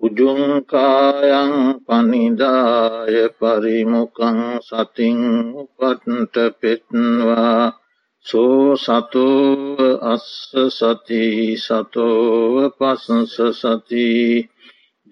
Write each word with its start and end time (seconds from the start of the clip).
උජුංකායන් 0.00 1.52
පනිදාය 1.86 3.16
පරිමුකං 3.38 4.38
සතිං 4.60 5.20
උපට්ට 5.54 6.36
පෙත්වා 6.60 7.81
සෝ 8.26 8.76
සතෝව 8.76 9.78
අස්ස 10.04 10.28
සති 10.70 11.24
සතෝව 11.58 12.54
පසංස 12.78 13.36
සති 13.52 14.08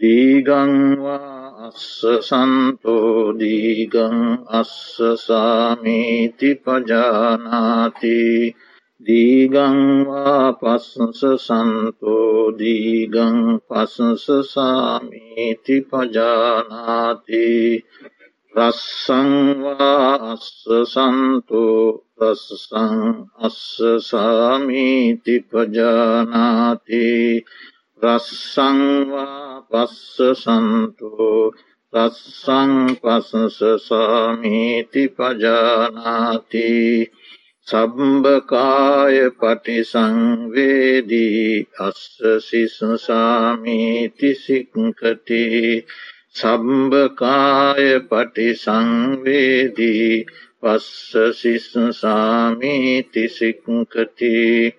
දීගංවා 0.01 1.41
අස්ස 1.61 1.89
සන්තෝ 2.21 3.37
දීගං 3.41 4.19
අස්ස 4.51 4.75
සාමීති 5.19 6.51
පජානාති 6.65 8.21
දීගංවා 9.07 10.47
පස්සස 10.53 11.21
සන්තෝ 11.47 12.39
දීගං 12.59 13.37
පසංස 13.69 14.27
සාමීති 14.53 15.77
පජානාති 15.91 17.47
රස්සංවා 18.55 20.19
අස්ස 20.27 20.67
සන්තෝ 20.85 22.03
රස්සං 22.21 23.29
අස්ස 23.39 23.79
සාමීති 24.03 25.47
පජානාති 25.47 27.47
රස්සංවා 28.03 29.63
පස්ස 29.71 30.35
සන්තෝ 30.35 31.55
රස්සං 31.93 32.97
පසස 32.97 33.87
සාමීති 33.87 35.09
පජානාති 35.09 37.11
සබ්භකාය 37.67 39.33
පටිසංවේදී 39.33 41.67
අස්ස 41.79 42.21
සිසුසාමීති 42.41 44.35
සික්කති 46.35 46.35
සම්භකාය 46.35 48.01
පටිසංවේදී 48.09 50.27
පස්ස 50.61 51.33
සිස්සාමීති 51.33 53.29
සික්කති 53.29 54.75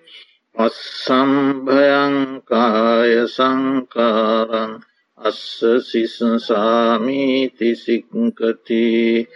පස්සම්භයංකාය 0.54 3.26
සංකාරං 3.26 4.80
අස්ස 5.18 5.60
සිස්සාමීති 5.82 7.76
සික්කති 7.76 9.28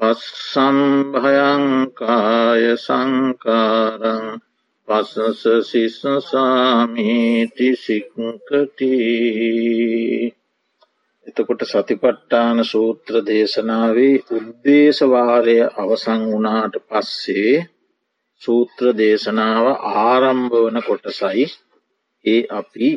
පස්සම්භයංකාය 0.00 2.76
සංකාරං 2.76 4.40
පසස 4.88 5.42
සිස්සසාමීති 5.70 7.76
සික්කතිී 7.76 9.62
එතකොට 11.34 11.62
සතිපට්ඨාන 11.64 12.58
සූත්‍ර 12.64 13.14
දේශනාවේ 13.24 14.16
උද්දේශවාරය 14.30 15.56
අවසං 15.76 16.22
වනාට 16.30 16.74
පස්සේ 16.88 17.54
සූත්‍ර 18.42 18.84
දේශනාව 18.94 19.66
ආරම්භ 20.02 20.56
වන 20.56 20.78
කොටසයි 20.82 21.44
ඒ 22.24 22.42
අපි 22.50 22.90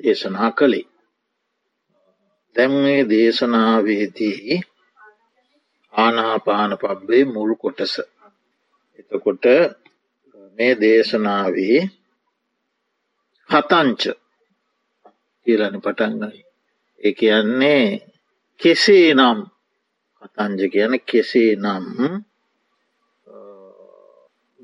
දේශනා 0.00 0.50
කළේ. 0.50 0.86
දැම්වේ 2.56 3.02
දේශනාවේදී 3.08 4.60
ආනාපාන 5.94 6.72
පබ්බේ 6.78 7.24
මුල් 7.26 7.52
කොටස. 7.56 7.94
එතකොට 8.98 9.44
මේ 10.58 10.72
දේශනාවේ 10.80 11.78
හතංච 13.50 14.02
කියලන 15.46 15.76
පටන්ගයි. 15.80 16.45
ඒ 17.00 17.12
කියන්නේ 17.12 17.86
කෙසේ 18.60 19.08
නම් 19.14 19.38
කතංජ 20.18 20.60
කියන 20.72 20.92
කෙසේ 21.02 21.52
නම් 21.56 21.84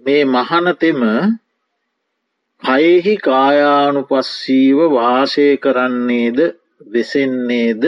මේ 0.04 0.24
මහනතෙම 0.26 1.02
කයෙහි 2.62 3.14
කායානුපස්සීව 3.18 4.78
වාසය 4.90 5.46
කරන්නේද 5.56 6.38
වෙසෙන්නේද 6.86 7.82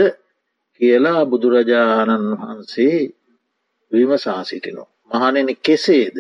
කියලා 0.81 1.23
බුදුරජාණන් 1.25 2.29
වහන්සේ 2.33 2.99
විමසා 3.93 4.43
සිටිනෝ. 4.45 4.89
මහනෙන 5.11 5.49
කෙසේද 5.59 6.17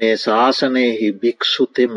මේ 0.00 0.14
ශාසනයෙහි 0.18 1.08
භික්‍ෂුතෙම 1.14 1.96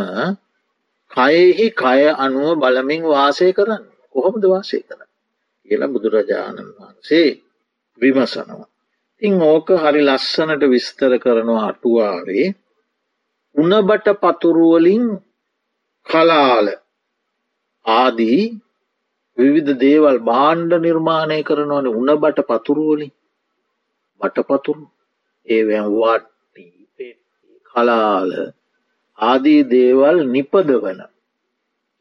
කයෙහි 1.11 1.67
කය 1.73 2.01
අනුව 2.17 2.49
බලමින් 2.57 3.03
වාසය 3.05 3.47
කරන්න 3.53 3.83
කොහොමද 4.15 4.43
වාසය 4.45 4.77
කරන්න. 4.81 5.10
කියලා 5.71 5.89
බුදුරජාණන් 5.89 6.71
වහන්සේ 6.77 7.29
විමසනවා. 8.01 8.65
ඉං 9.21 9.33
ඕක 9.43 9.67
හරි 9.77 10.01
ලස්සනට 10.01 10.63
විස්තර 10.67 11.13
කරනවා 11.17 11.63
අටුවාවේ 11.67 12.47
උනබට 13.55 14.07
පතුරුවලින් 14.21 15.05
කලාල 16.07 16.67
ආදී 17.85 18.41
විවිධ 19.37 19.73
දේවල් 19.79 20.17
බාණ්ඩ 20.25 20.73
නිර්මාණය 20.79 21.39
කරනවන 21.43 21.87
උනබට 21.93 22.39
පතුරුවලින් 22.49 23.13
බටපතුරු 24.21 24.83
ඒ 25.47 25.61
වට්ටි 25.89 27.07
කලාල 27.71 28.31
ආදී 29.19 29.61
දේවල් 29.69 30.17
නිපදවන. 30.25 30.99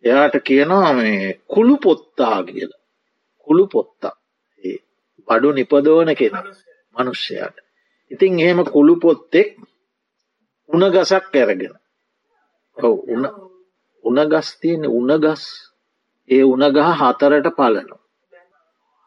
එයාට 0.05 0.37
කියනවා 0.43 0.93
මේ 0.93 1.41
කුළු 1.47 1.77
පොත්තා 1.77 2.39
කියලා. 2.43 2.80
කුළු 3.51 3.67
පොත්තා 3.69 4.15
බඩු 5.29 5.49
නිපදවන 5.53 6.11
කෙන 6.15 6.35
මනුෂ්‍යයාට. 6.97 7.57
ඉතින් 8.11 8.41
එහෙම 8.41 8.61
කුළු 8.67 8.95
පොත්තෙක් 8.99 9.49
උනගසක් 10.69 11.35
ඇරගෙන 11.35 11.75
උනගස් 14.05 14.49
තියෙන 14.61 14.85
උනගස් 14.91 15.43
ඒ 16.31 16.43
උනගහ 16.45 16.81
හතරට 17.01 17.49
පලනු. 17.57 17.97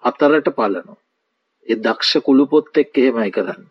හතරට 0.03 0.49
පලනු. 0.51 0.93
ඒ 1.67 1.77
දක්ෂ 1.77 2.11
කුළු 2.21 2.45
පොත්තෙක් 2.47 2.97
එහෙමයි 2.97 3.31
කරන්න. 3.31 3.63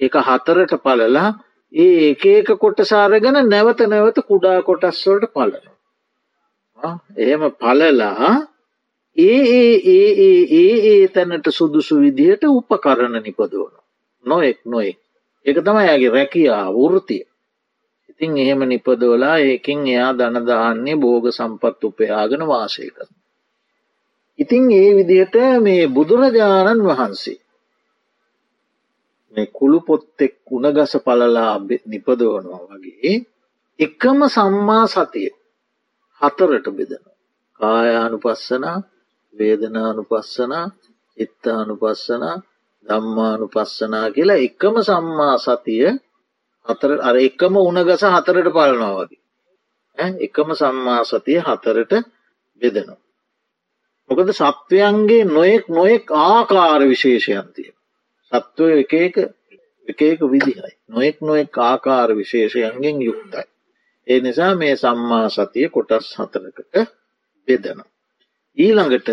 ඒක 0.00 0.14
හතරට 0.20 0.74
පලලා 0.80 1.28
ඒ 1.72 2.10
එක 2.10 2.24
එක 2.32 2.48
කොටසාරගෙන 2.58 3.38
නැවත 3.46 3.80
නැවත 3.86 4.18
කුඩා 4.24 4.62
කොටස්වලට 4.62 5.32
පලන. 5.32 5.64
එහෙම 7.18 7.42
පලලා 7.54 8.30
ඒ 9.16 9.40
ඒ 9.52 9.74
ඒ 9.86 10.10
ඒ 10.20 10.42
ඒ 10.52 10.76
ඒ 10.90 11.08
තැනට 11.08 11.46
සුදුසු 11.50 11.94
විදිහට 12.00 12.44
උපකරණ 12.48 13.16
නිපදවන 13.18 13.74
නොෙක් 14.24 14.58
නොෙක් 14.66 14.96
එක 15.46 15.56
තමයි 15.58 15.84
ඇගේ 15.84 16.10
රැකියා 16.10 16.66
වෘතිය. 16.72 17.24
ඉතිං 18.10 18.36
එහෙම 18.36 18.60
නිපදවලා 18.64 19.36
ඒකින් 19.40 19.80
එයා 19.86 20.12
දනදාන්නේ 20.14 20.96
බෝග 20.96 21.24
සම්පත් 21.30 21.80
උපයාගෙන 21.84 22.42
වාසය 22.46 22.88
කරන 22.88 23.12
ඉතිං 24.38 24.64
ඒ 24.72 24.90
විදිහට 24.96 25.36
මේ 25.60 25.84
බුදුරජාණන් 25.88 26.86
වහන්සේ 26.86 27.38
මේ 29.34 29.46
කුළු 29.48 29.78
පොත්තෙක් 29.80 30.34
උනගස 30.50 30.92
පලලා 30.98 31.54
නිපදවනවා 31.86 32.62
වගේ 32.70 33.14
එකම 33.78 34.18
සම්මා 34.28 34.84
සතිය 34.86 35.30
හතරට 36.20 36.66
බෙදන 36.72 37.04
කායානුපස්සනා 37.60 38.78
වේදනානුපස්සනා 39.34 40.66
චිත්තානුපස්සනා 41.18 42.36
ධම්මානුපස්සනා 42.86 44.06
කියලා 44.10 44.40
එකම 44.40 44.76
සම්මා 44.82 45.36
සතිය 45.38 45.86
හතර 46.66 46.92
අර 47.02 47.16
එකම 47.18 47.54
උනගස 47.58 48.04
හතරට 48.08 48.48
පලනවා 48.48 48.94
වගේ 48.98 49.20
එකම 50.20 50.48
සම්මා 50.54 51.02
සතිය 51.04 51.40
හතරට 51.40 51.92
බෙදනවා. 52.62 53.00
මොකද 54.10 54.32
සත්වයන්ගේ 54.32 55.24
නොයෙක් 55.26 55.64
නොයෙක් 55.70 56.04
ආකාර 56.22 56.80
විශේෂයන්තිය. 56.84 57.70
සත්වය 58.32 58.72
එක 58.80 58.92
එක 59.88 60.00
එක 60.02 60.20
විදිහයි. 60.24 60.72
නොයෙක් 60.88 61.16
නොයෙක් 61.20 61.58
ආකාර 61.60 62.10
විශේෂයන්ගෙන් 62.14 62.96
යුක්තයි. 63.02 63.44
ඒ 64.06 64.20
නිසා 64.20 64.54
මේ 64.54 64.74
සම්මා 64.76 65.26
සතිය 65.28 65.68
කොටස් 65.68 66.08
හතරකට 66.18 66.74
බෙදන. 67.48 67.80
ඊළඟට 68.58 69.10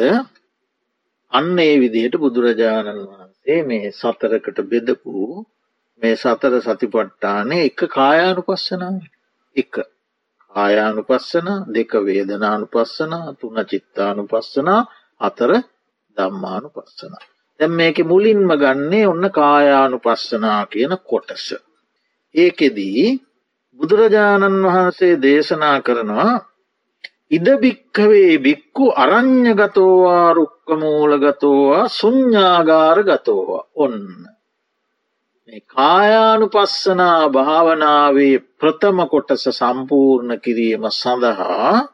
අන්න 1.31 1.59
ඒ 1.59 1.75
විදිහට 1.79 2.15
බුදුරජාණන් 2.17 3.01
වහන්සේ 3.01 3.59
මේ 3.63 3.91
සතරකට 3.91 4.59
බෙදපු 4.63 5.13
මේ 6.01 6.15
සතර 6.15 6.53
සතිපට්ටානය 6.59 7.57
එක 7.61 7.79
කායානු 7.89 8.41
පස්සනාව 8.43 8.97
එක 9.55 9.73
කායානු 10.51 11.01
පස්සන 11.03 11.47
දෙක 11.69 11.91
වේදනානු 12.01 12.65
පස්සන 12.67 13.13
තුන 13.39 13.57
චිත්තානු 13.65 14.23
පස්සනා 14.25 14.81
අතර 15.21 15.51
දම්මානු 16.17 16.69
පස්සනා. 16.69 17.25
දැම් 17.59 17.71
මේක 17.73 17.97
මුලින්ම 18.05 18.51
ගන්නේ 18.55 19.05
ඔන්න 19.05 19.25
කායානු 19.31 19.97
පස්සනා 19.99 20.61
කියන 20.65 20.93
කොටස. 21.03 21.47
ඒකෙදී 22.35 23.05
බුදුරජාණන් 23.79 24.63
වහන්සේ 24.65 25.13
දේශනා 25.17 25.77
කරනවා 25.81 26.33
ඉද 27.31 27.47
භික්කවේ 27.61 28.37
බික්කු 28.37 28.85
අරං්ඥ 28.93 29.53
ගතෝවා 29.53 30.33
රුක්කමූල 30.33 31.11
ගතෝවා 31.17 31.89
සුඥ්ඥාගාර 31.89 32.99
ගතෝවා 33.03 33.67
ඔන්න. 33.75 33.99
කායානු 35.67 36.47
පස්සනා 36.47 37.29
භාවනාවේ 37.29 38.35
ප්‍රථම 38.59 38.99
කොටස 39.07 39.43
සම්පූර්ණ 39.51 40.39
කිරීම 40.39 40.83
සඳහා 40.91 41.87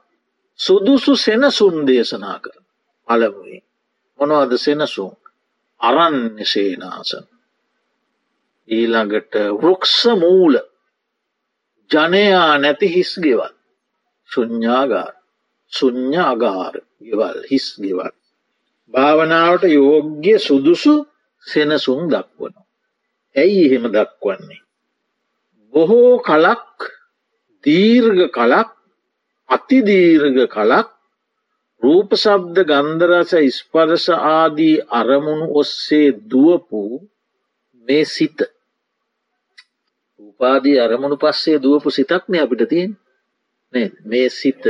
සුදුසු 0.60 1.16
සෙනසුන් 1.16 1.78
දේශනා 1.88 2.38
කර 2.40 2.56
අලමුවේ 3.08 3.62
මොනවද 4.20 4.54
සෙනසුන්? 4.58 5.18
අරන්න 5.82 6.46
සේනාසන. 6.46 7.26
ඊළඟට 8.70 9.34
වෘක්ෂ 9.56 10.06
මූල. 10.16 10.54
ජනයා 11.92 12.58
නැති 12.58 12.88
හිස් 12.88 13.12
ගෙවල්. 13.20 13.54
ශුඥ්ඥාගාර 15.74 15.74
සුඥ්ඥ 15.74 16.20
අගාර 16.24 16.76
ගෙවල් 17.04 17.40
හිස් 17.50 17.68
ගෙවල්. 17.78 18.14
භාවනාවට 18.94 19.64
යෝග්‍ය 19.72 20.34
සුදුසු 20.40 20.94
සෙනසුන් 21.46 22.02
දක්වන 22.08 22.56
ඇයි 23.36 23.62
එහෙම 23.66 23.86
දක්වන්නේ. 23.90 24.62
බොහෝ 25.74 26.14
කලක් 26.20 26.78
දීර්ග 27.64 28.20
කලක් 28.30 28.70
අතිදීර්ග 29.50 30.38
කලක් 30.48 30.90
රූපශබ්ද 31.82 32.58
ගන්දරස 32.64 33.32
ස්පරස 33.56 34.06
ආදී 34.10 34.84
අරමුණු 34.92 35.48
ඔස්සේ 35.54 36.10
දුවපු 36.32 36.82
මේ 37.88 38.06
සිත. 38.06 38.40
රූපාදී 40.20 40.78
අරමුණු 40.80 41.18
පස්සේ 41.18 41.58
දුවපු 41.58 41.88
සිතක්න 41.90 42.34
අපිට 42.38 42.64
තියෙන් 42.70 42.92
මේ 44.04 44.28
සිත 44.32 44.64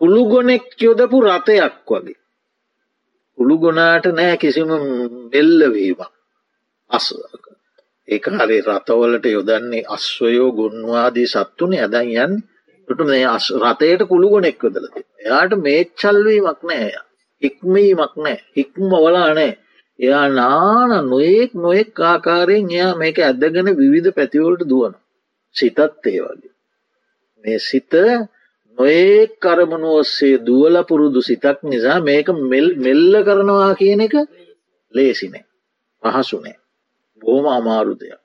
කුළුගොනෙක් 0.00 0.64
යොදපු 0.80 1.18
රථයක් 1.26 1.74
වගේ. 1.88 2.18
කුළුගොනාට 3.38 4.06
නෑ 4.18 4.36
කිසිම 4.36 4.70
බෙල්ලවීමක් 5.32 6.02
අස් 6.90 7.06
ඒක 8.08 8.24
හරි 8.32 8.58
රතවලට 8.62 9.26
යොදන්නේ 9.36 9.88
අස්වයෝ 9.96 10.50
ගොන්වාදී 10.58 11.32
සත්තුනේ. 11.32 11.82
ඇදන් 11.84 12.10
යන්න. 12.24 12.34
ට 12.88 13.00
මේ 13.10 13.26
අස් 13.26 13.46
රතයට 13.62 14.02
කුළුගොනෙක් 14.10 14.58
යොදලති 14.62 15.00
එයාට 15.20 15.52
මේ 15.64 15.80
චල්වීමක් 16.00 16.60
නෑ 16.68 16.88
හික්මීමක් 17.42 18.14
නෑ. 18.24 18.38
හික්ම 18.56 18.90
වලා 18.94 19.30
නෑ. 19.38 19.52
එයා 19.98 20.26
නාන 20.30 20.92
නොයෙක් 21.10 21.52
නොයෙක් 21.54 21.98
ආකාරයෙන් 22.02 22.70
එයා 22.70 22.92
මේක 23.02 23.18
ඇදගෙන 23.20 23.68
විවිධ 23.80 24.10
පැතිවලට 24.16 24.62
දුවන 24.70 24.94
සිතත් 25.56 25.78
ඒ 25.80 26.20
වගේ. 26.24 26.52
මේ 27.44 27.58
සිත 27.68 27.92
නොඒ 28.78 29.26
කරමුණු 29.36 29.88
ඔස්සේ 29.94 30.38
දුවල 30.38 30.76
පුරුදු 30.84 31.20
සිතක් 31.20 31.58
නිසා 31.62 32.00
මේක 32.00 32.28
මෙල්ල 32.78 33.14
කරනවා 33.22 33.74
කියන 33.74 34.00
එක 34.00 34.14
ලේසිනේ 34.94 35.44
පහසුනේ 36.02 36.56
බොහොම 37.22 37.46
අමාරු 37.48 37.94
දෙයක්. 37.94 38.20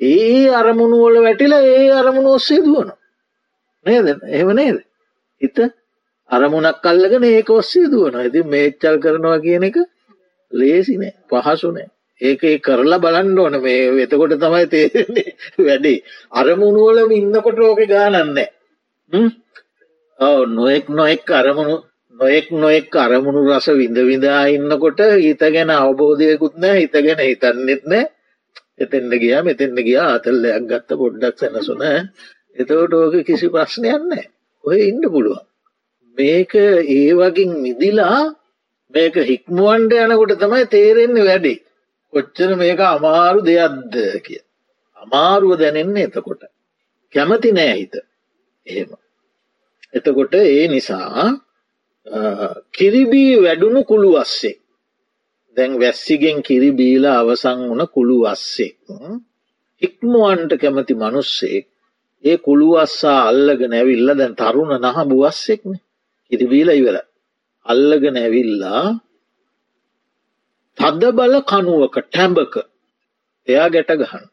ඒ 0.00 0.48
අරමුණුවල 0.50 1.16
වැටිලා 1.22 1.62
ඒ 1.62 1.90
අරමුණ 1.92 2.26
ඔස්සේ 2.28 2.60
දුවන. 2.60 2.92
නේද? 3.86 4.06
එහෙම 4.26 4.50
නේද. 4.50 4.78
හිත 5.40 5.58
අරමුණක් 6.30 6.78
කල්ලගෙන 6.82 7.24
ඒක 7.24 7.50
ඔස්සේ 7.50 7.86
දුවන 7.86 8.14
ඇති 8.14 8.42
මේච්චල් 8.44 8.96
කරනවා 8.98 9.38
කියන 9.38 9.64
එක 9.64 9.76
ලේසිනේ 10.52 11.14
පහසුනේ 11.28 11.88
ඒක 12.20 12.42
කරලා 12.60 12.98
බලන්න 12.98 13.38
ඕන. 13.38 13.54
මේ 13.58 14.02
එතකොට 14.02 14.34
තමයි 14.34 14.66
තේරෙන්නේ 14.66 15.36
වැඩේ. 15.58 16.04
අරමුණුවලම 16.32 17.10
ඉන්නකොට 17.12 17.58
ඕක 17.60 17.80
ගානන්නේ 17.86 18.48
ඔව 20.18 20.38
නොෙක් 20.50 20.88
නොෙක් 20.90 21.30
අරමුණු 21.32 21.76
නොයෙක් 22.16 22.46
නොෙක් 22.52 22.94
අරමුණු 22.96 23.40
රස 23.48 23.66
විඳ 23.74 23.98
විඳා 24.02 24.42
ඉන්නකොට 24.48 25.00
හිත 25.18 25.42
ගැන 25.48 25.70
අවබෝධයකුත් 25.72 26.54
නෑ 26.56 26.78
හිතගෙන 26.78 27.20
හිතන්නෙත් 27.20 27.82
නෑ 27.86 28.06
එතෙන්ට 28.76 29.12
ගියා 29.14 29.42
මෙතෙන්ට 29.42 29.78
ගියා 29.80 30.08
අතල්ලයක් 30.14 30.64
ගත්ත 30.64 30.90
පොඩ්ඩක් 30.94 31.36
සැනසුන. 31.36 31.84
එතවට 32.56 32.92
ඕක 32.94 33.14
කිසි 33.24 33.48
ප්‍රශ්නයන්න 33.48 34.10
ඔය 34.64 34.78
ඉන්න 34.82 35.04
පුළුවන්. 35.06 35.44
මේක 36.18 36.52
ඒ 36.88 37.12
වගින් 37.14 37.52
මිදිලා 37.60 38.20
මේක 38.94 39.14
හික්මුවන්ට 39.22 39.96
යනකොට 39.98 40.36
තමයි 40.38 40.64
තේරෙන්නේ 40.68 41.24
වැඩි. 41.24 41.54
කොච්චර 42.12 42.50
මේක 42.56 42.80
අමාරු 42.86 43.40
දෙයක්ද 43.42 43.96
කිය 44.22 44.42
අමාරුව 44.96 45.58
දැනෙන්නේ 45.58 46.06
එතකොට. 46.06 46.42
කැමති 47.14 47.52
නෑ 47.52 47.74
හිත. 47.74 47.94
එහෙම. 48.66 48.90
එතකොට 49.96 50.34
ඒ 50.36 50.64
නිසා 50.68 51.26
කිරිබී 52.72 53.32
වැඩුණු 53.38 53.80
කුළු 53.84 54.10
අස්සේ. 54.16 54.56
දැන් 55.56 55.72
වැස්සිගෙන් 55.80 56.38
කිරි 56.42 56.70
බීලා 56.72 57.16
අවසං 57.20 57.60
වන 57.70 57.82
කුළු 57.88 58.16
අස්සෙක් 58.24 58.76
ඉක්මුවන්ට 59.82 60.52
කැමති 60.54 60.94
මනුස්සෙක් 60.94 61.64
ඒ 62.24 62.36
කුළු 62.38 62.68
අස්සා 62.76 63.20
අල්ලග 63.22 63.60
නැවිල්ල 63.66 64.08
දැන් 64.12 64.34
තරුණ 64.34 64.72
නහ 64.76 64.98
බුවස්සෙක්න 65.04 65.72
කිරිබීල 66.32 66.70
ඉවර 66.72 66.96
අල්ලග 67.66 68.04
නැවිල්ලා 68.10 68.84
තද 70.78 71.02
බල 71.12 71.34
කනුවක 71.42 71.94
ටැම්බක 72.02 72.54
එයා 73.48 73.68
ගැට 73.68 73.92
ගහන් 74.00 74.24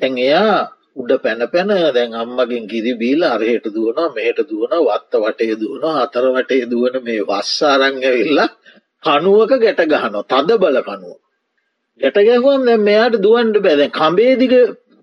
දැන් 0.00 0.14
එයා 0.18 0.58
උඩ 0.96 1.12
පැන 1.18 1.40
පැන 1.48 1.70
දැන් 1.92 2.14
අම්මගෙන් 2.14 2.64
කිරි 2.66 2.92
බීල 2.96 3.22
අරහෙට 3.26 3.66
දුවන 3.68 3.98
මෙහට 4.12 4.40
දුවන 4.44 4.74
වත්ත 4.80 5.22
වටේ 5.22 5.56
දුවන 5.56 5.84
අතර 5.96 6.24
වටේ 6.30 6.64
දුවන 6.66 6.96
මේ 7.02 7.24
වස්සාරංගවිල්ලා 7.24 8.48
කනුවක 9.04 9.52
ගැට 9.58 9.82
ගහනවා 9.86 10.24
තද 10.26 10.58
බල 10.58 10.78
කනුව. 10.82 11.16
ගැට 12.00 12.18
ගැහුවම් 12.22 12.62
දැ 12.64 12.78
මෙයාට 12.80 13.16
දුවන්ට 13.20 13.58
බැදැ 13.60 13.90
කම්බේදික 13.92 14.54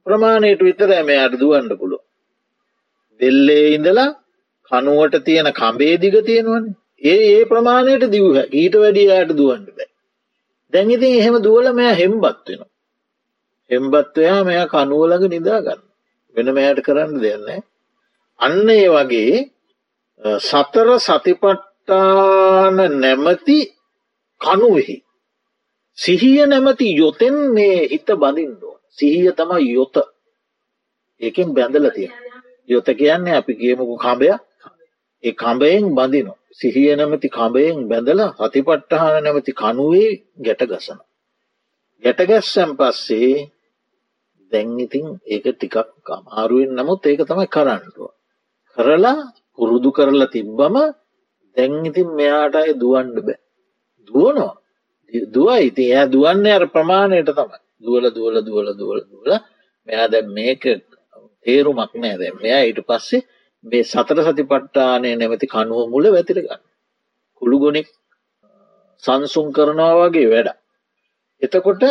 ප්‍රමාණයට 0.05 0.61
විතර 0.61 0.89
මෙයාට 1.03 1.35
දුවන්ඩ 1.35 1.73
පුළුව. 1.77 2.01
දෙල්ලේ 3.19 3.67
ඉඳලා 3.71 4.09
කනුවට 4.71 5.23
තියෙන 5.25 5.49
කම්බේදික 5.53 6.17
තියෙනවන 6.25 6.65
ඒ 7.03 7.19
ඒ 7.29 7.45
ප්‍රමාණයට 7.45 8.05
දිවහ 8.09 8.37
ඊට 8.53 8.75
වැඩියයාට 8.77 9.31
දුවන්ට 9.35 9.69
බෑ. 9.71 9.89
දැන්ඉතින් 10.73 11.15
එහෙම 11.15 11.37
දුවල 11.41 11.67
මෙයා 11.73 11.95
හෙම්බත් 11.95 12.45
වෙන. 12.49 12.61
හෙම්බත්වයා 13.71 14.39
මෙයා 14.43 14.67
කනුවලඟ 14.67 15.25
නිදාගන්න 15.27 15.81
වෙන 16.35 16.47
මෙයට 16.53 16.79
කරන්න 16.81 17.13
දෙන්නේ. 17.17 17.59
අන්න 18.39 18.69
ඒ 18.69 18.87
වගේ 18.89 19.35
සතර 20.41 20.89
සතිපට්ටාන 20.99 22.77
නැමති 22.95 23.57
කනුවෙහි. 24.41 24.97
සිහිය 25.97 26.41
නැමති 26.45 26.87
යොතෙන් 26.93 27.37
මේ 27.51 27.87
හිත 27.87 28.09
බඳින්ඩුව. 28.13 28.75
සිහිය 28.89 29.31
තමයි 29.33 29.71
යොත 29.71 29.95
ඒකෙන් 31.21 31.49
බැඳල 31.51 31.87
තිය. 31.89 32.09
යොත 32.69 32.87
කියන්නේ 32.93 33.35
අපි 33.35 33.53
කියමුකු 33.53 33.95
කඹය 33.97 34.27
ඒ 35.23 35.33
කඹයෙන් 35.33 35.85
බඳිනු. 35.91 36.33
සිහිය 36.51 36.95
නැමති 36.95 37.27
කඹයෙන් 37.29 37.77
බැඳල 37.87 38.21
හතිපට්ටහන 38.39 39.23
නැමති 39.23 39.51
කනුවේ 39.53 40.11
ගැට 40.37 40.63
ගසන. 40.65 40.99
ගැටගැස්සැම් 42.03 42.71
පස්සේ 42.77 43.33
දැන්ඉතින් 44.51 45.07
ඒක 45.25 45.45
ටිකක් 45.49 45.77
කමාරුවෙන් 46.05 46.71
නමුත් 46.73 47.05
ඒක 47.05 47.21
තමයි 47.23 47.47
කරන්නටුව. 47.47 48.09
කරලා 48.77 49.19
පුරුදු 49.55 49.89
කරලා 49.91 50.29
තිබ්බම 50.29 50.75
දැන්ඉතින් 51.57 52.09
මෙයාටයි 52.11 52.73
දුවන්ඩ 52.75 53.17
බෑ. 53.21 53.39
දුවනවා 54.09 54.53
දුව 55.29 55.49
ඉති 55.59 55.83
එය 55.91 56.05
දුවන්න 56.07 56.45
අර 56.49 56.65
ප්‍රමාණයට 56.67 57.31
තමයි 57.31 57.59
දුවල 57.79 58.05
දුවල 58.09 58.35
දුවල 58.41 58.67
දුවල 58.73 58.99
දුවල 59.03 59.31
මෙයා 59.87 60.07
දැ 60.07 60.23
මේක 60.29 60.63
තේරුමක් 61.45 61.93
නෑ 61.95 62.15
දැ 62.17 62.31
මෙයා 62.33 62.61
ඊට 62.63 62.81
පස්සේ 62.83 63.25
මේ 63.63 63.83
සතර 63.83 64.19
සති 64.21 64.43
පට්ටානය 64.43 65.09
නැමති 65.13 65.47
කනුව 65.47 65.89
මුල 65.89 66.05
වැතිර 66.09 66.39
ගන්න 66.39 66.61
කුළුගොනෙක් 67.41 67.87
සංසුන් 69.03 69.47
කරනවා 69.51 69.93
වගේ 70.01 70.29
වැඩ. 70.29 70.49
එතකොට 71.41 71.83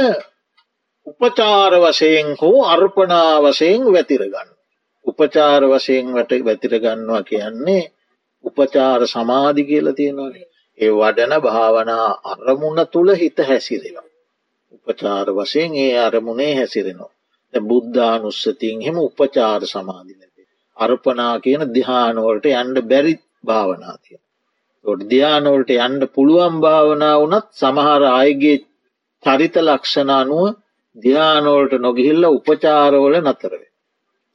උපචාර 1.06 1.72
වශයෙන් 1.76 2.28
හෝ 2.36 2.58
අර්පනා 2.66 3.42
වශයෙන් 3.42 3.82
වැතිරගන්න. 3.86 4.50
උපචාර 5.06 5.62
වශයෙන් 5.64 6.06
වට 6.14 6.44
වැතිරගන්නවා 6.44 7.22
කියන්නේ 7.22 7.84
උපචාර 8.44 9.00
සමාධි 9.06 9.62
කියල 9.64 9.88
තියෙනවානේ 9.92 10.46
ඒ 10.78 10.90
වඩන 10.92 11.34
භාවනා 11.40 12.08
අරමුණ 12.24 12.80
තුළ 12.86 13.10
හිත 13.14 13.38
හැසිරෙනවා. 13.40 14.08
උපචාර 14.74 15.26
වශයෙන් 15.34 15.72
ඒ 15.76 15.98
අරමුණේ 15.98 16.52
හැසිරෙනවා. 16.54 17.12
බුද්ධානුස්සතින් 17.54 18.78
හෙම 18.80 18.96
උපචාර 18.98 19.62
සමාධිනති. 19.64 20.42
අර්පනා 20.76 21.34
කියන 21.40 21.62
දිහානෝලට 21.74 22.46
යන්ඩ 22.52 22.76
බැරි 22.84 23.14
භාවනාතිය. 23.44 24.18
ොට 24.84 25.00
ධ්‍යානෝලට 25.04 25.70
යන්ඩ 25.76 26.02
පුළුවන් 26.08 26.56
භාවනා 26.60 27.16
වනත් 27.20 27.46
සමහර 27.54 28.02
අයගේ 28.12 28.58
චරිත 29.22 29.56
ලක්ෂණ 29.58 30.10
අනුව 30.12 30.46
ධ්‍යානෝලට 30.96 31.74
නොගිහිල්ල 31.78 32.24
උපචාරවල 32.28 33.14
නතරවේ. 33.22 33.70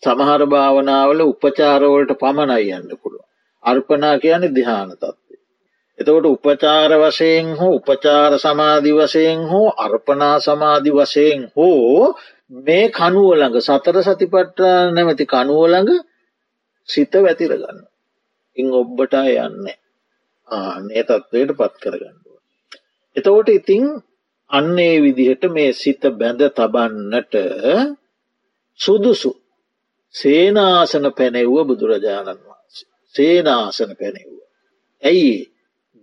සමහර 0.04 0.42
භාවනාවල 0.46 1.22
උපචාරවලට 1.24 2.12
පමණයි 2.16 2.74
යන්න 2.74 2.92
පුළුව. 2.98 3.24
අර්පනා 3.64 4.16
කියන 4.20 4.44
දිහාන 4.50 4.92
තත්වේ. 4.94 5.42
එතකොට 6.00 6.28
උපචාර 6.28 6.92
වශයෙන් 7.02 7.48
හෝ 7.56 7.74
උපචාර 7.76 8.32
සමාධි 8.38 8.92
වශයෙන් 8.94 9.42
හෝ 9.46 9.68
අර්පනා 9.78 10.38
සමාධි 10.40 10.92
වශයෙන් 10.92 11.42
හෝ 11.56 12.14
මේ 12.60 12.86
කනුවළඟ 12.90 13.58
සතර 13.60 13.98
සතිපට්ටා 14.02 14.80
නැමැති 14.92 15.26
කනුවළඟ 15.26 15.92
සිත 16.90 17.14
වැතිරගන්න. 17.18 17.80
ඉං 18.58 18.68
ඔබ්බට 18.74 19.14
යන්න 19.14 19.66
ආනේ 20.50 21.04
තත්වයට 21.04 21.52
පත් 21.54 21.74
කරගන්නුව. 21.82 22.36
එතකොට 23.16 23.50
ඉතිං 23.50 23.86
අන්නේ 24.52 24.96
විදිහට 25.00 25.44
මේ 25.50 25.74
සිත 25.74 26.04
බැඳ 26.14 26.42
තබන්නට 26.50 27.34
සුදුසු 28.80 29.32
සේනාසන 30.16 31.06
පැනෙව්ව 31.12 31.56
බුදුරජාණන් 31.64 32.40
වහන්සේ. 32.40 32.88
සේනාසන 33.16 33.92
පැනෙව්ව. 33.96 34.38
ඇයි 35.04 35.36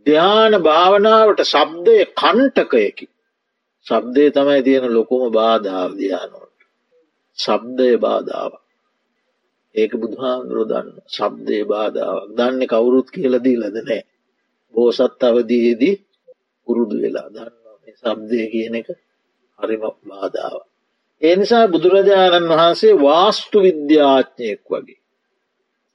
ධ්‍යාන 0.07 0.55
භාවනාවට 0.61 1.41
ශබ්දය 1.45 1.97
කණ්ටකයකි. 2.13 3.07
ශබ්දය 3.87 4.25
තමයි 4.31 4.61
තියෙන 4.63 4.87
ලොකුම 4.91 5.23
බාධාවධ්‍යානුවට. 5.31 6.61
ශබ්දය 7.39 7.89
බාධාව. 7.99 8.53
ඒක 9.75 9.93
බුදුහාන්දුරු 9.95 10.63
දන්න 10.65 10.89
ශබ්දය 11.09 11.59
බාධාවක් 11.65 12.29
දන්න 12.33 12.63
කවුරුත් 12.67 13.09
කියලදී 13.11 13.59
ලද 13.59 13.77
නෑ. 13.81 14.03
බෝසත් 14.75 15.23
අවදයේදී 15.23 15.95
පුරුදු 16.67 16.97
වෙලා 16.97 17.29
දන්න 17.29 17.62
ශබ්දය 18.03 18.43
කියන 18.47 18.75
එක 18.75 18.89
හරිම 19.59 19.85
බාධාව. 20.05 20.61
ඒ 21.23 21.35
නිසා 21.37 21.67
බුදුරජාණන් 21.69 22.51
වහන්සේ 22.51 22.95
වාස්තු 22.99 23.59
විද්‍යාඥයෙක් 23.61 24.63
වගේ. 24.71 25.01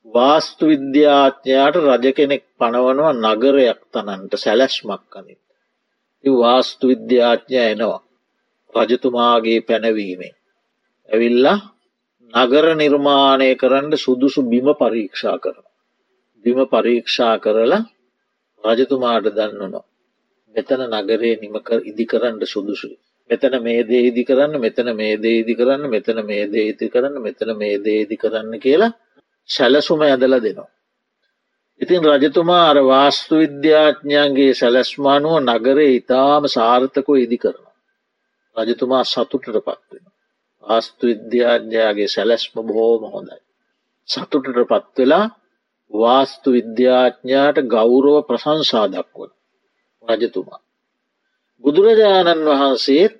වාස්තු 0.07 0.63
විද්‍යාඥයාට 0.67 1.75
රජ 1.77 2.05
කෙනෙක් 2.13 2.43
පනවනවා 2.57 3.13
නගරයක් 3.25 3.79
තනන්ට 3.93 4.33
සැලැස්මක් 4.35 5.03
කනින්. 5.09 5.39
වාස්තු 6.23 6.83
විද්‍යාඥය 6.87 7.59
එනවා. 7.65 8.01
රජතුමාගේ 8.75 9.59
පැනවීමේ. 9.61 10.33
ඇවිල්ලා 11.09 11.59
නගර 12.33 12.65
නිර්මාණය 12.75 13.49
කරන්න 13.55 13.93
සුදුසු 13.97 14.41
බිම 14.43 14.67
පරීක්ෂා 14.75 15.37
කරන. 15.37 15.65
බිම 16.45 16.59
පරීක්ෂා 16.65 17.35
කරලා 17.39 17.83
රජතුමාට 18.63 19.27
දන්නනවා. 19.29 19.85
මෙතන 20.57 20.81
නගරේ 20.91 21.35
නිමක 21.37 21.69
ඉදිකරන්න 21.83 22.41
සුදුසුයි. 22.45 22.97
මෙතන 23.29 23.55
මේ 23.59 23.83
දේ 23.83 24.01
ඉදි 24.03 24.23
කරන්න 24.23 24.59
මෙතන 24.59 24.89
මේ 24.95 25.17
දේ 25.17 25.35
ඉදි 25.39 25.53
කරන්න 25.55 25.83
මෙතන 25.87 26.19
මේ 26.25 26.47
දේ 26.47 26.65
ඉති 26.69 26.89
කරන්න 26.89 27.21
මෙතන 27.21 27.51
මේ 27.55 27.77
දේ 27.79 27.99
ඉදි 28.01 28.17
කරන්න 28.17 28.59
කියලා 28.59 28.91
සැලසුම 29.49 30.01
ඇදල 30.01 30.35
දෙනවා. 30.39 30.69
ඉතින් 31.81 32.01
රජතුමා 32.13 32.63
අර 32.63 32.77
වාස්තු 32.83 33.33
විද්‍යාඥයන්ගේ 33.37 34.51
සැලැස්මානුව 34.53 35.35
නගරේ 35.41 35.89
ඉතාම 35.93 36.43
සාර්ථකව 36.49 37.15
ඉදි 37.17 37.37
කරනවා. 37.37 37.75
රජතුමා 38.55 39.03
සතුටට 39.05 39.57
පත්වෙන. 39.59 40.05
ආස්තු 40.63 41.03
විද්‍යාඥයාගේ 41.07 42.09
සැලැස්ම 42.09 42.55
බොහෝම 42.63 43.03
හොඳයි. 43.11 43.41
සතුටට 44.07 44.61
පත්වෙලා 44.71 45.25
වාස්තු 45.91 46.47
විද්‍යාඥාට 46.51 47.57
ගෞරව 47.67 48.15
ප්‍රශංසා 48.25 48.87
දක්වන 48.89 49.36
රජතුමා. 50.07 50.61
බුදුරජාණන් 51.63 52.45
වහන්සේත් 52.47 53.13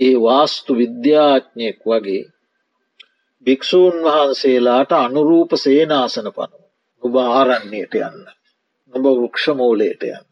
ඒ 0.00 0.16
වාස්තු 0.18 0.72
විද්‍යාඥයෙක් 0.74 1.80
වගේ 1.84 2.22
භික්‍ෂූන් 3.46 3.96
වහන්සේලාට 4.04 4.92
අනුරූප 4.94 5.50
සේනාසන 5.56 6.28
පනු. 6.32 6.58
ඔබ 7.02 7.14
ආරන්නේයට 7.18 7.94
යන්න. 8.00 8.20
නොබ 8.94 9.04
වෘක්ෂමූලයට 9.12 10.02
යන්න. 10.04 10.26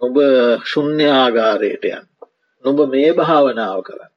නොබ 0.00 0.16
ශුන්්‍යාගාරයට 0.64 1.84
යන්න. 1.86 2.08
නොබ 2.64 2.78
මේ 2.88 3.12
භාවනාව 3.12 3.80
කරන්න. 3.82 4.12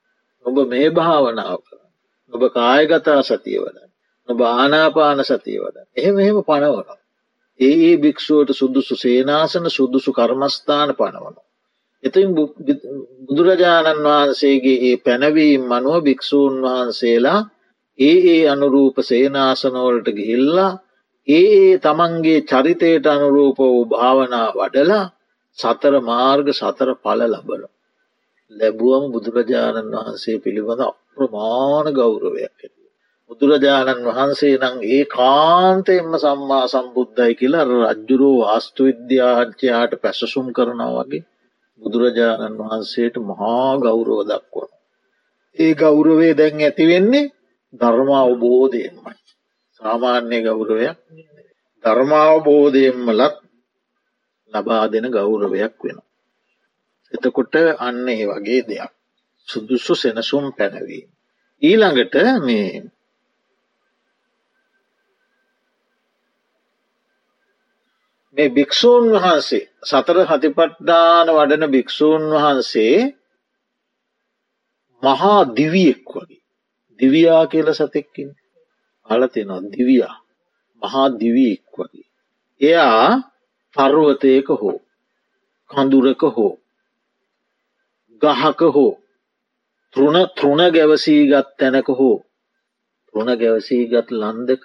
නොබ 0.45 0.57
මේ 0.67 0.89
භාවනාව 0.91 1.59
කරන්න. 1.59 1.91
නොබ 2.33 2.43
කායගතා 2.51 3.21
සතිය 3.23 3.59
වදන්න. 3.59 3.89
නොබ 4.29 4.41
ආනාපාන 4.49 5.23
සතිය 5.23 5.59
වදන්න. 5.59 5.87
එහෙම 5.95 6.19
එහෙම 6.19 6.43
පනවන. 6.43 6.99
ඒ 7.59 7.75
ඒ 7.81 7.95
භික්‍ෂුවට 7.97 8.49
සුදුසු 8.53 8.95
සේනාසන 8.97 9.65
සුදුසු 9.69 10.11
කර්මස්ථාන 10.11 10.89
පනවන. 10.93 11.35
එතින් 12.03 12.29
බුදුරජාණන් 13.27 14.05
වහන්සේගේ 14.05 14.77
ඒ 14.83 14.95
පැනවීම් 14.99 15.61
මනුව 15.65 15.97
භික්‍ෂූන් 16.03 16.55
වහන්සේලා 16.63 17.41
ඒ 17.99 18.17
ඒ 18.27 18.41
අනුරූප 18.47 18.97
සේනාසනවලට 19.01 20.07
ගිහිල්ලා 20.11 20.71
ඒ 21.27 21.45
ඒ 21.57 21.73
තමන්ගේ 21.79 22.39
චරිතයට 22.43 23.05
අනුරූප 23.07 23.57
වූ 23.59 23.85
භාවනා 23.87 24.47
වඩලා 24.53 25.05
සතර 25.57 25.95
මාර්ග 26.01 26.47
සතර 26.51 26.89
පල 26.97 27.21
ලබන. 27.27 27.63
ලැබුවම 28.51 29.05
බුදුරජාණන් 29.13 29.93
වහන්සේ 29.95 30.37
පිළිබඳ 30.39 30.81
අප්‍රමාණ 30.83 31.87
ගෞරවයක් 31.93 32.43
ඇති. 32.43 32.82
බුදුරජාණන් 33.33 34.05
වහන්සේ 34.07 34.55
නං 34.59 34.77
ඒ 34.87 35.03
කාන්තයෙන්ම 35.07 36.13
සම්මා 36.17 36.65
සම්බුද්ධයි 36.67 37.33
කියලා 37.35 37.65
රජ්ජුරෝ 37.69 38.37
වාස්තු 38.41 38.81
විද්‍යාංචයාට 38.85 39.93
පැසසුම් 40.01 40.47
කරනවා 40.51 40.91
වගේ 40.99 41.23
බුදුරජාණන් 41.81 42.59
වහන්සේට 42.61 43.15
මහා 43.21 43.71
ගෞරව 43.79 44.19
දක්වන. 44.23 44.71
ඒ 45.57 45.73
ගෞරවේ 45.75 46.33
දැන් 46.33 46.57
ඇතිවෙන්නේ 46.61 47.31
ධර්ම 47.73 48.09
අවබෝධයෙන්මයි. 48.15 49.21
සාමාන්‍ය 49.79 50.37
ගෞරවයක් 50.41 50.97
ධර්මාවබෝධයෙන්මලත් 51.83 53.35
ලබා 54.53 54.85
දෙන 54.87 55.07
ගෞරවයක් 55.09 55.75
වෙන. 55.83 55.97
එතකොට 57.13 57.53
අන්න 57.77 58.07
ඒ 58.09 58.25
වගේ 58.29 58.61
දෙයක්. 58.63 58.91
සුදුස්සු 59.47 59.93
සෙනසුම් 59.95 60.45
පැනවීම. 60.51 61.07
ඊළඟට 61.61 62.15
මේ 62.41 62.69
මේ 68.37 68.49
භික්‍ෂූන් 68.49 69.05
වහන්සේ 69.13 69.65
සතර 69.83 70.17
හතිපට්ඩාන 70.23 71.27
වඩන 71.29 71.65
භික්‍ෂූන් 71.71 72.23
වහන්සේ 72.33 72.95
මහා 75.03 75.41
දිවියෙක් 75.55 76.07
වගේ. 76.07 76.41
දිවයා 76.99 77.43
කියල 77.47 77.69
සතෙක්කින් 77.73 78.29
අලතිනවා 79.09 79.61
දිවයා. 79.73 80.15
මහා 80.81 81.07
දිවියෙක් 81.19 81.65
වගේ. 81.75 82.07
එයා 82.61 83.07
පර්වතයක 83.75 84.47
හෝ 84.55 84.77
කඳුරක 85.71 86.21
හෝ 86.35 86.53
ගහක 88.21 88.61
හෝ 88.75 88.91
තෘණ 89.95 90.27
තෘණ 90.37 90.73
ගැවසීගත් 90.75 91.47
තැනක 91.59 91.87
හෝ 91.91 92.17
තෘණ 93.13 93.39
ගැවසීගත් 93.39 94.07
ලන්දක 94.11 94.63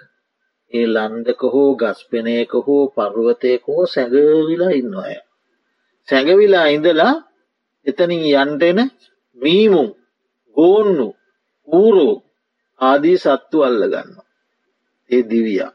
ඒ 0.73 0.87
ලන්දක 0.87 1.41
හෝ 1.53 1.71
ගස්පෙනයක 1.75 2.51
හෝ 2.65 2.83
පර්වතයක 2.95 3.63
හෝ 3.67 3.83
සැඟවිලා 3.93 4.73
ඉන්න 4.79 4.93
අය. 5.03 5.15
සැඟවිලා 6.07 6.67
ඉඳලා 6.75 7.13
එතනින් 7.85 8.23
යන්ටෙන 8.33 8.79
මීමුම් 9.37 9.89
ගෝන්නු 10.55 11.07
ඌරෝ 11.67 12.15
ආදී 12.81 13.17
සත්තු 13.17 13.57
අල්ල 13.67 13.81
ගන්න. 13.93 14.11
ඒ 15.09 15.23
දිවියා. 15.29 15.71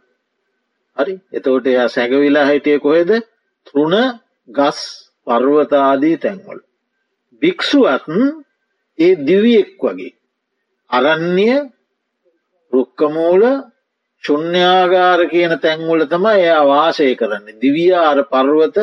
හරි 0.96 1.14
එතවට 1.36 1.66
එයා 1.66 1.88
සැඟවිලා 1.88 2.46
හිටිය 2.50 2.78
කොහෙද 2.84 3.10
තෘණ 3.66 3.96
ගස් 4.48 4.80
පර්වතාදී 5.26 6.16
තැන්වල. 6.22 6.60
භික්‍ෂුවත් 7.42 8.06
ඒ 8.98 9.14
දිවියෙක් 9.26 9.70
වගේ. 9.82 10.12
අරන්නේ 10.90 11.58
රුක්කමූල 12.72 13.42
ශුන්‍යාගාර 14.24 15.20
කියන 15.28 15.52
තැන්වල 15.58 16.04
තම 16.06 16.26
එයා 16.28 16.62
වාසය 16.64 17.08
කරන්නේ. 17.14 17.58
දිවියාර 17.58 18.18
පර්වත 18.26 18.76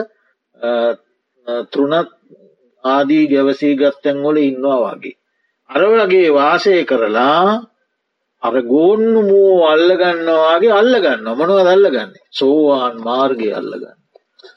තෘණත් 1.71 2.09
ආදී 2.83 3.25
ගැවසී 3.27 3.75
ගත්තැන්වල 3.75 4.37
ඉන්නවා 4.39 4.93
වගේ. 4.93 5.17
අර 5.69 5.81
වගේ 5.91 6.29
වාසය 6.31 6.75
කරලා 6.85 7.49
අර 8.43 8.55
ගෝන්නු 8.63 9.21
මූ 9.21 9.55
අල්ලගන්නවාගේ 9.65 10.73
අල්ලගන්න 10.73 11.27
මොනව 11.31 11.57
දල්ලගන්න 11.59 12.11
සෝවාන් 12.31 12.95
මාර්ගය 12.99 13.49
අල්ලගන්න. 13.53 13.99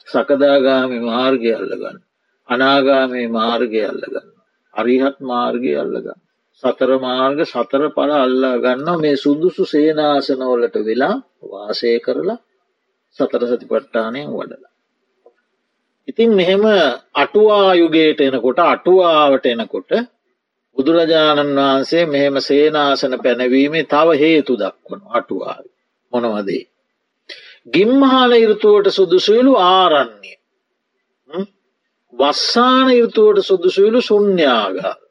සකදාගාමි 0.07 0.99
මාර්ගය 1.01 1.51
අල්ලගන්න. 1.53 1.97
අනාගාමේ 2.49 3.27
මාර්ගය 3.29 3.81
අල්ලගන්න. 3.83 4.29
අරිහත් 4.73 5.17
මාර්ගය 5.23 5.73
අල්ලගන්න. 5.75 6.24
සතර 6.63 6.91
මාර්ග 6.99 7.39
සතර 7.43 7.83
පල 7.91 8.11
අල්ලා 8.17 8.55
ගන්න 8.57 9.01
මේ 9.01 9.15
සුදුසු 9.17 9.63
සේනාසනවලට 9.65 10.77
වෙලා 10.81 11.15
වාසය 11.45 11.91
කරලා 11.99 12.39
සතර 13.19 13.43
සතිපට්ටානයෙන් 13.49 14.29
වඩලා. 14.31 14.73
ඉතින් 16.07 16.29
මෙහෙම 16.31 16.63
අටුවායුගේට 17.15 18.19
එනකොට 18.21 18.59
අටුවාවට 18.65 19.45
එනකොට 19.47 19.91
බුදුරජාණන් 20.77 21.57
වහන්සේ 21.57 22.05
මෙහෙම 22.07 22.35
සේනාසන 22.41 23.15
පැනවීමේ 23.19 23.85
තව 23.85 24.07
හේතු 24.17 24.53
දක්වන 24.55 25.01
අටුවාව 25.11 25.63
මොනවදේ. 26.13 26.63
ගිම්මහාල 27.67 28.31
ඉරුතුවට 28.35 28.87
සුදුසුවිලු 28.91 29.53
ආරන්නේ. 29.67 30.37
වස්සාන 32.13 32.89
යුතුවට 32.93 33.41
සුදුසුවිලු 33.43 34.01
සුන්්‍යාගාර. 34.01 35.04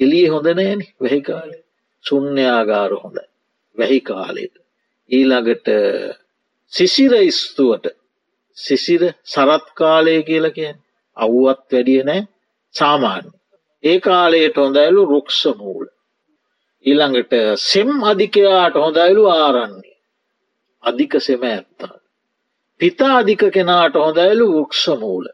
එලිය 0.00 0.26
හොඳ 0.28 0.46
නෑන 0.54 0.80
වැහිකාලේ 1.02 1.62
සුන්්‍යාගාර 2.04 2.92
හොඳ 3.02 3.18
වැහි 3.78 4.00
කාලෙට. 4.00 4.54
ඊළඟට 5.10 5.68
සිසිර 6.72 7.12
ස්තුවට 7.32 7.86
සිසිර 8.56 9.02
සරත්කාලය 9.24 10.16
කියල 10.22 10.46
කියෙන් 10.50 10.76
අව්වත් 11.16 11.72
වැඩිය 11.72 12.02
නෑ 12.04 12.22
සාමාන්‍ය. 12.74 13.28
ඒ 13.84 13.98
කාලයට 14.00 14.56
හොඳයිලු 14.56 15.02
රුක්ෂ 15.04 15.42
මූල. 15.56 15.86
ඊළඟට 16.84 17.32
සෙම් 17.70 17.90
අධිකයාට 18.02 18.74
හොඳයිලු 18.74 19.22
ආරන්නේ. 19.28 19.96
අධික 20.84 21.12
සෙම 21.20 21.42
ඇත්තා. 21.42 21.94
පිතා 22.80 23.18
අධික 23.18 23.42
කෙනාට 23.52 23.94
හොඳයිලු 23.94 24.46
වෘක්ෂ 24.52 24.86
මූල. 24.98 25.26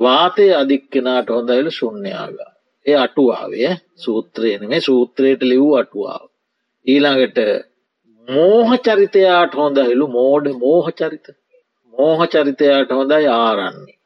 වාතය 0.00 0.46
අධික් 0.54 0.84
කෙනාට 0.90 1.28
හොඳයිලු 1.28 1.70
ශුන්්‍යයාගා. 1.70 2.52
ඒ 2.88 2.96
අටුවාවේ 2.96 3.72
සූත්‍රයන 3.96 4.62
මේ 4.68 4.80
සූත්‍රයට 4.80 5.42
ලිව් 5.42 5.66
අටුවාව. 5.74 6.24
ඊළඟට 6.86 7.38
මෝහ 8.28 8.70
චරිතයාට 8.78 9.52
හොඳහිලු 9.54 10.06
මෝඩ 10.08 10.46
මෝහ 10.56 10.86
චරිත 10.92 11.26
මෝහ 11.94 12.20
චරිතයාට 12.26 12.90
හොඳයි 12.90 13.26
ආරන්නේ. 13.36 13.98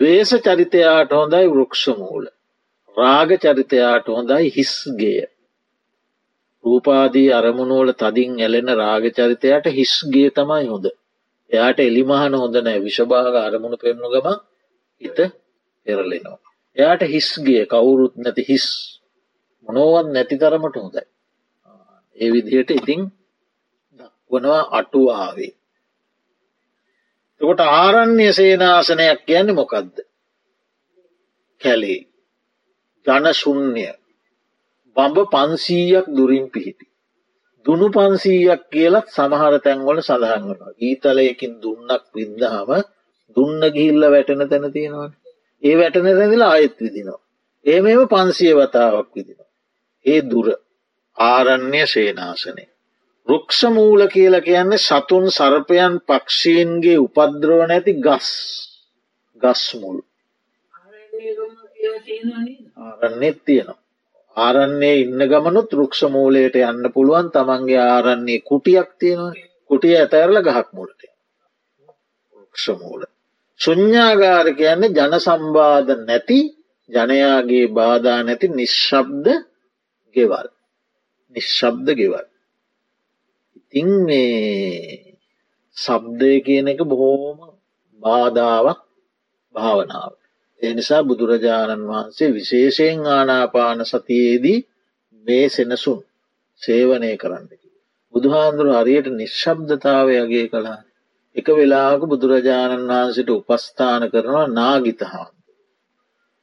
වේස 0.00 0.30
චරිතයාට 0.42 1.10
හොඳයි 1.12 1.46
වෘක්ෂමූල. 1.48 2.24
රාග 2.96 3.30
චරිතයාට 3.38 4.06
හොඳයි 4.08 4.46
හිස්ගේ. 4.50 5.24
රූපාදී 6.64 7.28
අරමුණුවල 7.32 7.90
තදින් 7.94 8.32
ඇලෙන 8.40 8.70
රාග 8.76 9.04
චරිතයට 9.12 9.66
හිස්ගේ 9.72 10.30
තමයි 10.30 10.66
හොඳ. 10.66 10.86
එයාට 11.50 11.80
එලිමහන 11.80 12.34
හොඳ 12.34 12.56
නෑ 12.60 12.78
විශභාග 12.80 13.36
අරමුණු 13.38 13.76
පෙන්නු 13.78 14.08
ගම 14.14 14.28
හිත 15.02 15.18
පෙරලෙනවා. 15.86 16.47
එයාට 16.78 17.02
හිස්ගේ 17.06 17.62
කවුරුත් 17.66 18.14
නැති 18.16 18.42
හිස් 18.44 18.66
මොනෝවත් 19.68 20.08
නැති 20.08 20.34
තරමට 20.36 20.76
හොඳයි. 20.76 21.02
ඒ 22.18 22.28
විදිහට 22.32 22.70
ඉතිං 22.72 23.02
දක්වනවා 24.00 24.62
අටුවාවේ. 24.72 25.52
තකොට 27.40 27.60
ආරණ්‍ය 27.74 28.26
සේනාසනයක් 28.32 29.20
කියන්න 29.26 29.50
මොකක්ද. 29.52 29.96
කැලේ 31.60 32.00
ජනශුන්්‍ය 33.06 33.86
බඹ 34.96 35.16
පන්සීයක් 35.28 36.06
දුරින් 36.10 36.46
පිහිටි. 36.50 36.86
දුනු 37.66 37.86
පන්සීයක් 37.90 38.62
කියලත් 38.70 39.06
සමහර 39.10 39.54
තැන්වල 39.60 39.98
සඳහන් 40.00 40.44
වනවා 40.46 40.76
ඊතලයකින් 40.80 41.52
දුන්නක් 41.58 42.04
වින්දහම 42.14 42.70
දුන්න 43.36 43.62
ගිහිල්ල 43.68 44.04
වැටෙන 44.06 44.42
තැන 44.46 44.66
තියෙනවන 44.72 45.12
ඒ 45.62 45.74
වැටන 45.78 46.08
තැඳලා 46.08 46.50
ආයත් 46.50 46.76
විදිනවා. 46.80 47.20
ඒ 47.66 47.80
මෙම 47.82 48.00
පන්සිය 48.08 48.54
වතාවක් 48.54 49.08
විදිනවා. 49.14 49.50
ඒ 50.06 50.20
දුර 50.30 50.48
ආරණ්‍ය 51.18 51.82
සේනාසනය. 51.86 52.64
රුක්ෂමූල 53.26 54.02
කියල 54.08 54.34
කියන්නේ 54.40 54.78
සතුන් 54.78 55.26
සර්පයන් 55.30 55.94
පක්ෂීන්ගේ 56.08 56.98
උපද්‍රව 56.98 57.60
නැති 57.68 57.92
ගස් 57.96 58.28
ගස්මුල් 59.42 59.98
ආරන්නෙත් 62.78 63.38
තියෙනවා. 63.44 63.82
ආරන්නේ 64.36 64.96
ඉන්න 65.02 65.20
ගමනුත් 65.30 65.70
රුක්ෂ 65.72 66.02
මූලයට 66.08 66.56
යන්න 66.62 66.92
පුළුවන් 66.94 67.28
තමන්ගේ 67.34 67.84
ආරන්නේ 67.86 68.40
කුටියක් 68.48 68.90
තියෙනවා 69.00 69.46
කුටිය 69.70 69.96
ඇතැරල 69.96 70.38
ගහක් 70.40 70.68
මුලට 70.72 71.00
රුක්ෂමූල. 72.34 73.02
සුඥ්ඥාගාර 73.60 74.46
කියන්නේ 74.54 74.94
ජන 74.94 75.14
සම්බාධ 75.18 75.90
නැති 76.02 76.40
ජනයාගේ 76.90 77.66
බාධා 77.70 78.20
නැති 78.22 78.46
නිශ්ශබ්ද 78.50 79.26
ගෙවල් 80.16 80.48
නිශ්ශබ්ද 81.36 81.86
ගෙවල්. 81.92 82.26
ඉතිං 83.58 83.90
මේ 84.02 85.08
සබ්දය 85.76 86.32
කියන 86.40 86.66
එක 86.68 86.80
බොහෝම 86.82 87.38
බාධාවක් 88.00 88.80
භාවනාව. 89.54 90.12
එනිසා 90.60 91.02
බුදුරජාණන් 91.02 91.88
වහන්සේ 91.88 92.30
විශේෂයෙන් 92.32 93.00
ආනාපාන 93.08 93.80
සතියේදී 93.84 94.58
මේ 95.26 95.46
සෙනසුන් 95.48 96.00
සේවනය 96.62 97.10
කරන්නකි. 97.16 97.68
බුදුහාන්දුරු 98.14 98.70
හරියට 98.74 99.08
නිශ්ශබ්දතාවයගේ 99.12 100.46
කළා 100.48 100.87
එක 101.38 101.48
වෙලාක 101.52 102.00
බුදුරජාණන් 102.04 102.90
වහන්සට 102.90 103.30
උපස්ථාන 103.32 104.02
කරනවා 104.06 104.46
නාගිතහාන්. 104.52 105.32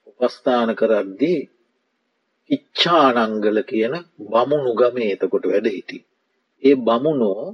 උපස්ථාන 0.10 0.70
කරද්දී 0.74 1.42
ඉච්ඡානංගල 2.50 3.58
කියන 3.64 3.94
බමුණු 4.26 4.72
ගමේ 4.74 5.12
එතකොට 5.12 5.46
වැඩ 5.46 5.68
හිටි. 5.70 5.98
ඒ 6.64 6.76
බමුණෝ 6.82 7.46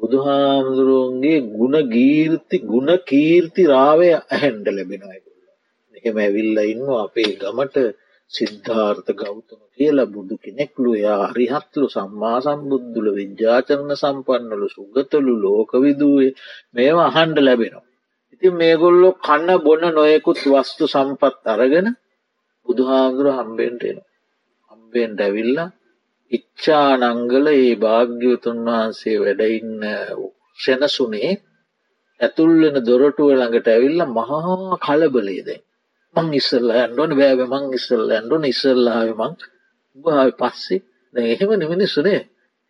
බුදුහාමුදුරුවන්ගේ 0.00 1.38
ගුණ 1.50 1.76
ගීර්ති 1.88 2.56
ගුණ 2.64 2.90
කීර්ති 3.04 3.62
රාවය 3.66 4.08
ඇහැන්ඩ 4.14 4.66
ලැබෙනයි. 4.70 5.18
එහෙම 5.94 6.16
ඇවිල්ල 6.18 6.58
ඉන්න 6.64 6.84
අපේ 6.96 7.32
ගමට 7.34 7.76
සිද්ධාර්ථ 8.30 9.10
ගෞතම 9.14 9.60
කියලා 9.72 10.08
බුදු 10.08 10.34
කෙනෙක්ලු 10.36 10.90
යා 10.96 11.22
හරිහත්ලු 11.28 11.86
සම්මා 11.88 12.38
සම්බුද්ධුල 12.40 13.08
විද්‍යාචරණ 13.12 13.92
සම්පන්නලු 13.94 14.66
සුගතලු 14.68 15.32
ලෝකවිදුවේ 15.36 16.32
මේවා 16.74 17.08
අහන්ඩ 17.10 17.38
ලැබෙනවා. 17.40 17.86
ඉතින් 18.32 18.54
මේගොල්ලො 18.54 19.08
කන්න 19.18 19.50
බොන්න 19.58 19.84
නොයෙකුත් 19.90 20.40
වස්තු 20.46 20.84
සම්පත් 20.86 21.44
අරගෙන 21.46 21.88
බුදුහාමුදුර 22.66 23.28
හම්බෙන්ටෙන. 23.32 23.98
හම්බෙන් 24.70 25.10
ඩැවිල්ලා 25.14 25.70
ඉච්ඡානංගල 26.32 27.46
ඒ 27.52 27.70
භාග්‍යවතුන් 27.76 28.58
වහන්සේ 28.66 29.16
වැඩඉන්න 29.16 29.84
සෙනසුනේ 30.58 31.32
ඇතුල්ලෙන 32.20 32.76
දොරටුව 32.82 33.30
ළඟට 33.32 33.68
ඇවිල්ල 33.68 34.00
මහා 34.10 34.78
කලබලේදැයි. 34.78 35.62
මං 36.16 36.32
ඉස්සල්ල 36.34 36.70
ඇන්ඩුවන 36.72 37.12
බෑව 37.14 37.40
මං 37.46 37.64
ඉස්සල්ල 37.72 38.10
ඇන්ඩුවන 38.10 38.44
ඉස්සල්ලාව 38.46 39.10
මං. 39.16 39.32
බාව 39.96 40.30
පස්සේ. 40.34 40.82
දැ 41.14 41.26
එහෙම 41.28 41.50
නිමිනිස්සුනේ 41.56 42.20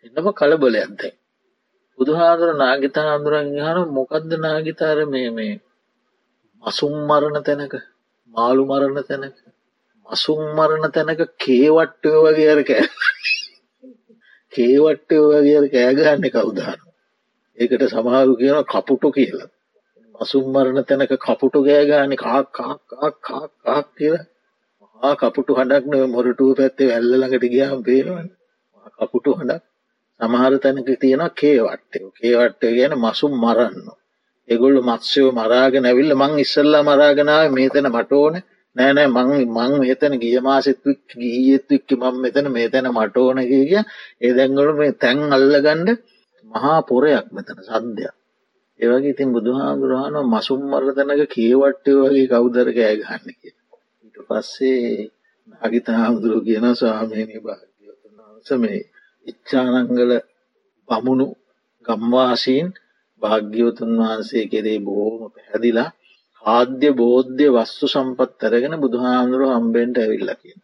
එන්නම 0.05 0.29
කලබලයක්දැයි. 0.33 1.15
බුදුහාදුර 1.99 2.51
නාගිතාහාදුරන් 2.57 3.49
හන 3.61 3.79
මොකක්ද 3.91 4.33
නාගිතාර 4.39 4.99
මේ 5.07 5.31
මේ 5.31 5.55
මසුම් 6.63 6.95
මරණ 7.03 7.45
තැනක 7.45 7.75
මාළු 8.35 8.63
මරණ 8.65 8.99
තැනක 9.05 9.37
මසුම් 10.07 10.41
මරණ 10.53 10.93
තැනක 10.93 11.23
කේවට්ටය 11.39 12.15
වගේ 12.19 12.51
අර 12.51 12.61
කෑ. 12.65 12.87
කේවට්ටය 14.53 15.17
වගේ 15.25 15.61
කෑගන්න 15.69 16.29
කවුදාන 16.31 16.81
ඒකට 17.59 17.85
සමහරු 17.89 18.33
කියන 18.37 18.59
කපුටු 18.67 19.09
කියලා. 19.11 19.49
අසුම් 20.19 20.45
මරණ 20.49 20.85
තැනක 20.85 21.15
කපුටු 21.19 21.59
ගෑගාන 21.63 22.13
කාක් 22.17 23.89
කියල. 23.93 24.17
මහා 25.01 25.15
කපුටු 25.17 25.53
හඬක්නව 25.55 26.03
මොරටුව 26.09 26.51
පැත්තේ 26.57 26.91
ඇල්ලඟට 26.91 27.45
ගියාම් 27.47 27.81
පේනවන. 27.83 28.29
කපුටු 28.99 29.31
හඬක්. 29.33 29.63
සමහර 30.21 30.53
තැනක 30.59 30.89
තියෙන 30.97 31.25
කේවට්ටය 31.33 31.99
කේවට්ටය 32.17 32.69
ගැන 32.73 32.95
මසුම් 32.97 33.33
මරන්න. 33.37 33.77
එගොල්ලු 34.49 34.81
මත්සයෝ 34.83 35.31
මරාගෙන 35.33 35.85
ඇවිල්ල 35.85 36.13
මං 36.15 36.33
ඉස්සල්ලා 36.39 36.83
මරාගෙනාව 36.83 37.49
මේතන 37.53 37.89
මටෝන 37.89 38.37
නෑනෑ 38.77 39.09
මං 39.09 39.31
මං 39.49 39.73
මෙතන 39.81 40.15
ගිය 40.17 40.37
මාසෙත්වික් 40.41 41.01
ගීයත්වික්ක 41.15 41.91
මං 41.95 42.17
මෙතන 42.19 42.47
මේ 42.51 42.69
තැන 42.69 42.89
මටෝන 42.91 43.39
කිය 43.45 43.75
ඒ 44.21 44.33
දැංගොලු 44.33 44.73
මේ 44.75 44.93
තැන් 44.97 45.19
අල්ලගණ්ඩ 45.33 45.99
මහා 46.45 46.79
පොරයක් 46.83 47.27
මෙතන 47.31 47.59
සන්ධයක් 48.79 48.85
ඒවගේ 48.85 49.11
ඉතින් 49.11 49.29
බුදුහාමුදුරහන 49.31 50.17
මසුම් 50.25 50.61
මර 50.71 50.85
තැනක 50.97 51.23
කියවට්ටය 51.29 51.91
වගේ 52.01 52.27
කවුදර 52.29 52.69
කෑ 52.69 52.95
ගන්න 52.99 53.35
කිය. 53.41 53.55
ඊට 54.05 54.17
පස්සේ 54.29 55.11
අගිත 55.63 55.87
හාමුදුරුව 55.89 56.41
කියන 56.45 56.67
ස්වාමීනී 56.75 57.41
භාග්‍යවතුන් 57.41 58.15
වහන්ස 58.19 58.51
මේ 58.57 58.81
ඉච්චානංගල 59.27 60.13
බමුණු 60.89 61.27
ගම්වාසීන් 61.87 62.69
භාග්‍යවතුන් 63.23 63.93
වහන්සේ 64.01 64.45
කෙරේ 64.47 64.79
බොහෝම 64.79 65.23
පැහැදිලා 65.35 65.91
ආද්‍ය 66.43 66.89
බෝධ්‍ය 66.93 67.47
වස්තු 67.49 67.87
සම්පත් 67.87 68.41
අරගෙන 68.43 68.75
බුදුහාමුදුරුව 68.77 69.51
හම්බෙන්ට 69.55 69.97
ඇවිල්ල 69.99 70.33
කියන. 70.43 70.59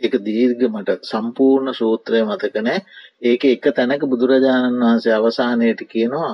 එක 0.00 0.12
දීර්ග 0.18 0.60
මට 0.66 0.90
සම්පූර්ණ 1.02 1.68
සූත්‍රය 1.72 2.18
මතකනෑ 2.22 2.78
ඒක 3.22 3.42
එක 3.46 3.64
තැනක 3.72 4.02
බුදුරජාණන් 4.04 4.82
වහන්සේ 4.82 5.14
අවසානයට 5.14 5.80
කියනවා 5.84 6.32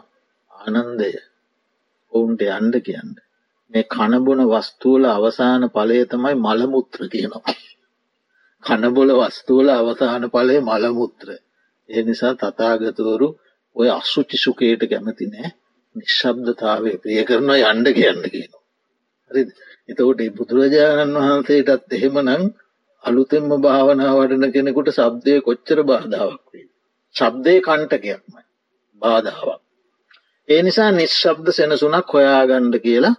ආනන්දය 0.63 1.11
ඔවුන්ට 2.13 2.43
යන්ඩ 2.49 2.77
කියන්න. 2.83 3.13
මේ 3.71 3.85
කණබොන 3.87 4.43
වස්තුූල 4.47 5.05
අවසාන 5.09 5.63
පලය 5.71 5.99
තමයි 6.07 6.35
මළමුත්‍ර 6.39 7.01
කියනවා. 7.09 7.55
කණබොල 8.63 9.11
වස්තුූල 9.21 9.69
අවසාන 9.71 10.25
පලය 10.31 10.57
මළමුත්‍ර. 10.63 11.29
ඒ 11.89 12.03
නිසා 12.03 12.35
තතාගතවරු 12.37 13.29
ඔය 13.77 13.89
අස්සුචි 13.91 14.37
සුකයට 14.39 14.83
කැමති 14.87 15.27
නෑ 15.29 15.51
නිශ්ශබ්දතාවේ 15.97 16.97
ප්‍රිය 16.99 17.23
කරන 17.25 17.51
යන්ඩ 17.53 17.89
කියන්න 17.93 18.23
කියනවා. 18.27 18.63
හරි 19.31 19.43
එතකොට 19.89 20.21
බුදුරජාණන් 20.37 21.19
වහන්සේටත් 21.19 21.93
එහෙමනං 21.93 22.45
අලුතෙන්ම 23.05 23.51
භාවනා 23.61 24.13
වඩන 24.15 24.53
කෙනෙකුට 24.53 24.91
සබ්දය 24.93 25.35
කොච්චර 25.41 25.79
බාධාවක් 25.85 26.45
වේ. 26.51 26.69
ශබ්දය 27.15 27.55
කණ්ටකයක්මයි 27.63 28.43
බාධාවක්. 29.03 29.62
ඒ 30.49 30.61
නිසා 30.63 30.91
නිශ්ශබ්ද 30.91 31.47
සෙනසුනක් 31.51 32.09
හොයාගණ්ඩ 32.09 32.75
කියලා 32.79 33.15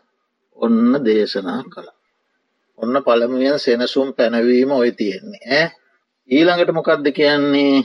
ඔන්න 0.58 1.06
දේශනා 1.06 1.62
කළ. 1.66 1.90
ඔන්න 2.80 2.96
පළමුුවෙන් 3.04 3.60
සෙනසුම් 3.60 4.10
පැනවීම 4.14 4.72
ඔය 4.74 4.92
තියෙන්නේ 4.92 5.46
ඇ 5.52 5.68
ඊළඟට 6.30 6.72
මොකක්ද 6.72 7.06
කියන්නේ 7.12 7.76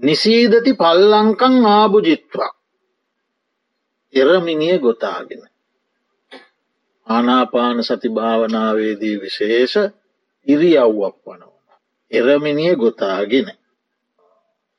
නිසීදති 0.00 0.72
පල්ලංකං 0.74 1.54
ආභුජිත්වා 1.68 2.52
එරමිනිය 4.14 4.78
ගොතාගෙන 4.78 5.42
ආනාපාන 7.06 7.84
සති 7.84 8.08
භාවනාවේදී 8.08 9.16
විශේෂ 9.20 9.74
ඉරියව්වක් 10.46 11.16
වනවන. 11.26 11.68
එරමිනිය 12.10 12.74
ගොතාගෙන. 12.76 13.48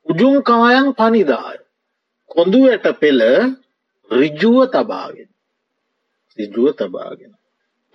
උජුංකායන් 0.06 0.88
පනිදාය. 0.94 1.58
කොඳු 2.32 2.60
ඇට 2.66 2.88
පෙළ 3.00 3.22
රිජුව 4.12 4.68
තබාගෙන. 4.68 5.30
රිජුව 6.38 6.74
තබාගෙන. 6.74 7.34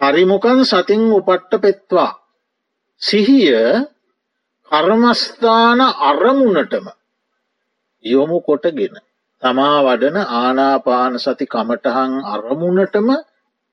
පරිමුකන් 0.01 0.61
සතින් 0.63 1.03
උපට්ට 1.11 1.53
පෙත්වා. 1.57 2.13
සිහිය 3.03 3.55
කර්මස්ථාන 4.71 5.81
අරමුණටම 5.81 6.87
යොමු 8.05 8.39
කොටගෙන. 8.41 8.95
තමා 9.43 9.79
වඩන 9.83 10.19
ආනාපාන 10.35 11.15
සති 11.17 11.47
කමටහන් 11.47 12.13
අරමුණටම 12.25 13.09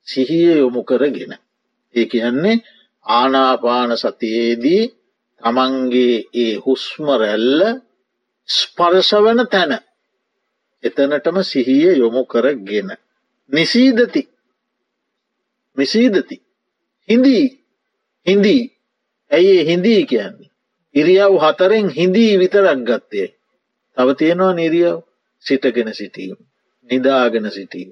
සිහිය 0.07 0.57
යොමු 0.57 0.81
කරගෙන. 0.83 1.33
ඒ 1.95 2.05
කියන්නේ 2.05 2.63
ආනාපාන 3.05 3.91
සතියේදී 3.97 4.83
තමන්ගේ 5.43 6.17
ඒ 6.35 6.53
හුස්ම 6.57 7.05
රැල්ල 7.13 7.61
ස්පර්ශවන 8.49 9.39
තැන 9.47 9.73
එතනටම 10.83 11.37
සිහිය 11.43 11.97
යොමු 11.97 12.21
කරගෙන. 12.25 12.89
නිසීදති 13.51 14.21
නිසීදති 15.77 16.35
හින්දී 17.09 17.45
හින්දී 18.27 18.61
ඇයි 19.31 19.65
හින්දී 19.65 20.01
කියන්නේ. 20.05 20.49
ඉරියව් 20.95 21.33
හතරෙන් 21.43 21.87
හින්දී 21.89 22.39
විතරක් 22.39 22.79
ගත්තේ. 22.87 23.27
තව 23.97 24.07
තියෙනවා 24.19 24.53
නිරියව් 24.53 24.97
සිටගෙන 25.45 25.89
සිටීම. 25.93 26.37
නිදාගෙන 26.89 27.47
සිටීම. 27.51 27.91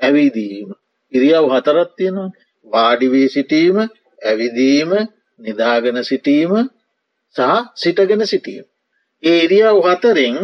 ඇවිදීම. 0.00 0.68
ඉරියව් 1.12 1.44
හතරත් 1.52 1.90
තියෙනවා 1.96 2.30
වාඩිවී 2.66 3.28
සිටීම 3.28 3.76
ඇවිදීම 4.22 4.90
නිදාගෙන 5.40 5.98
සිටීම 6.04 6.52
සහ 7.36 7.40
සිටගෙන 7.74 8.26
සිටීම. 8.26 8.64
ඒ 9.22 9.38
ඉරියව් 9.44 9.76
හතරෙන් 9.86 10.36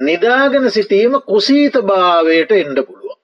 නිදාගෙන 0.00 0.70
සිටීම 0.70 1.12
කුසීත 1.22 1.74
භාවයට 1.82 2.50
එන්ඩ 2.52 2.78
පුළුවන්. 2.80 3.18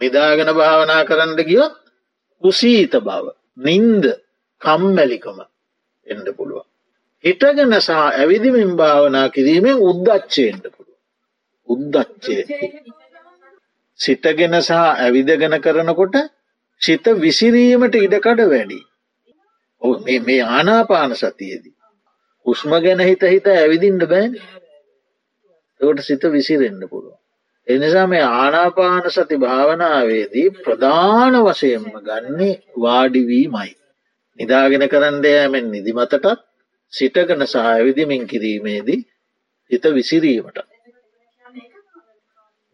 නිදාගෙන 0.00 0.50
භාවනා 0.52 1.04
කරන්න 1.04 1.40
ගියොත් 1.40 1.74
කුසීත 2.42 2.92
බව 3.00 3.26
නින්ද 3.58 4.04
කම්මැලිකම 4.62 5.38
එන්ඩ 6.06 6.28
පුළුවන්. 6.36 6.66
හිටගෙන 7.24 7.72
සහ 7.76 7.90
ඇවිදිමින් 7.90 8.76
භාවනා 8.76 9.28
කිරීමෙන් 9.30 9.76
උද්දච්චයෙන්ට 9.80 10.64
පුළුව. 10.68 10.98
උද්දච්චය 11.68 12.36
සිටගෙන 14.00 14.54
සහ 14.60 14.72
ඇවිදගෙන 14.72 15.60
කරනකොට 15.60 16.16
සිත 16.80 17.04
විසිරීමට 17.16 17.94
ඉඩකඩ 17.96 18.40
වැඩි. 18.46 18.80
මේ 20.20 20.42
ආනාපාන 20.48 21.16
සතියේදී. 21.16 21.74
උස්ම 22.46 22.70
ගැන 22.76 23.00
හිත 23.00 23.22
හිත 23.24 23.46
ඇවිදින්ට 23.48 24.04
බෑන් 24.06 24.32
තකට 25.84 26.02
සිත 26.02 26.24
විසිරෙන්න්න 26.32 26.88
පුළුව. 26.88 27.14
එනිසා 27.66 28.06
මේ 28.06 28.24
ආනාපාන 28.34 29.10
සති 29.10 29.36
භාවනාවේදී 29.36 30.48
ප්‍රධාන 30.58 31.34
වශයෙන්ම 31.40 31.86
ගන්නේ 32.02 32.52
වාඩිවීමයි. 32.80 33.70
නිදාගෙන 34.38 34.88
කරන්න 34.88 35.24
යෑමෙන් 35.26 35.70
නිදිමතටත් 35.70 36.26
සිටගන 36.92 37.46
සහවිදිමින් 37.46 38.26
කිරීමේදී 38.26 39.00
හිත 39.70 39.84
විසිරීමට. 39.94 40.58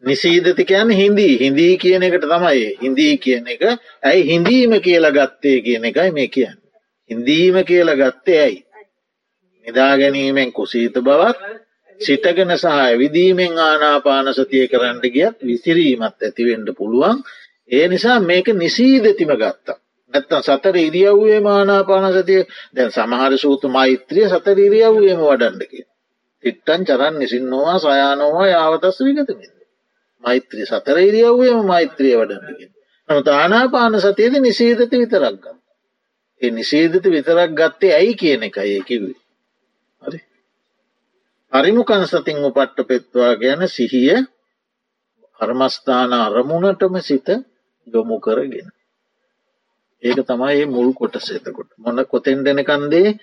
නිසීදති 0.03 0.65
කියන්න 0.65 0.91
හින්දී 0.91 1.33
හින්දී 1.39 1.77
කියන 1.77 2.03
එකට 2.03 2.25
තමයි 2.25 2.65
හින්දී 2.81 3.17
කියන 3.17 3.47
එක 3.47 3.63
ඇයි 4.03 4.23
හින්දීම 4.23 4.73
කියලා 4.81 5.11
ගත්තේ 5.11 5.57
කියන 5.61 5.85
එකයි 5.85 6.11
මේ 6.11 6.27
කියන්න. 6.29 6.57
හින්දීම 7.09 7.63
කියලා 7.65 7.95
ගත්තේ 7.95 8.39
ඇයි. 8.41 8.59
නිදා 9.65 9.97
ගැනීමෙන් 9.97 10.51
කුසීත 10.51 10.95
බවත් 10.99 11.60
සිටගෙන 11.99 12.51
සහ 12.53 12.97
විදීමෙන් 12.97 13.59
ආනාපාන 13.59 14.33
සතිය 14.33 14.65
කරන්න 14.67 14.99
ගියත් 15.07 15.37
විසිරීමත් 15.43 16.17
ඇතිවෙන්ඩ 16.21 16.69
පුළුවන් 16.77 17.23
ඒ 17.69 17.87
නිසා 17.87 18.19
මේක 18.21 18.47
නිසීදතිම 18.55 19.31
ගත්තා. 19.35 19.77
නැත්තම් 20.13 20.41
සතර 20.41 20.75
ඉරියව්වේ 20.77 21.39
මානාපාන 21.41 22.11
සතිය 22.13 22.41
දැන් 22.75 22.91
සමහර 22.91 23.33
සූතු 23.37 23.67
මෛත්‍රිය 23.69 24.27
සතර 24.29 24.57
ඉරියව්වේම 24.59 25.21
වඩන්නක. 25.21 25.73
ඉට්ටන් 26.43 26.85
චරන් 26.85 27.15
නිසින්නවා 27.19 27.77
සයානෝවා 27.79 28.47
යාවතස් 28.47 28.99
විගතමින්ද. 29.01 29.55
මෛත්‍රී 30.23 30.65
සතර 30.65 30.97
ඉරියව්වේම 30.99 31.65
මෛත්‍රිය 31.65 32.15
වඩන්නගෙන. 32.17 32.71
නමුත් 33.09 33.27
ආනාපාන 33.29 33.99
සතියද 34.01 34.33
නිසීදති 34.39 34.95
විතරක් 34.97 35.35
ගන්න. 35.35 35.57
ඒ 36.41 36.51
නිසේධත 36.51 37.05
විතරක් 37.07 37.51
ගත්තේ 37.53 37.93
ඇයි 37.95 38.13
කියන 38.15 38.43
එක 38.43 38.57
ඒකිවේ. 38.59 39.20
හරි 41.51 41.59
අරිමුකන් 41.59 42.03
සතින් 42.05 42.37
උපට්ට 42.39 42.77
පෙත්වා 42.83 43.35
ගැන 43.35 43.61
සිහිය 43.67 44.23
කර්මස්ථාන 45.39 46.13
අරමුණටම 46.15 46.95
සිත 46.99 47.27
යොමු 47.87 48.17
කරගෙන. 48.19 48.67
ඒක 50.03 50.19
තමයි 50.21 50.65
මුල් 50.65 50.89
කොට 50.93 51.15
සේතකොට 51.19 51.69
මොන 51.77 51.99
කොතෙන් 52.05 52.39
දෙනකන්දේ 52.39 53.17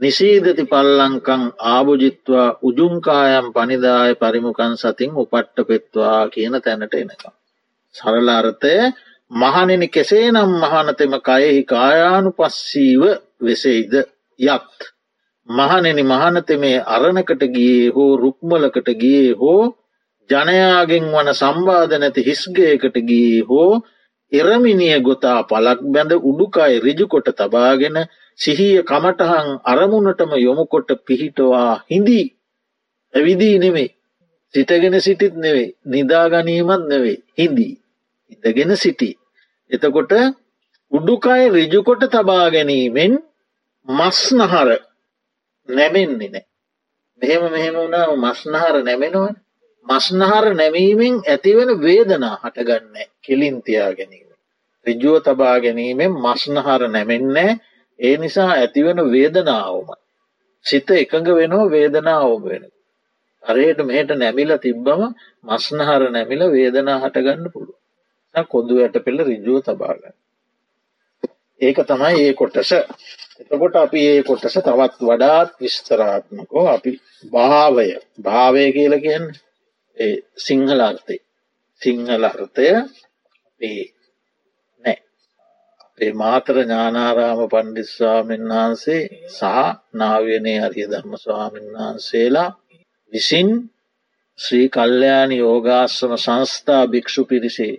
නිසීදති 0.00 0.64
පල්ලංකං 0.64 1.42
ආභුජිත්වා 1.66 2.48
උජුංකායම් 2.62 3.46
පනිදාය 3.52 4.12
පරිමුකන් 4.14 4.74
සතින් 4.74 5.12
උපට්ට 5.14 5.58
පෙත්වා 5.62 6.20
කියන 6.28 6.54
තැනට 6.56 6.94
එනකම්. 6.94 7.32
සරලාර්ථය 7.94 8.74
මහනෙන 9.30 9.82
කෙසේ 9.88 10.26
නම් 10.30 10.52
මහනතෙම 10.56 11.14
කයෙහි 11.20 11.62
කායානු 11.64 12.30
පස්සීව 12.32 13.02
වෙසෙයිද 13.40 13.94
යත්. 14.38 14.78
මහනෙන 15.48 16.00
මහනතෙමේ 16.04 16.78
අරණකට 16.86 17.42
ගියේ 17.48 17.90
හෝ 17.90 18.10
රුක්මලකට 18.16 18.88
ගියේ 18.94 19.34
හෝ 19.34 19.62
ජනයාගෙන් 20.30 21.04
වන 21.08 21.30
සම්බාධ 21.34 21.94
නැති 21.96 22.26
හිස්ගයකට 22.26 22.96
ගියේ 23.02 23.42
හෝ 23.42 23.72
එරමිනිය 24.32 24.96
ගොතා 25.00 25.38
පලක් 25.44 25.78
බැඳ 25.88 26.12
උඩුකායි 26.20 26.80
රිජුකොට 26.80 27.28
තබාගෙන 27.34 27.96
සිහිය 28.38 28.82
කමටහන් 28.82 29.48
අරමුණටම 29.64 30.32
යොමුකොට 30.38 30.90
පිහිටවා 31.06 31.72
හිඳී. 31.90 32.26
ඇවිදී 33.14 33.56
නෙමේ 33.58 33.88
සිටගෙන 34.54 34.96
සිටිත් 35.00 35.34
නෙවේ 35.34 35.68
නිදාගනීමත් 35.86 36.84
නෙවේ 36.86 37.16
හිදී 37.34 37.74
ඉඳගෙන 38.32 38.76
සිටි. 38.76 39.10
එතකොට 39.70 40.12
උඩුකය 40.92 41.40
රිජුකොට 41.50 42.02
තබා 42.06 42.46
ගැනීමෙන් 42.50 43.14
මස්නහර 43.88 44.68
නැමෙන්නේ 45.68 46.30
නෑ. 46.30 46.46
මෙහෙම 47.22 47.44
මෙහෙම 47.52 47.74
වුණා 47.74 48.06
මස්නහර 48.16 48.74
නැමෙනවන 48.82 49.36
මස්නහර 49.86 50.44
නැමීමෙන් 50.54 51.14
ඇතිවෙන 51.26 51.70
වේදනා 51.80 52.34
හටගන්න 52.36 52.96
කෙලින් 53.24 53.56
තියා 53.62 53.92
ගැනීම. 53.92 54.28
රිජුව 54.86 55.16
තබා 55.22 55.56
ගැනීමෙන් 55.60 56.12
මස්නහර 56.18 56.82
නැමෙන්නේ 56.88 57.50
ඒ 57.98 58.16
නිසා 58.16 58.50
ඇතිවෙන 58.54 59.00
වේදනාවම. 59.12 59.88
සිත 60.64 60.90
එකඟ 60.92 61.30
වෙනවා 61.32 61.70
වේදනාවම 61.70 62.42
වෙන. 62.44 62.64
අරයට 63.42 63.80
මෙහට 63.82 64.10
නැමිල 64.14 64.52
තිබ්බම 64.58 65.02
මස්නහර 65.44 66.02
නැමිල 66.10 66.42
වේදනා 66.52 66.98
හටගන්න 66.98 67.52
පුළුව. 67.52 67.76
කොඳු 68.50 68.74
ඇට 68.78 68.96
පෙළ 69.04 69.18
රිජුව 69.24 69.58
තබාගන්න. 69.62 70.16
ඒක 71.60 71.78
තමයි 71.82 72.20
ඒ 72.20 72.32
කොටස. 72.34 72.72
එතකොට 73.40 73.76
අපි 73.76 74.00
ඒ 74.08 74.22
කොටස 74.22 74.56
තවත් 74.56 74.98
වඩාත් 75.02 75.50
විස්තරාත්මකෝ 75.58 76.66
අපි 76.68 76.90
භාවය. 77.32 77.88
භාවය 78.18 78.64
කියල 78.72 78.94
කියන්න 79.00 79.26
ඒ 79.96 80.14
සිංහල 80.38 80.80
අර්ථය. 80.80 81.16
සිංහල 81.82 82.24
අර්ථය 82.24 82.68
නෑ. 84.80 84.96
අපේ 85.84 86.12
මාතර 86.14 86.56
ඥානාරාම 86.58 87.40
පණ්ඩිස්වාමීන් 87.46 88.44
වහන්සේ 88.50 89.02
සහ 89.30 89.42
නාවනේ 89.94 90.58
අරිය 90.60 90.86
ධර්ම 90.86 91.12
ස්වාමීන් 91.16 91.68
වහන්සේලා 91.74 92.50
විසින් 93.12 93.50
ශ්‍රී 94.38 94.68
කල්්‍යයානි 94.68 95.36
යෝගාශ්‍රම 95.38 96.12
සංස්ථා 96.16 96.84
භික්‍ෂු 96.86 97.22
පිරිසේ 97.24 97.74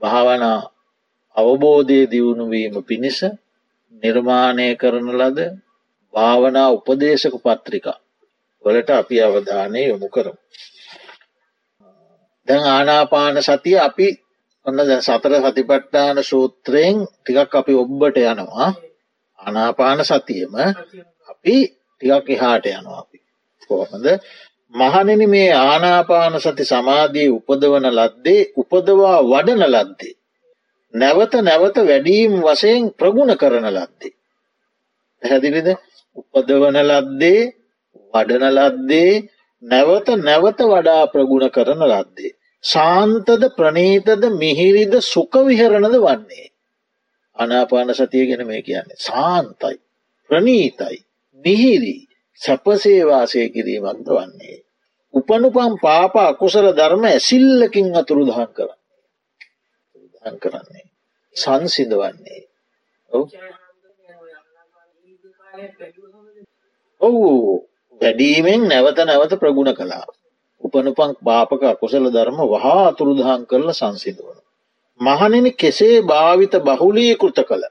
භාවනා 0.00 0.60
අවබෝධය 1.36 2.00
දියුණුවීම 2.06 2.74
පිණිස 2.82 3.18
නිර්මාණය 4.02 4.68
කරන 4.76 5.08
ලද 5.12 5.38
භාවනා 6.14 6.68
උපදේශක 6.70 7.34
පත්‍රිකා 7.38 7.98
වලට 8.64 8.90
අපි 8.92 9.16
අවධානය 9.18 9.82
යොමු 9.84 10.08
කරමු. 10.08 10.40
දැන් 12.48 12.64
ආනාපාන 12.66 13.36
සතිය 13.42 13.78
අපි 13.78 14.08
ඔන්න 14.66 14.78
දැ 14.80 15.00
සතර 15.00 15.32
සතිපට්ඨාන 15.42 16.18
සූත්‍රයෙන් 16.22 16.96
ටිකක් 17.06 17.54
අපි 17.54 17.72
ඔබ්බට 17.74 18.16
යනවා. 18.24 18.68
ආනාපාන 19.38 20.00
සතියම 20.02 20.54
අපි 21.28 21.56
ටිකක් 21.92 22.26
එහාට 22.30 22.66
යනවා 22.68 22.98
අපි. 22.98 23.18
කොහොමද? 23.62 24.06
මහනෙන 24.74 25.22
මේ 25.26 25.52
ආනාපාන 25.54 26.34
සති 26.40 26.64
සමාධී 26.64 27.28
උපදවන 27.30 27.86
ලද්දේ 27.90 28.42
උපදවා 28.56 29.18
වඩන 29.22 29.62
ලද්දේ. 29.66 30.17
නැවත 30.98 31.34
නැවත 31.42 31.76
වැඩීම් 31.82 32.32
වසයෙන් 32.42 32.90
ප්‍රගුණ 32.94 33.36
කරන 33.36 33.66
ලද්දේ. 33.68 34.14
පැහැදිලිද 35.22 35.68
උපදවන 36.16 36.78
ලද්දේ 36.82 37.40
වඩන 38.14 38.44
ලද්දේ 38.50 39.12
නැවත 39.62 40.08
නැවත 40.20 40.60
වඩා 40.64 41.02
ප්‍රගුණ 41.08 41.50
කරන 41.50 41.82
ලද්දේ. 41.84 42.36
ශාන්තද 42.64 43.42
ප්‍රනීතද 43.52 44.22
මිහිරිද 44.34 44.94
සුකවිහරණද 45.02 45.96
වන්නේ. 45.96 46.48
අනාපාන 47.36 47.94
සතිය 47.94 48.26
ගැන 48.26 48.46
මේ 48.46 48.62
කියන්නේ 48.62 48.98
සාන්තයි 49.00 49.76
ප්‍රනීතයි 50.30 50.98
මිහිරි 51.44 51.96
සැපසේවාසය 52.40 53.48
කිරීමක්ද 53.48 54.08
වන්නේ. 54.08 54.58
උපනුපම් 55.14 55.72
පාප 55.78 56.14
අකුසල 56.22 56.66
ධර්ම 56.72 57.04
ඇසිල්ලකින් 57.06 57.86
අතුරු 57.94 58.22
දහන් 58.26 58.50
කර. 58.50 58.70
දහන් 60.14 60.36
කරන්නේ. 60.38 60.87
සංසිදවන්නේ. 61.36 62.42
ඔවු 67.00 67.24
වැඩීමෙන් 68.00 68.62
නැවත 68.64 68.98
නැවත 69.00 69.32
ප්‍රගුණ 69.36 69.74
කලා. 69.74 70.06
උපනුපං 70.62 71.10
පාපක 71.20 71.62
අකුසල 71.64 72.04
ධර්ම 72.08 72.38
වහා 72.44 72.82
අතුරුදහන් 72.86 73.42
කරල 73.46 73.68
සංසිදුවන. 73.72 74.38
මහනෙන 75.00 75.46
කෙසේ 75.52 75.96
භාවිත 76.02 76.54
බහුලීකෘත 76.60 77.38
කළ. 77.40 77.64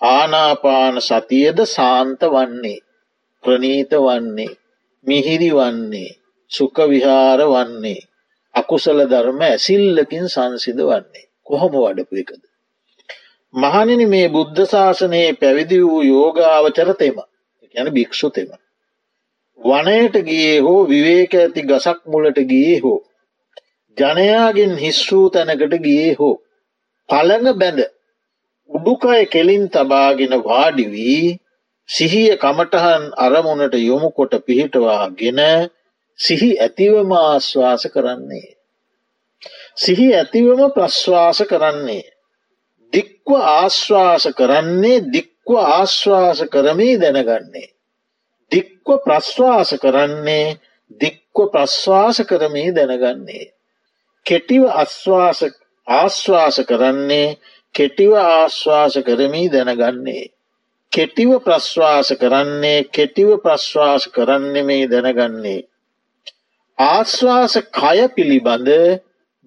ආනාපාන 0.00 0.94
සතියද 1.00 1.58
සාන්ත 1.66 2.20
වන්නේ. 2.26 2.84
ප්‍රනීත 3.44 3.92
වන්නේ. 3.98 4.58
මිහිරි 5.06 5.50
වන්නේ. 5.52 6.18
සුකවිහාර 6.50 7.40
වන්නේ. 7.46 8.00
අකුසල 8.54 8.98
ධර්ම 9.06 9.40
ඇසිල්ලකින් 9.42 10.26
සංසිද 10.28 10.78
වන්නේ. 10.80 11.26
කොහොම 11.44 11.72
වඩපු 11.76 12.14
එකද. 12.16 12.42
මහනින 13.54 14.02
මේ 14.08 14.28
බුද්ධ 14.28 14.60
ශාසනයේ 14.66 15.32
පැවිදි 15.34 15.78
වූ 15.82 16.02
යෝගාවචරතෙම 16.04 17.16
යන 17.74 17.88
භික්‍ෂුතෙම. 17.90 18.50
වනයට 19.60 20.16
ගියේ 20.22 20.60
හෝ 20.60 20.80
විවේක 20.86 21.34
ඇති 21.34 21.62
ගසක් 21.62 21.98
මුලට 22.06 22.38
ගියේ 22.44 22.78
හෝ. 22.80 23.00
ජනයාගෙන් 23.96 24.72
හිස්වූ 24.76 25.26
තැනකට 25.30 25.74
ගියේ 25.80 26.14
හෝ. 26.14 26.34
පළඟ 27.08 27.58
බැඳ 27.58 27.80
උඩුකය 28.70 29.20
කෙලින් 29.26 29.68
තබාගෙන 29.68 30.34
වාඩි 30.42 30.84
වී 30.86 31.28
සිහිය 31.88 32.36
කමටහන් 32.36 33.04
අරමුණට 33.18 33.74
යොමු 33.80 34.10
කොට 34.10 34.34
පිහිටවා 34.46 35.04
ගෙන 35.12 35.40
සිහි 36.18 36.50
ඇතිවම 36.58 37.12
ආශ්වාස 37.18 37.84
කරන්නේ. 37.94 38.50
සිහි 39.76 40.08
ඇතිවම 40.14 40.60
ප්‍රශ්වාස 40.70 41.38
කරන්නේ. 41.44 42.11
දික්ව 42.92 43.28
ආශ්වාස 43.58 44.24
කරන්නේ 44.38 45.04
දික්ව 45.14 45.48
ආශ්වාස 45.76 46.40
කරමී 46.52 46.96
දැනගන්නේ. 47.02 47.68
දික්ව 48.52 48.88
ප්‍රශ්වාස 49.04 49.70
කරන්නේ 49.82 50.58
දික්ව 51.00 51.36
ප්‍රශ්වාස 51.52 52.18
කරමී 52.30 52.70
දැනගන්නේ. 52.76 53.46
කෙටිව 54.26 54.64
අශ්වාස 54.82 55.40
ආශ්වාස 55.88 56.56
කරන්නේ 56.70 57.28
කෙටිව 57.74 58.12
ආශ්වාස 58.14 58.94
කරමී 59.06 59.48
දැනගන්නේ. 59.48 60.24
කෙටිව 60.92 61.30
ප්‍රශ්වාස 61.44 62.08
කරන්නේ 62.20 62.84
කෙටිව 62.94 63.30
ප්‍රශ්වාස 63.44 64.04
කරන්න 64.08 64.56
මේ 64.66 64.86
දැනගන්නේ. 64.86 65.60
ආශ්වාස 66.78 67.54
කය 67.78 67.98
පිළිබඳ 68.14 68.68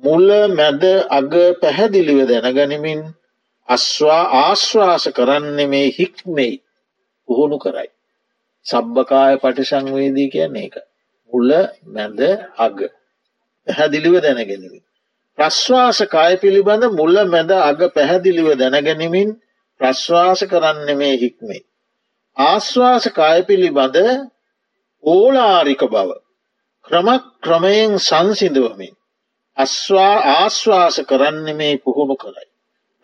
මුල 0.03 0.27
මැද 0.57 0.83
අග 1.17 1.33
පැහැදිලිව 1.61 2.19
දැනගනිමින් 2.31 3.01
අස්වා 3.69 4.23
ආශ්වාස 4.39 5.05
කරන්න 5.09 5.59
මේ 5.69 5.87
හික්මෙයි 5.89 6.55
පුහුණු 7.27 7.57
කරයි. 7.57 7.89
සබ්භකාය 8.65 9.33
පටිසංවේදී 9.37 10.29
කියන්නේ 10.29 10.65
එක. 10.65 10.75
මුල 11.31 11.49
මැද 11.93 12.19
අග. 12.57 12.77
පැහැදිලිව 13.67 14.15
දැනගැනීම. 14.21 14.83
ප්‍රශ්වාස 15.37 15.99
කාය 16.11 16.33
පිළිබඳ 16.37 16.83
මුල්ල 16.91 17.17
මැද 17.25 17.51
අග 17.61 17.79
පැහැදිලිව 17.95 18.47
දැනගැනිමින් 18.55 19.29
ප්‍රශ්වාස 19.81 20.41
කරන්න 20.51 20.89
මේ 20.97 21.15
හික්මේ. 21.17 21.63
ආශ්වාස 22.37 23.05
කාය 23.09 23.39
පිළිබඳ 23.43 23.97
ඕලාරික 25.03 25.81
බව. 25.85 26.09
ක්‍රමක් 26.85 27.23
ක්‍රමයෙන් 27.41 27.91
සංසිදුවමින්. 27.99 28.93
අස්වා 29.57 30.15
ආශ්වාස 30.33 30.95
කරන්න 31.09 31.47
මේ 31.55 31.75
පුහුණු 31.77 32.15
කරයි. 32.15 32.47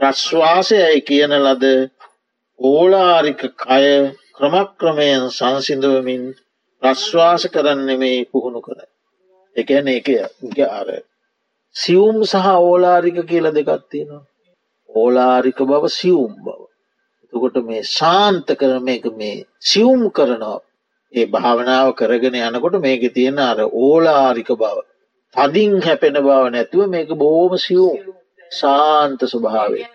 ප්‍රශ්වාසයයි 0.01 1.01
කියන 1.01 1.33
ලද 1.37 1.65
ඕලාරික 2.59 3.41
කය 3.55 3.85
ක්‍රමක්‍රමයෙන් 4.35 5.23
සංසිදුවමින් 5.29 6.23
ප්‍රශ්වාස 6.81 7.43
කරන්න 7.47 7.89
මේ 7.99 8.25
පුහුණු 8.25 8.61
කරයි. 8.61 8.87
එකන 9.55 9.87
එක 9.89 10.07
අර 10.69 10.89
සියුම් 11.75 12.17
සහ 12.23 12.47
ඕලාරික 12.59 13.17
කියල 13.25 13.47
දෙකත්තිනවා. 13.51 14.23
ඕලාරික 14.89 15.59
බව 15.63 15.83
සියුම් 15.91 16.33
බව. 16.39 16.59
එතකොට 17.23 17.57
මේ 17.63 17.83
ශාන්ත 17.87 18.47
කරම 18.55 18.87
එක 18.87 19.05
මේ 19.13 19.45
සියුම් 19.63 20.01
කරනවා 20.11 20.59
ඒ 21.13 21.27
භාවනාව 21.27 21.91
කරගෙන 21.93 22.39
යනකොට 22.39 22.79
මේක 22.79 23.03
තියෙන 23.13 23.37
අර 23.41 23.59
ඕලාරික 23.83 24.49
බව. 24.55 24.77
තදින් 25.35 25.77
හැපෙන 25.81 26.17
බව 26.19 26.39
නැතුව 26.49 26.89
මේක 26.89 27.09
බෝම 27.15 27.53
සියුම් 27.59 28.01
ශාන්ත 28.51 29.21
ස්වභාවේ. 29.25 29.87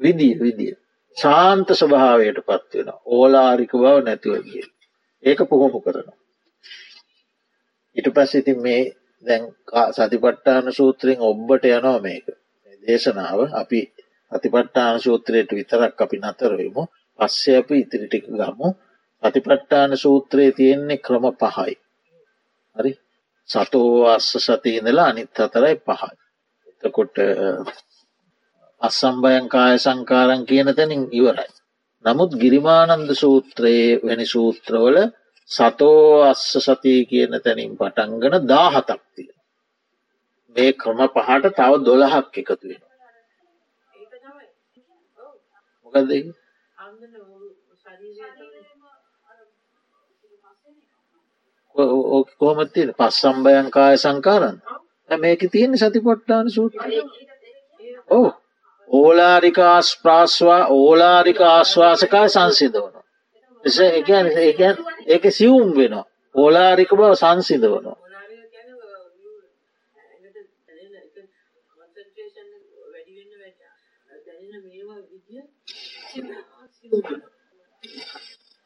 විදිිය 0.00 0.34
විදිිය. 0.40 0.74
ශාන්ත 1.16 1.68
ස්වභාවයට 1.72 2.38
පත්වෙන 2.42 2.88
ඕලාරික 3.06 3.72
බව 3.74 3.96
නැතිවගේ. 4.00 4.66
ඒක 5.22 5.40
පුහොමු 5.50 5.78
කරනවා. 5.80 6.18
ඉට 7.96 8.08
පස් 8.14 8.32
ඉතින් 8.34 8.58
මේ 8.62 8.82
දැන් 9.24 9.44
සතිපට්ටාන 9.92 10.66
සූත්‍රයෙන් 10.72 11.20
ඔබ්බට 11.20 11.64
යනවා 11.68 12.00
මේක. 12.00 12.26
දේශනාව 12.84 13.40
අපි 13.52 13.80
අතිපට්ටාන 14.32 15.00
සූත්‍රයට 15.00 15.50
විතරක් 15.50 16.00
අපි 16.00 16.16
නතරවමු 16.18 16.82
පස්සය 17.18 17.50
අපි 17.56 17.76
ඉතිරිටික 17.78 18.24
ගමු 18.30 18.68
අතිපට්ටාන 19.22 19.90
සූත්‍රයේ 19.96 20.52
තියෙන්නේ 20.52 20.98
ක්‍රම 20.98 21.24
පහයි. 21.34 21.74
හරි 22.76 22.92
සතෝ 23.48 24.06
අස්ස 24.06 24.30
සතියඉඳලා 24.38 25.08
අනිත් 25.08 25.40
අතරයි 25.40 25.76
පහයි. 25.78 26.14
එතකොට 26.68 27.16
අස්සම්භයන් 28.80 29.46
කාය 29.48 29.76
සංකාරන් 29.78 30.42
කියන 30.44 30.68
තැනින් 30.70 31.02
ඉවරයි. 31.12 31.50
නමුත් 32.04 32.32
ගිරිමානන්ද 32.40 33.10
සූත්‍රයේ 33.14 34.00
වැනි 34.04 34.26
සූත්‍රවල 34.26 34.96
සතෝ 35.50 36.00
අස්ස 36.22 36.44
සතිය 36.58 37.00
කියන 37.04 37.32
තැනින් 37.44 37.72
පටන්ගන 37.76 38.34
දාහතක් 38.46 39.02
තියෙන. 39.14 39.36
මේ 40.56 40.70
ක්‍රම 40.72 41.00
පහට 41.08 41.54
තව 41.58 41.72
දොළහක් 41.86 42.34
එකතු 42.34 42.66
වෙන. 42.68 42.82
මොකද 45.84 46.10
කොහොමත්තිය 52.38 52.92
පස් 52.98 53.14
සම්භයන් 53.20 53.68
කාය 53.70 53.94
සංකාරන්න 53.96 54.58
මේක 55.10 55.40
තියෙන 55.52 55.72
සතිපොට්ටාන 55.74 56.46
සූත්‍ර 56.50 56.80
ඕ 58.10 58.28
ඕලාරික 58.88 59.58
ආස්ප්‍රාස්වා 59.60 60.62
ඕලාරික 60.70 61.40
ආශ්වාසකාය 61.44 62.28
සංසිදවන 62.28 62.96
එස 63.64 63.76
එකන් 63.80 64.26
ඒකන් 64.38 64.76
ඒක 65.06 65.24
සිවුම් 65.32 65.70
වෙනවා. 65.76 66.06
ඕලාරික 66.34 66.90
බව 66.92 67.12
සංසිද 67.14 67.64
වනවා. 67.64 67.96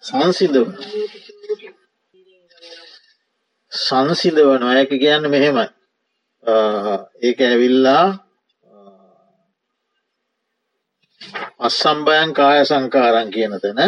සංසිදව 0.02 0.66
සංසිදවන 3.72 4.62
ඇක 4.64 4.90
කියන්න 4.92 5.30
මෙහෙමයි. 5.34 5.66
ඒක 7.22 7.38
ඇවිල්ලා 7.42 8.06
අස්සම්භයන් 11.70 12.34
කාය 12.34 12.60
සංකාරන් 12.64 13.30
කියන 13.34 13.54
තැන 13.62 13.80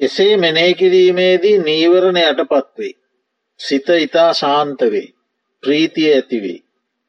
එසේ 0.00 0.36
මෙනය 0.36 0.74
කිරීමේදී 0.74 1.58
නීවරණ 1.60 2.18
යටපත්වේ. 2.22 2.92
සිත 3.60 3.88
ඉතා 3.98 4.30
ශාන්ත 4.34 4.80
වේ. 4.82 5.08
ප්‍රීතිය 5.62 6.10
ඇතිවේ. 6.12 6.60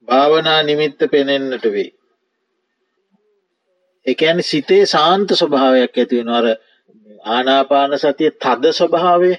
භාවනා 0.07 0.61
නිමිත්ත 0.63 0.99
පෙනෙන්නට 1.11 1.65
වේ. 1.65 1.91
එකැන 4.05 4.43
සිතේ 4.43 4.85
සාන්ත 4.85 5.29
ස්වභාවයක් 5.31 5.97
ඇතිවෙන 5.97 6.29
අර 6.29 6.45
ආනාපාන 7.25 7.99
සතිය 7.99 8.31
තද 8.33 8.71
ස්වභාවේ 8.71 9.37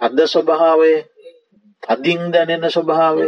තද 0.00 0.18
ස්වභාවය 0.26 0.92
තදින් 1.88 2.22
දැනෙන 2.32 2.70
ස්වභාවය 2.70 3.26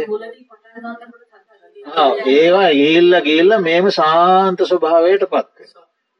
ඒවා 2.29 2.69
ඒල්ල 2.79 3.13
ගේල්ල 3.21 3.51
මෙම 3.59 3.91
සාන්ත 3.91 4.59
ස්වභාවයට 4.63 5.25
පත්ව. 5.27 5.69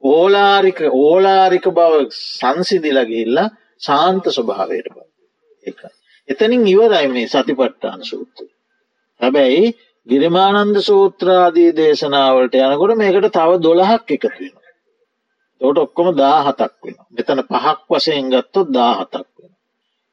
ඕලාරික 0.04 0.80
ඕලාරික 0.94 1.66
බව 1.72 1.94
සංසිදිලගිල්ලා 2.12 3.50
ශාන්ත 3.82 4.26
ස්වභාවයට 4.30 4.88
පත් 4.90 5.08
එක. 5.66 5.80
එතනින් 6.30 6.68
ඉවරයි 6.68 7.08
මේ 7.10 7.28
සතිපට්ටාන 7.28 8.02
සූත්‍ර. 8.04 8.48
හැබැයි 9.22 9.76
ගිරිමානන්ද 10.08 10.78
සූත්‍රාදී 10.82 11.72
දේශනාවලට 11.74 12.56
යනකොට 12.58 12.98
මේකට 12.98 13.30
තව 13.32 13.52
දොළහක් 13.62 14.12
එකතු 14.12 14.30
වෙන. 14.32 14.56
තෝට 15.62 15.78
ඔක්කොම 15.78 16.10
දාහතක් 16.16 16.76
වෙන. 16.84 16.98
මෙතන 17.12 17.44
පහක් 17.44 17.80
වශයෙන් 17.90 18.32
ගත්තොත් 18.32 18.74
දාහතක් 18.74 19.28
වෙන. 19.36 19.52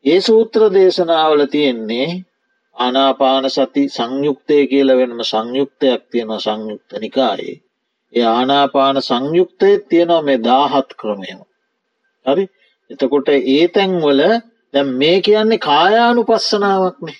ඒ 0.07 0.21
සූත්‍ර 0.21 0.62
දේශනාවල 0.75 1.42
තියෙන්නේ 1.47 2.09
ආනාපාන 2.77 3.45
සති 3.51 3.83
සංයුක්තය 3.88 4.57
කියල 4.66 4.90
වෙනම 4.99 5.21
සංයුක්තයක් 5.25 6.03
තියෙන 6.11 6.33
සංයුක්ත 6.40 6.90
නිකායේ. 7.01 7.57
ඒ 8.12 8.27
ආනාපාන 8.29 8.97
සංයුක්තය 9.03 9.71
තියෙනවා 9.88 10.23
මේ 10.23 10.38
දාහත් 10.40 10.90
ක්‍රමයම. 11.01 11.40
හරි 12.27 12.45
එතකොට 12.90 13.29
ඒ 13.29 13.64
තැන්වල 13.69 14.21
දැ 14.75 14.85
මේ 14.95 15.19
කියන්නේ 15.21 15.59
කායානු 15.61 16.23
පස්සනාවක්නේ 16.25 17.19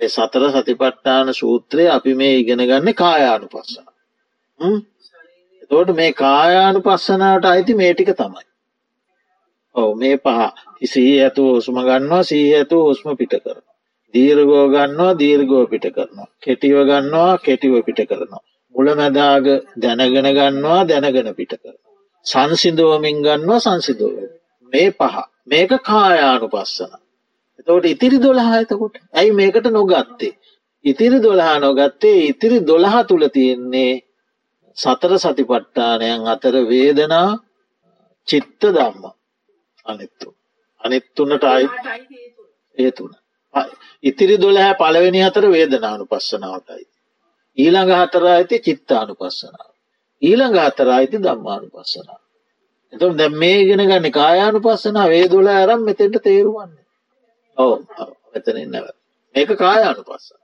මේ 0.00 0.08
සතර 0.08 0.44
සතිපට්ටාන 0.52 1.34
සූත්‍රය 1.34 1.84
අපි 1.88 2.12
මේ 2.14 2.34
ඉගෙන 2.34 2.62
ගන්න 2.62 2.94
කායානු 2.94 3.46
පස්සන. 3.48 3.86
එතෝට 5.62 5.90
මේ 5.94 6.12
කායානු 6.14 6.80
පස්සනාට 6.80 7.44
අයිති 7.44 7.74
මේටික 7.74 8.10
තමයි. 8.16 8.44
ඔව 9.74 9.90
මේ 9.96 10.16
පහ 10.18 10.69
ඉසී 10.82 11.14
ඇතු 11.20 11.42
හුස්ම 11.48 11.76
ගන්නවා 11.80 12.22
සී 12.22 12.46
ඇතු 12.54 12.76
හුස්ම 12.84 13.08
පිට 13.16 13.34
කරන. 13.36 13.64
දීර්ගෝ 14.14 14.64
ගන්නවා 14.68 15.18
දීර්ගෝ 15.18 15.64
පිට 15.66 15.86
කරනවා. 15.88 16.28
කෙටිව 16.40 16.76
ගන්නවා 16.84 17.38
කෙටිව 17.38 17.74
පිට 17.86 18.00
කරනවා. 18.08 18.42
මුලමැදාග 18.74 19.46
දැනගෙන 19.76 20.28
ගන්නවා 20.30 20.80
දැනගෙන 20.84 21.28
පිට 21.34 21.52
කර. 21.54 21.76
සංසිදුවමින් 22.26 23.18
ගන්නවා 23.22 23.60
සංසිදුව. 23.60 24.14
මේ 24.72 24.90
පහ 24.92 25.16
මේක 25.46 25.72
කායානු 25.82 26.48
පස්සන. 26.48 26.92
එතවට 27.58 27.86
ඉතිරි 27.86 28.18
දොළහා 28.18 28.60
එතකොට 28.60 28.94
ඇයි 29.12 29.32
මේකට 29.32 29.66
නොගත්තේ. 29.70 30.32
ඉතිරි 30.84 31.18
දොළහා 31.22 31.58
නොගත්තේ 31.58 32.18
ඉතිරි 32.24 32.58
දොළහා 32.62 33.04
තුළ 33.04 33.24
තියෙන්නේ 33.28 33.92
සතර 34.76 35.12
සතිපට්ටානයන් 35.18 36.28
අතර 36.28 36.54
වේදනා 36.64 37.28
චිත්ත 38.28 38.62
දම්ම 38.66 39.04
අනිත්තු. 39.86 40.28
අනිත්තුන්නට 40.84 41.44
අයි 41.44 41.66
ඒතුන. 42.78 43.12
ඉතිරි 44.02 44.36
දොළහැ 44.38 44.74
පළවෙනි 44.74 45.20
අතර 45.22 45.44
වේදනානු 45.48 46.04
පස්සනාවටයි. 46.06 46.84
ඊළඟ 47.58 47.92
හතර 47.92 48.24
ඇති 48.26 48.56
චිත්තානු 48.60 49.14
පස්සනාව. 49.14 49.70
ඊළඟ 50.22 50.58
හතර 50.58 50.88
අයිති 50.88 51.18
දම්මානු 51.18 51.68
පස්සනාව. 51.68 52.20
එතුම් 52.92 53.16
දැ 53.16 53.30
මේ 53.34 53.64
ගෙන 53.64 53.82
ගන්න 53.82 54.12
කායානු 54.12 54.58
පස්සනා 54.60 55.08
වේදුල 55.08 55.48
ඇරම් 55.48 55.80
මෙතෙන්ට 55.84 56.22
තේරුවන්නේ. 56.22 56.84
ඕ 57.58 57.74
මෙතනින් 58.32 58.70
නැව. 58.72 58.86
මේක 59.34 59.50
කායානු 59.58 60.02
පස්සන. 60.02 60.40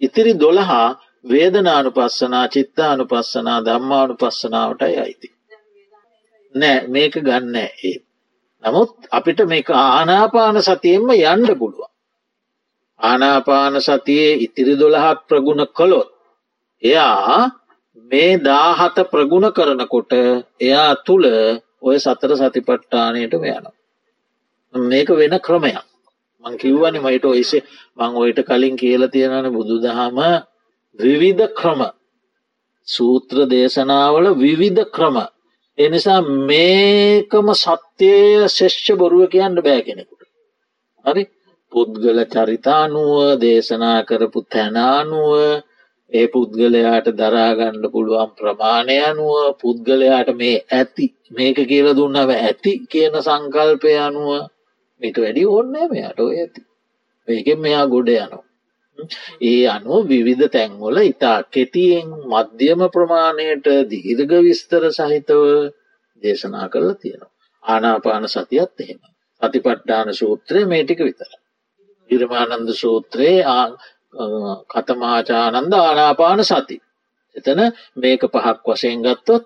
ඉතිරි 0.00 0.32
දොළහා 0.40 0.88
වේදනානු 1.24 1.90
පස්සනා 1.90 2.46
චිත්තානු 2.48 3.04
පස්සනා 3.04 3.64
දම්මානු 3.64 4.14
පස්සනාවටයි 4.14 4.98
අයිති. 4.98 5.28
නෑ 6.54 6.78
මේක 6.88 7.14
ගන්න 7.26 7.56
ඒ. 7.56 7.96
නමුත් 8.62 8.90
අපිට 9.10 9.40
මේක 9.44 9.68
ආනාපාන 9.72 10.56
සතියෙන්ම 10.60 11.10
යන්ඩ 11.12 11.50
පුළුවන්. 11.54 11.90
ආනාපාන 13.00 13.74
සතියේ 13.80 14.40
ඉතිරි 14.40 14.74
දොළහත් 14.76 15.20
ප්‍රගුණ 15.28 15.62
කළොත් 15.68 16.10
එයා 16.82 17.50
මේ 18.10 18.30
දාහත 18.40 18.96
ප්‍රගුණ 19.10 19.46
කරනකොට 19.52 20.12
එයා 20.60 20.92
තුළ 21.06 21.26
ඔය 21.82 21.96
සතර 21.96 22.32
සතිපට්ටානයට 22.34 23.34
යන. 23.34 23.66
මේක 24.74 25.08
වෙන 25.10 25.36
ක්‍රමයක් 25.40 25.84
මං 26.44 26.54
කිව්වනි 26.56 26.98
මයිට 26.98 27.24
ඔයිසේ 27.24 27.62
මං 27.96 28.12
ඔයට 28.16 28.40
කලින් 28.42 28.76
කියල 28.76 29.02
තියෙනන 29.08 29.48
බුදු 29.52 29.76
දහම 29.78 30.18
විවිධ 30.98 31.46
ක්‍රම 31.52 31.80
සූත්‍ර 32.88 33.38
දේශනාවල 33.46 34.26
විවිධ 34.34 34.84
ක්‍රම 34.90 35.16
එනිසා 35.78 36.20
මේකම 36.48 37.48
සත්‍යය 37.54 38.48
ශෙෂ්‍ය 38.48 38.92
බොරුව 38.96 39.22
කියන්න 39.32 39.56
බෑ 39.58 39.80
කෙනෙකුට. 39.82 40.22
හරි? 41.04 41.24
පුද්ගල 41.72 42.18
චරිතානුව 42.26 43.16
දේශනා 43.42 43.98
කරපු 44.08 44.40
තැනානුව 44.52 45.32
ඒ 46.12 46.26
පුද්ගලයාට 46.28 47.08
දරාගන්න 47.12 47.84
පුළුවන් 47.92 48.30
ප්‍රමාණය 48.38 48.96
අනුව 49.02 49.34
පුද්ගලයාට 49.60 50.30
මේ 50.40 50.56
ඇති 50.70 51.06
මේක 51.30 51.58
කියල 51.70 51.88
දුන්නව 51.94 52.30
ඇති 52.36 52.72
කියන 52.90 53.14
සංකල්පය 53.18 53.92
අනුව 53.98 54.28
මිට 55.00 55.16
වැඩි 55.22 55.44
ඔන්න 55.50 55.74
මෙයාට 55.90 56.18
ඔය 56.20 56.34
ඇති. 56.36 56.60
මේකෙන් 57.28 57.58
මෙයා 57.60 57.86
ගොඩ 57.86 58.08
යනවා. 58.14 58.45
ඒ 59.42 59.64
අනුව 59.68 60.02
විවිධ 60.08 60.46
තැන්වල 60.48 60.96
ඉතා 61.04 61.38
කෙටියෙන් 61.48 62.08
මධ්‍යම 62.26 62.80
ප්‍රමාණයට 62.90 63.66
දීර්ග 63.90 64.32
විස්තර 64.42 64.82
සහිතව 64.90 65.42
දේශනා 66.22 66.66
කරලා 66.68 66.96
තියෙනවා 66.96 67.34
ආනාපාන 67.62 68.24
සතියත් 68.28 68.80
එහෙම 68.80 69.00
සතිපට්ඨාන 69.42 70.14
සූත්‍රය 70.14 70.60
මේටික 70.64 71.00
විතර. 71.00 71.30
ඉරමානන්ද 72.10 72.70
සූත්‍රයේ 72.72 73.44
කතමාචානන්ද 74.70 75.72
ආනාපාන 75.74 76.40
සති. 76.44 76.76
එතන 77.36 77.60
මේක 77.96 78.22
පහක් 78.26 78.66
වශයෙන් 78.66 79.00
ගත්තොත් 79.02 79.44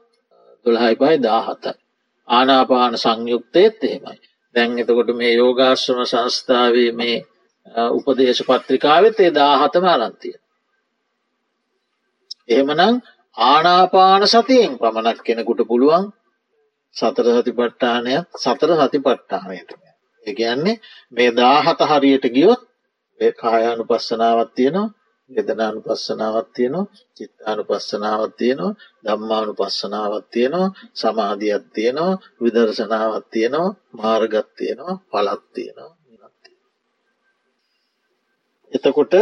දොළහයි 0.66 0.96
පයි 0.96 1.16
දාහතයි. 1.22 1.74
ආනාපාන 2.28 2.94
සංයුක්තයත් 2.96 3.84
එහෙමයි. 3.84 4.18
දැන් 4.55 4.78
එතකොට 4.78 5.11
මේ 5.16 5.32
යෝගාශ්‍රම 5.34 6.01
සංස්ථාවේ 6.05 6.92
මේ 6.92 7.16
උපදේශ 7.90 8.42
පත්‍රිකාවෙත් 8.44 9.20
ඒ 9.20 9.32
දාහතම 9.32 9.84
අරන්තිය. 9.86 10.36
එහෙමනම් 12.48 12.94
ආනාපාන 13.36 14.22
සතියෙන් 14.26 14.72
පමණක් 14.78 15.20
කෙනෙකුට 15.22 15.61
පුළුවන් 15.68 16.04
සතර 16.96 17.26
සති 17.36 17.52
පට්ටානයක් 17.52 18.24
සතර 18.36 18.70
සති 18.80 18.98
පට්ටානයට. 19.00 19.70
එකන්නේ 20.26 20.80
මේ 21.12 21.30
දාහත 21.32 21.80
හරියට 21.82 22.26
ගියොත් 22.28 22.61
කායානු 23.36 23.84
පස්සනාවත් 23.84 24.50
තියෙනවා 24.54 24.88
ගෙදනානු 25.30 25.80
පස්සනාවත් 25.82 26.48
තියනවා 26.52 26.90
චිත්තානු 27.16 27.62
පස්සනාවත් 27.64 28.34
තියනවා 28.36 28.78
දම්මානු 29.04 29.52
පස්සනාවත් 29.54 30.26
තියනවා 30.30 30.74
සමාධියත් 30.94 31.66
තියනවා 31.72 32.20
විදර්ශනාවත් 32.42 33.26
තියනවා 33.30 33.76
මාර්ගත් 33.92 34.48
තියනවා 34.56 35.00
පලත් 35.11 35.44
තියනවා 35.54 35.99
එතකොට 38.72 39.14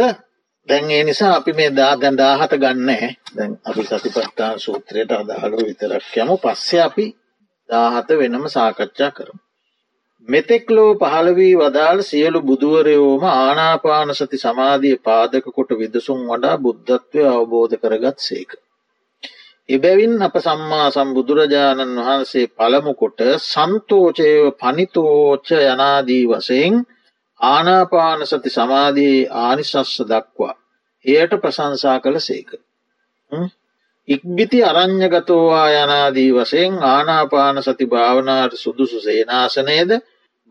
දැන් 0.67 0.91
ඒ 0.91 1.03
නිසා 1.03 1.33
අපි 1.35 1.51
මේ 1.53 1.71
දා 1.71 1.93
දැන් 1.95 2.17
දාහත 2.17 2.53
ගන්න 2.53 2.89
දැන් 3.35 3.51
අපි 3.63 3.81
සතිපට්ටාන 3.83 4.57
සූත්‍රයට 4.59 5.11
අදහලු 5.13 5.57
විතරක් 5.59 6.15
යමු 6.17 6.35
පස්සේ 6.37 6.81
අපි 6.81 7.05
දාහත 7.69 8.09
වෙනම 8.11 8.45
සාකච්ඡා 8.47 9.11
කරමු. 9.11 9.39
මෙතෙක්ලෝ 10.27 10.91
පහළවී 10.95 11.53
වදාළ 11.55 11.99
සියලු 12.01 12.39
බුදුවරයෝම 12.41 13.23
ආනාපාන 13.31 14.09
සති 14.13 14.37
සමාධිය 14.37 14.97
පාදක 14.99 15.45
කොට 15.49 15.71
විදසුන් 15.73 16.21
වඩා 16.29 16.55
බුද්ධත්වය 16.57 17.21
අවබෝධ 17.27 17.75
කරගත් 17.75 18.17
සේක. 18.19 18.51
එබැවින් 19.69 20.13
අප 20.19 20.35
සම්මා 20.39 20.87
සම්බුදුරජාණන් 20.89 21.97
වහන්සේ 21.99 22.51
පළමුකොට 22.51 23.19
සන්තෝචයව 23.43 24.45
පනිතෝච්ච 24.59 25.49
යනාදී 25.63 26.23
වසයෙන් 26.25 26.75
ආනාපාන 27.41 28.25
සති 28.25 28.49
සමාධයේ 28.49 29.27
ආනිශස්ස 29.39 30.01
දක්වා 30.03 30.55
එයට 31.05 31.33
ප්‍රශංසා 31.37 31.99
කළ 31.99 32.19
සේක. 32.19 32.49
ඉක්බිති 34.07 34.59
අරං්ඥගතෝවා 34.63 35.69
යනාදී 35.73 36.29
වසයෙන් 36.33 36.77
ආනාපාන 36.83 37.63
සති 37.63 37.85
භාවනාවට 37.85 38.55
සුදුසු 38.55 39.01
සේනාසනයද 39.01 39.91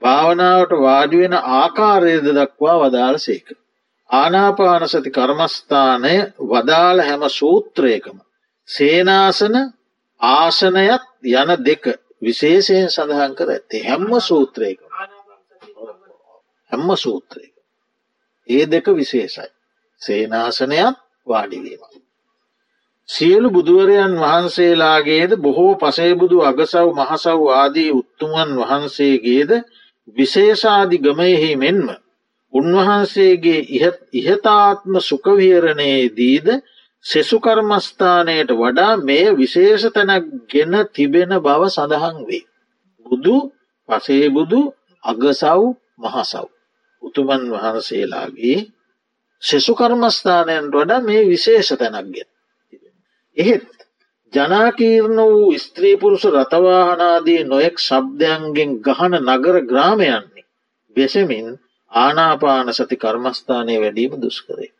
භාවනාවට 0.03 0.72
වාඩිවෙන 0.80 1.34
ආකාරයද 1.53 2.26
දක්වා 2.32 2.78
වදාළ 2.80 3.18
සේක. 3.18 3.49
ආනාපාන 4.11 4.89
සති 4.89 5.11
කර්මස්ථානය 5.11 6.14
වදාළ 6.47 7.01
හැම 7.01 7.22
සූත්‍රයකම. 7.30 8.18
සේනාසන 8.68 9.57
ආසනයත් 10.20 11.05
යන 11.34 11.51
දෙක 11.64 11.84
විශේෂයෙන් 12.22 12.91
සඳහන් 12.91 13.34
කර 13.34 13.51
ඇත්තේ 13.51 13.82
හැම්ම 13.82 14.20
සූත්‍රයක. 14.22 14.80
හැම්ම 16.73 16.91
සූත්‍රයක. 16.97 17.55
ඒ 18.49 18.64
දෙක 18.66 18.87
විශේෂයි. 18.93 19.49
සේනාසනයක් 20.03 20.97
වාඩිවීම. 21.27 21.83
සියලු 23.09 23.49
බුදුවරයන් 23.51 24.14
වහන්සේලාගේද 24.16 25.33
බොහෝ 25.39 25.75
පසේබුදු 25.77 26.39
අගසව් 26.43 26.89
මහසව් 26.95 27.41
ආදී 27.53 27.91
උත්තුමන් 27.93 28.51
වහන්සේගේද 28.61 29.51
විශේෂාදි 30.16 30.97
ගමයෙහි 30.99 31.51
මෙන්ම 31.57 31.87
උන්වහන්සේගේ 32.53 33.61
ඉහතාත්ම 34.14 34.93
සුකවිහරණයේදීද 35.01 36.49
සෙසුකර්මස්ථානයට 37.05 38.51
වඩා 38.53 38.93
මේ 38.99 39.27
විශේෂ 39.33 39.85
තැනක් 39.91 40.27
ගෙන 40.51 40.75
තිබෙන 40.91 41.33
බව 41.39 41.62
සඳහන් 41.69 42.16
වේ. 42.27 42.45
බුදු 43.07 43.37
පසේබුදු 43.89 44.61
අගසව් 45.05 45.61
මහසව්. 45.99 46.47
උතුමන් 47.09 47.44
වහන්සේලාගේ 47.52 48.59
සෙසුකර්මස්ථානයන්ට 49.42 50.74
වඩා 50.74 51.00
මේ 51.02 51.22
විශේෂ 51.26 51.70
තැනක්ගෙන. 51.74 52.28
එහෙත් 53.36 53.66
ජනාකීර්ණ 54.32 55.20
වූ 55.26 55.59
ස්ත්‍රීපුරුෂ 55.59 56.24
රතවාහනාදී 56.32 57.42
නොයෙක් 57.44 57.76
ශබ්දයන්ගෙන් 57.78 58.72
ගහන 58.80 59.14
නගර 59.20 59.56
ග්‍රාමයන්නේ 59.64 60.46
වෙසමින් 60.96 61.46
ආනාපාන 61.92 62.68
සති 62.74 62.96
කර්මස්ථානය 62.96 63.74
වැඩීම 63.78 64.12
දුස්කරේ. 64.18 64.70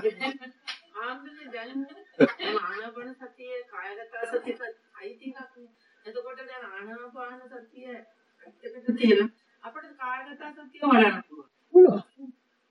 එතකොට 6.06 6.40
දැන් 6.40 6.64
ආනාපාන 6.66 7.40
සතිය 7.42 7.94
අපට 9.62 9.88
කායගත 9.96 10.42
සතිය 10.50 10.82
වඩන්න 10.82 11.16
පුළුවන්. 11.72 12.02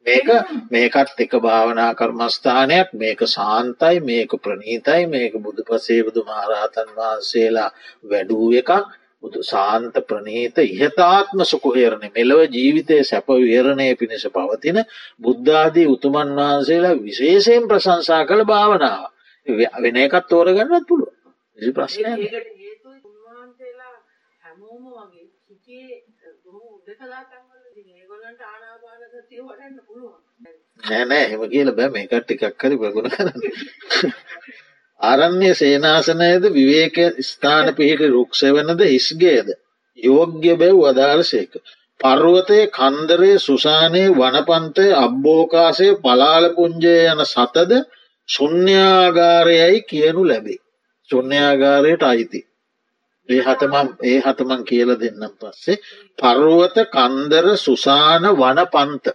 මේක 0.06 0.30
මේකත් 0.70 1.20
එක 1.20 1.34
භාවනා 1.40 1.92
කර්මස්ථානයක්. 1.94 2.88
මේක 2.94 3.20
සාන්තයි 3.30 4.00
මේක 4.02 4.32
ප්‍රනීතයි 4.40 5.04
මේක 5.08 5.34
බුදු 5.40 5.62
පසේ 5.64 6.02
බුදු 6.04 6.22
මහරහතන් 6.26 6.90
වහන්සේලා 6.94 7.70
වැඩූ 8.06 8.48
එකක්. 8.54 8.72
බුදු 9.24 9.40
සාන්ත 9.44 9.96
ප්‍රනීත 10.04 10.58
ඉහතාත්ම 10.66 11.40
සුකුහේරණය 11.44 12.10
මෙලව 12.12 12.40
ජීවිතය 12.50 12.98
සැප 13.04 13.28
විහරණය 13.42 13.88
පිණිස 13.96 14.26
පවතින 14.30 14.78
බුද්ධාදී 15.20 15.88
උතුමන් 15.88 16.36
වහන්සේලා 16.38 17.00
විශේෂයෙන් 17.00 17.64
ප්‍රශංසා 17.68 18.22
කළ 18.26 18.44
භාවනාව. 18.46 19.04
වෙන 19.78 19.96
එකත් 19.98 20.26
තෝරගන්නත් 20.28 20.86
පුළුව 20.88 21.14
විසි 21.58 21.72
ප්‍රශ්නය 21.72 22.04
හැමෝම 24.44 24.84
වගේ 24.88 25.26
හිතේ 25.48 25.99
නෑ 30.84 31.06
නෑ 31.06 31.22
එහෙම 31.22 31.44
කියල 31.48 31.70
බෑ. 31.74 31.90
මේකට 31.92 32.24
ටිකක් 32.24 32.58
කරි 32.58 32.76
ප්‍රගුණ 32.78 33.10
කරන්න. 33.10 33.40
ආරණ්‍ය 35.00 35.52
සේනාසනයද 35.54 36.48
විවේක 36.52 36.98
ස්ථාන 37.24 37.68
පිහිටි 37.74 38.10
රුක්ෂවනද 38.10 38.82
ඉස්ගේද 38.90 39.54
යෝග්‍ය 40.00 40.50
බැව් 40.56 40.82
අදාළසේක 40.86 41.62
පර්වතය 42.00 42.60
කන්දරේ 42.72 43.38
සුසානය 43.40 44.04
වනපන්තය 44.14 44.90
අබ්බෝකාසය 44.98 45.90
පලාලපුංජය 46.02 46.96
යන 47.06 47.26
සතද 47.26 47.82
සුන්්‍යාගාරයයි 48.30 49.82
කියනු 49.84 50.24
ලැබේ. 50.26 50.60
සුන්්‍යාගාරයට 51.10 52.04
අයිති. 52.04 52.40
ඒ 53.30 53.42
හතමම් 53.42 53.90
ඒ 54.04 54.20
හතමන් 54.20 54.62
කියල 54.66 54.90
දෙන්නම් 54.96 55.34
පස්සේ 55.40 55.82
පර්ුවත 56.20 56.78
කන්දර 56.88 57.48
සුසාන 57.58 58.24
වනපන්ත. 58.36 59.06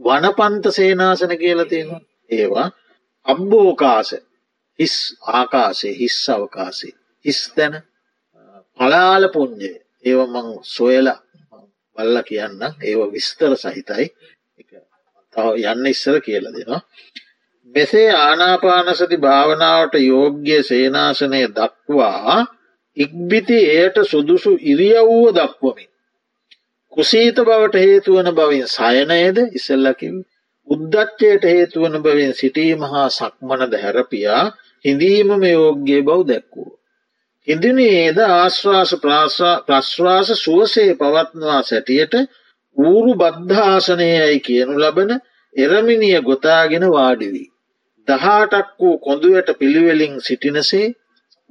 වනපන්ත 0.00 0.64
සේනාසන 0.70 1.32
කියල 1.38 1.60
තියෙනවා. 1.64 2.02
ඒවා 2.30 2.68
අබ්බෝකාස 3.26 4.10
හිස් 4.78 4.96
ආකාසේ 5.30 5.94
හිස් 5.94 6.18
අවකාසේ 6.28 6.94
හිස් 7.24 7.40
තැන 7.48 7.74
පලාල 8.78 9.24
පුංජය 9.28 9.72
ඒව 10.04 10.20
මං 10.26 10.48
සොයල 10.66 11.08
බල්ල 11.96 12.16
කියන්න 12.22 12.62
ඒව 12.80 13.00
විස්තර 13.12 13.52
සහිතයි. 13.56 14.06
තව 15.34 15.46
යන්න 15.64 15.86
ඉස්සර 15.86 16.16
කියල 16.20 16.44
දෙනවා. 16.46 16.80
මෙසේ 17.74 18.08
ආනාපානසති 18.16 19.16
භාවනාවට 19.18 19.94
යෝග්‍ය 20.02 20.50
සේනාසනය 20.62 21.42
දක්වා 21.50 22.40
ඉක්බිති 22.96 23.58
එයට 23.70 23.96
සුදුසු 24.04 24.52
ඉරියව්ව 24.62 25.32
දක්වමින්. 25.32 25.90
කුසීත 26.92 27.36
බවට 27.38 27.76
හේතුවන 27.76 28.28
බවින් 28.32 28.66
සයනයද 28.68 29.38
ඉසල්ලකින් 29.52 30.16
උද්දච්චයට 30.68 31.44
හේතුවන 31.44 31.94
බවින් 32.00 32.34
සිටීම 32.34 32.82
හා 32.84 33.08
සක්මනද 33.10 33.74
හැරපියා 33.76 34.44
හිඳීමම 34.84 35.42
යෝග්‍ය 35.46 35.98
බව 36.00 36.18
දැක්වූ. 36.26 36.70
හිදිනේද 37.48 38.18
ආශ්වාස 38.20 38.92
ප්‍රශ්වාස 39.66 40.28
සුවසේ 40.36 40.90
පවත්වා 40.94 41.60
සැටියට 41.62 42.14
ඌරු 42.76 43.12
බද්ධාසනයයි 43.14 44.38
කියනු 44.40 44.74
ලබන 44.78 45.10
එරමිනිය 45.54 46.18
ගොතාගෙන 46.20 46.84
වාඩිවී. 46.90 47.48
දහටක් 48.08 48.68
වූ 48.78 48.96
කොඳුවට 48.98 49.48
පිළිවෙලින් 49.58 50.14
සිටිනසේ 50.20 50.86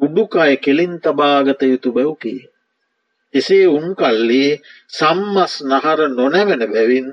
උඩුකය 0.01 0.55
කෙලින් 0.57 0.93
තබාගත 0.99 1.61
යුතු 1.63 1.89
බැව් 1.91 2.11
කී. 2.17 2.41
එසේ 3.33 3.65
උන් 3.67 3.85
කල්ලේ 3.95 4.61
සම්මස් 4.89 5.53
නහර 5.63 5.99
නොනැවෙන 6.09 6.63
බැවින් 6.67 7.07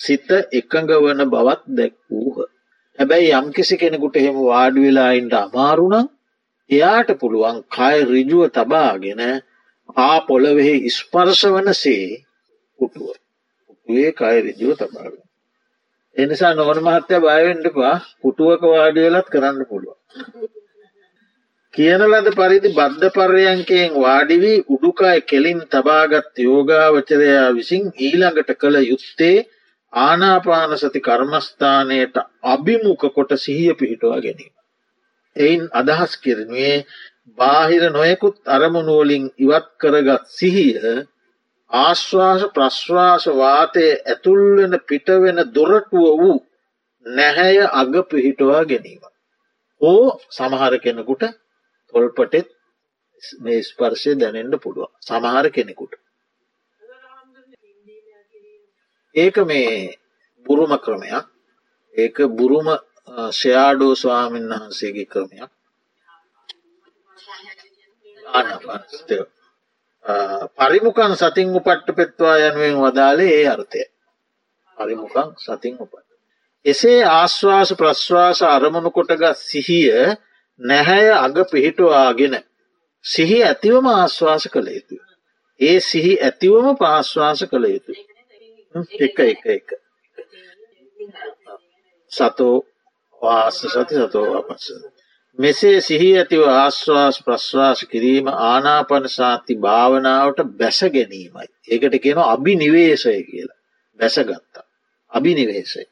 සිත 0.00 0.28
එකඟ 0.52 0.90
වන 0.96 1.20
බවත් 1.26 1.62
දැක්වූහ. 1.70 2.36
හැබැයි 2.98 3.34
යම්කිසි 3.34 3.74
කෙනෙකුට 3.76 4.16
එහෙම 4.16 4.36
වාඩිවෙලායින්ට 4.42 5.34
අමාරුණ 5.36 5.96
එයාට 6.70 7.10
පුළුවන් 7.20 7.58
කය 7.68 7.96
රිජුව 8.06 8.42
තබාගෙන 8.50 9.22
ආ 9.96 10.18
පොළවෙහි 10.22 10.74
ඉස්පර්ශ 10.84 11.44
වන 11.48 11.68
සේ 11.74 12.06
උටුව 12.78 13.08
උටුවේ 13.70 14.10
කය 14.12 14.36
රිජුව 14.40 14.72
තබාගෙන. 14.76 15.24
එනිසා 16.16 16.52
නොවන 16.54 16.80
මහත්‍ය 16.80 17.16
බයවෙන්ටපා 17.18 17.96
පුටුවක 18.20 18.62
වාඩියලත් 18.64 19.28
කරන්න 19.28 19.60
පුළුව. 19.66 19.96
කියන 21.74 22.02
ලද 22.02 22.30
පරිදි 22.32 22.70
බද්ධ 22.70 23.12
පර්යංකයෙන් 23.14 23.92
වාඩිවී 23.96 24.62
උඩුකාය 24.68 25.20
කෙලින් 25.22 25.58
තබාගත් 25.68 26.40
යෝගාවචරයා 26.40 27.48
විසින් 27.52 27.84
ඊළඟට 27.98 28.50
කළ 28.54 28.76
යුත්තේ 28.82 29.36
ආනාපාන 29.92 30.72
සති 30.76 31.00
කර්මස්ථානයට 31.00 32.16
අභිමුඛ 32.44 33.06
කොට 33.10 33.32
සිහිය 33.36 33.74
පිහිටවා 33.74 34.18
ගැනීම. 34.18 34.52
එයින් 35.36 35.62
අදහස් 35.72 36.12
කරනුවේ 36.16 36.76
බාහිර 37.38 37.84
නොයෙකුත් 37.90 38.36
අරමුණුවලින් 38.48 39.24
ඉවත් 39.38 39.68
කරගත් 39.80 40.24
සිහිය 40.30 40.74
ආශ්වාස 41.70 42.42
ප්‍රශ්වාස 42.54 43.24
වාතය 43.34 43.86
ඇතුල්වෙන 43.92 44.74
පිටවෙන 44.88 45.38
දොරටුව 45.54 46.08
වූ 46.20 46.38
නැහැය 47.06 47.58
අග 47.74 47.94
පිහිටවා 48.10 48.64
ගැනීම. 48.64 49.02
ඕ 49.80 50.06
සමහර 50.30 50.74
කෙනෙකුට 50.80 51.39
තොල්පටෙත් 51.92 52.48
මේ 53.40 53.62
ස්පර්ශය 53.62 54.12
දැනෙන්ට 54.14 54.62
පුළුව 54.62 54.90
සමහර 55.00 55.46
කෙනෙකුට. 55.50 55.94
ඒක 59.14 59.36
මේ 59.44 59.96
බුරුම 60.46 60.72
ක්‍රමයක්. 60.78 61.26
ඒක 61.94 62.16
බුරුම 62.30 62.68
ෂයාඩෝ 63.30 63.94
ස්වාමීන් 63.94 64.46
වහන්සේගේ 64.52 65.06
ක්‍රමයක්. 65.06 65.50
ආනපස්තය 68.32 69.16
පරිමුකන් 70.58 71.12
සතින් 71.16 71.48
උපට්ට 71.52 71.96
පෙත්වා 71.96 72.36
යනුවෙන් 72.40 72.76
වදාලේ 72.82 73.32
ඒ 73.34 73.48
අර්ථය. 73.48 73.82
පරිමුකන් 74.78 75.28
සතින් 75.38 75.76
උපට 75.78 76.10
එසේ 76.64 77.04
ආශ්වාස 77.10 77.70
ප්‍රශ්වාස 77.72 78.38
අරමුණු 78.46 78.90
කොටගත් 78.90 79.36
සිහිය 79.40 80.16
නැහැය 80.60 81.08
අග 81.16 81.36
පිහිටවාගෙන 81.50 82.34
සිහි 83.04 83.38
ඇතිවම 83.42 83.86
ආශ්වාස 83.88 84.44
කළ 84.48 84.68
යුතු. 84.68 84.96
ඒ 85.60 85.78
සිහි 85.80 86.12
ඇතිවම 86.20 86.66
පාශ්වාස 86.76 87.40
කළ 87.50 87.66
යුතු. 87.66 87.92
එක 88.98 89.18
එක 89.22 89.42
එක. 89.48 89.68
සතෝ 92.12 92.56
වාස 93.22 93.56
සති 93.64 93.94
සතෝ 93.98 94.26
අපස. 94.38 94.66
මෙසේ 95.38 95.78
සිහි 95.80 96.08
ඇතිව 96.16 96.42
ආශ්වාස 96.52 97.16
ප්‍රශ්වාස 97.24 97.80
කිරීම 97.84 98.26
ආනාපන 98.44 99.04
සාති 99.08 99.54
භාවනාවට 99.56 100.40
බැස 100.58 100.80
ගැනීමයි. 100.88 101.48
ඒකට 101.68 101.94
කියන 102.02 102.18
අභි 102.24 102.54
නිවේශය 102.56 103.16
කියලා 103.22 103.58
බැසගත්තා. 104.00 104.66
අභි 105.12 105.32
නිවේශය. 105.34 105.82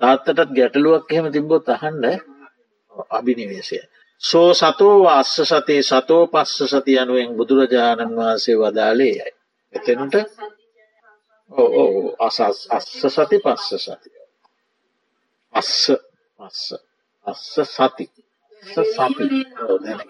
තාත්තටත් 0.00 0.50
ගැටලුවක් 0.56 1.12
එහෙම 1.12 1.26
තිබ්බොත් 1.32 1.68
අහන්ඩ 1.68 2.04
අභිනිවේශය. 3.10 3.78
සෝ 4.22 4.50
සතෝ 4.54 4.98
අස්ස 5.10 5.36
සතේ 5.42 5.82
සතෝ 5.82 6.22
පස්ස 6.26 6.58
සති 6.72 6.92
යනුවෙන් 6.96 7.30
බුදුරජාණන් 7.36 8.16
වහන්සේ 8.16 8.56
වදාලේ 8.56 9.14
යයි. 9.14 9.32
එතෙන්ට 9.74 10.14
අස 12.20 12.36
අස්ස 12.70 12.88
සති 13.08 13.36
පස්ස 13.38 13.70
සතිය. 13.84 14.16
අස්ස 15.54 15.80
පස්ස 16.38 16.68
අස්ස 17.26 17.52
සති 17.70 18.06
සපි 18.62 19.24
දැනගෙන 19.82 20.00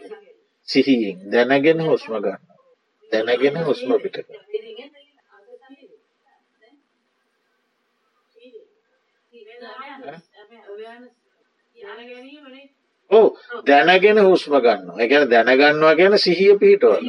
සිහියෙන් 0.69 1.19
දැනගෙන 1.33 1.81
හුස්ම 1.81 2.15
ගන්න 2.17 2.43
දැනගෙන 3.13 3.57
හුස්ම 3.61 3.91
පිටක 3.99 4.29
ඔව 13.11 13.27
දැනගෙන 13.67 14.19
හුස්ම 14.23 14.59
ගන්න 14.59 15.01
එකන 15.01 15.31
දැනගන්නවා 15.31 15.95
ගැන 15.95 16.19
සිහිය 16.19 16.59
පිහිටවල 16.59 17.09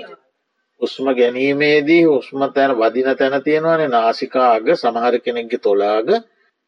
උස්ම 0.82 1.06
ගැනීමේදී 1.14 2.04
හුස්ම 2.06 2.40
තැන 2.50 2.72
වදින 2.74 3.12
තැන 3.16 3.44
තියෙනවානේ. 3.44 3.88
නාසිකාග 3.90 4.68
සමහර 4.76 5.16
කෙනෙක්ගේ 5.20 5.60
තොලාග 5.60 6.10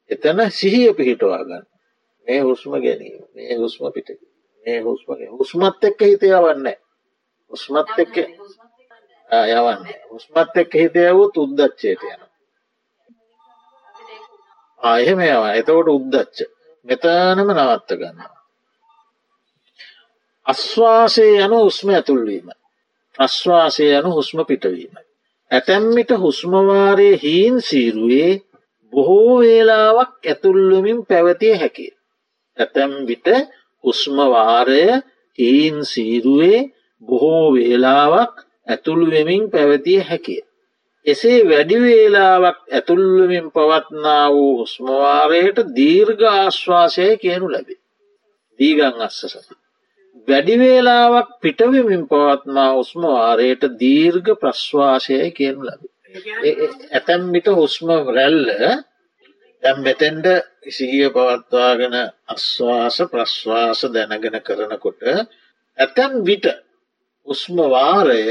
එතන 0.09 0.39
සිහිය 0.51 0.93
පිහිටවා 0.93 1.43
ගන්න. 1.43 1.65
මේ 2.27 2.41
හුස්ම 2.41 2.71
ගැනීම 2.77 3.21
මේ 3.35 3.57
හුස්ම 3.57 3.83
පිට 3.93 4.09
මේ 4.65 4.79
හුස්ම 4.81 5.09
හුස්මත් 5.31 5.83
එක්ක 5.83 6.01
හිතයවන්න 6.03 6.67
හුස්මත් 7.51 7.99
එක්ක 7.99 8.17
යවන්න 9.29 9.85
හුස්මත් 10.09 10.57
එක්ක 10.57 10.73
හිතයවුත් 10.75 11.37
උද්දච්චයට 11.37 12.03
යන 12.05 12.21
ආයෙම 14.81 15.19
යවා 15.21 15.53
එතකොට 15.53 15.89
උද්දච්ච 15.89 16.47
මෙතනම 16.87 17.49
නවත්ත 17.49 17.89
ගන්න. 17.93 18.19
අස්වාසය 20.45 21.27
යනු 21.37 21.57
හුස්ම 21.59 21.89
ඇතුල්වීම. 21.89 22.47
ප්‍රශ්වාසය 23.19 23.85
යනු 23.91 24.09
හුස්ම 24.11 24.39
පිටවීම. 24.45 24.95
ඇතැම්මිට 25.51 26.11
හුස්මවාරය 26.15 27.09
හීන් 27.15 27.61
සීරුවේ 27.61 28.31
බොහෝ 28.93 29.39
වේලාවක් 29.39 30.11
ඇතුල්ලමින් 30.25 30.99
පැවතිය 31.05 31.55
හැකි. 31.55 31.87
ඇතැම් 32.57 32.93
විට 33.07 33.27
හුස්මවාරය 33.83 34.83
හීන් 35.39 35.85
සීරුවේ 35.85 36.59
බොහෝ 37.01 37.53
වේලාවක් 37.53 38.35
ඇතුළුවෙමින් 38.67 39.51
පැවතිය 39.51 39.99
හැකිය. 39.99 40.46
එසේ 41.07 41.39
වැඩිවේලාවක් 41.49 42.59
ඇතුල්ලමින් 42.71 43.47
පවත්නා 43.51 44.25
වූ 44.31 44.51
හුස්මවාරයට 44.59 45.59
දීර්ඝ 45.75 46.25
ආශ්වාසය 46.31 47.07
කියනු 47.17 47.47
ලැබේ. 47.51 47.79
දීගං 48.59 49.01
අස්ස 49.01 49.21
සති. 49.25 49.53
වැඩිවේලාවක් 50.27 51.29
පිටවමින් 51.41 52.03
පවත්නා 52.07 52.71
උස්මවාරයට 52.73 53.63
දීර්ඝ 53.79 54.31
ප්‍රශ්වාසය 54.41 55.17
කියනු 55.31 55.61
ලැබේ. 55.65 55.93
ඇතැම්මිට 56.91 57.47
හුස්ම 57.51 57.87
රැල්ල 58.07 58.47
දැම් 59.63 59.77
මෙතෙන්ට 59.81 60.27
සිහිය 60.69 61.09
පවත්වාගෙන 61.09 61.95
අස්වාස 62.27 62.97
ප්‍රශ්වාස 63.11 63.81
දැනගෙන 63.93 64.37
කරනකොට 64.41 65.01
ඇතැම් 65.77 66.13
විට 66.25 66.45
උස්මවාරය 67.27 68.23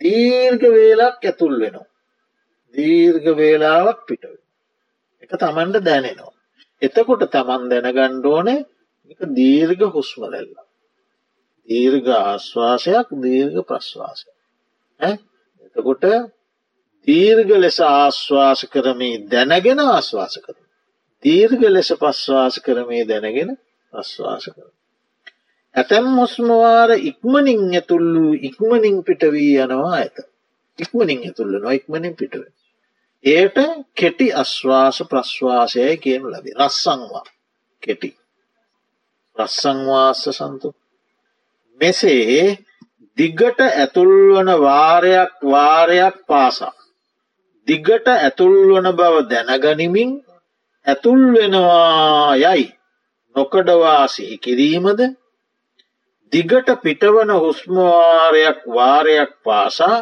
දීර්ඝ 0.00 0.66
වේලක් 0.74 1.22
ඇතුල් 1.22 1.54
වෙනවා. 1.62 1.91
දීර්ඝ 2.74 3.28
වේලාවක් 3.36 4.00
පිටව. 4.06 4.36
එක 5.22 5.32
තමන්ට 5.34 5.84
දැනෙනවා. 5.84 6.34
එතකොට 6.82 7.24
තමන් 7.28 7.62
දැනගණ්ඩෝනේ 7.70 8.60
එක 9.10 9.20
දීර්ඝ 9.30 9.84
හුස්මරැල්ල. 9.90 10.52
දීර්ඝ 11.68 12.10
ආශ්වාසයක් 12.20 13.08
දීර්ඝ 13.20 13.60
ප්‍රශ්වාසය. 13.64 14.28
එතකොට 15.66 16.04
දීර්ඝ 17.08 17.52
ලෙස 17.58 17.78
ආශ්වාස 17.82 18.60
කරමී 18.66 19.16
දැනගෙන 19.26 19.78
ආශ්වාස 19.86 20.36
කර. 20.38 20.56
දීර්ඝ 21.22 21.64
ලෙස 21.68 21.90
පශ්වාස 21.94 22.54
කරමේ 22.58 23.04
දැනගෙන 23.04 23.50
අශ්වාස 23.92 24.44
කර. 24.46 24.68
ඇතැම් 25.74 26.06
හොස්මවාර 26.16 26.90
ඉක්මනින් 27.00 27.62
ඇතුල්ලු 27.72 28.24
ඉක්මනින් 28.40 28.96
පිටවී 29.04 29.52
යනවා 29.56 29.94
ඇත. 29.96 30.16
ඉක්මනින් 30.78 31.20
ඇතුල්ල 31.22 31.54
නො 31.62 31.68
ඉක්මනින් 31.70 32.14
පිටව. 32.16 32.42
ඒට 33.24 33.56
කෙටි 33.94 34.28
අශ්වාස 34.34 34.96
ප්‍රශ්වාසයයි 35.10 35.96
කියනු 35.96 36.26
ලබි. 36.30 36.50
රස්සංවා. 36.56 37.24
කෙටි. 37.82 38.10
රස්සංවාස 39.36 40.22
සන්තු. 40.30 40.68
මෙසේ 41.80 42.58
දිගට 43.18 43.58
ඇතුල්වන 43.62 44.48
වාරයක් 44.60 45.32
වාරයක් 45.44 46.16
පාසා 46.26 46.74
දිගට 47.68 48.06
ඇතුල්වන 48.08 48.86
බව 48.92 49.14
දැනගනිමින් 49.30 50.10
ඇතුල්වෙනවා 50.86 52.36
යයි. 52.36 52.64
නොකඩවා 53.34 54.06
සිහි 54.08 54.36
කිරීමද? 54.38 55.00
දිගට 56.32 56.68
පිටවන 56.82 57.30
හුස්මවාරයක් 57.34 58.58
වාරයක් 58.68 59.32
පාසා 59.44 59.98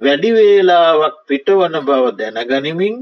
වැඩිවේලාවක් 0.00 1.16
පිටවන 1.26 1.74
බව 1.82 2.04
දැනගනිමින් 2.18 2.94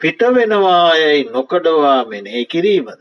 පිටවෙනවායයි 0.00 1.30
නොකඩවා 1.30 2.00
මෙනෙහි 2.04 2.42
කිරීමද. 2.46 3.00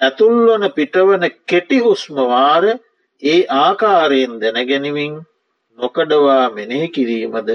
ඇතුල්වන 0.00 0.64
පිටවන 0.72 1.24
කෙටි 1.46 1.78
හුස්මවාර 1.78 2.64
ඒ 3.22 3.40
ආකාරයෙන් 3.56 4.32
දැනගැනිමින් 4.40 5.14
නොකඩවා 5.78 6.44
මෙනෙහි 6.50 6.88
කිරීමද 6.88 7.48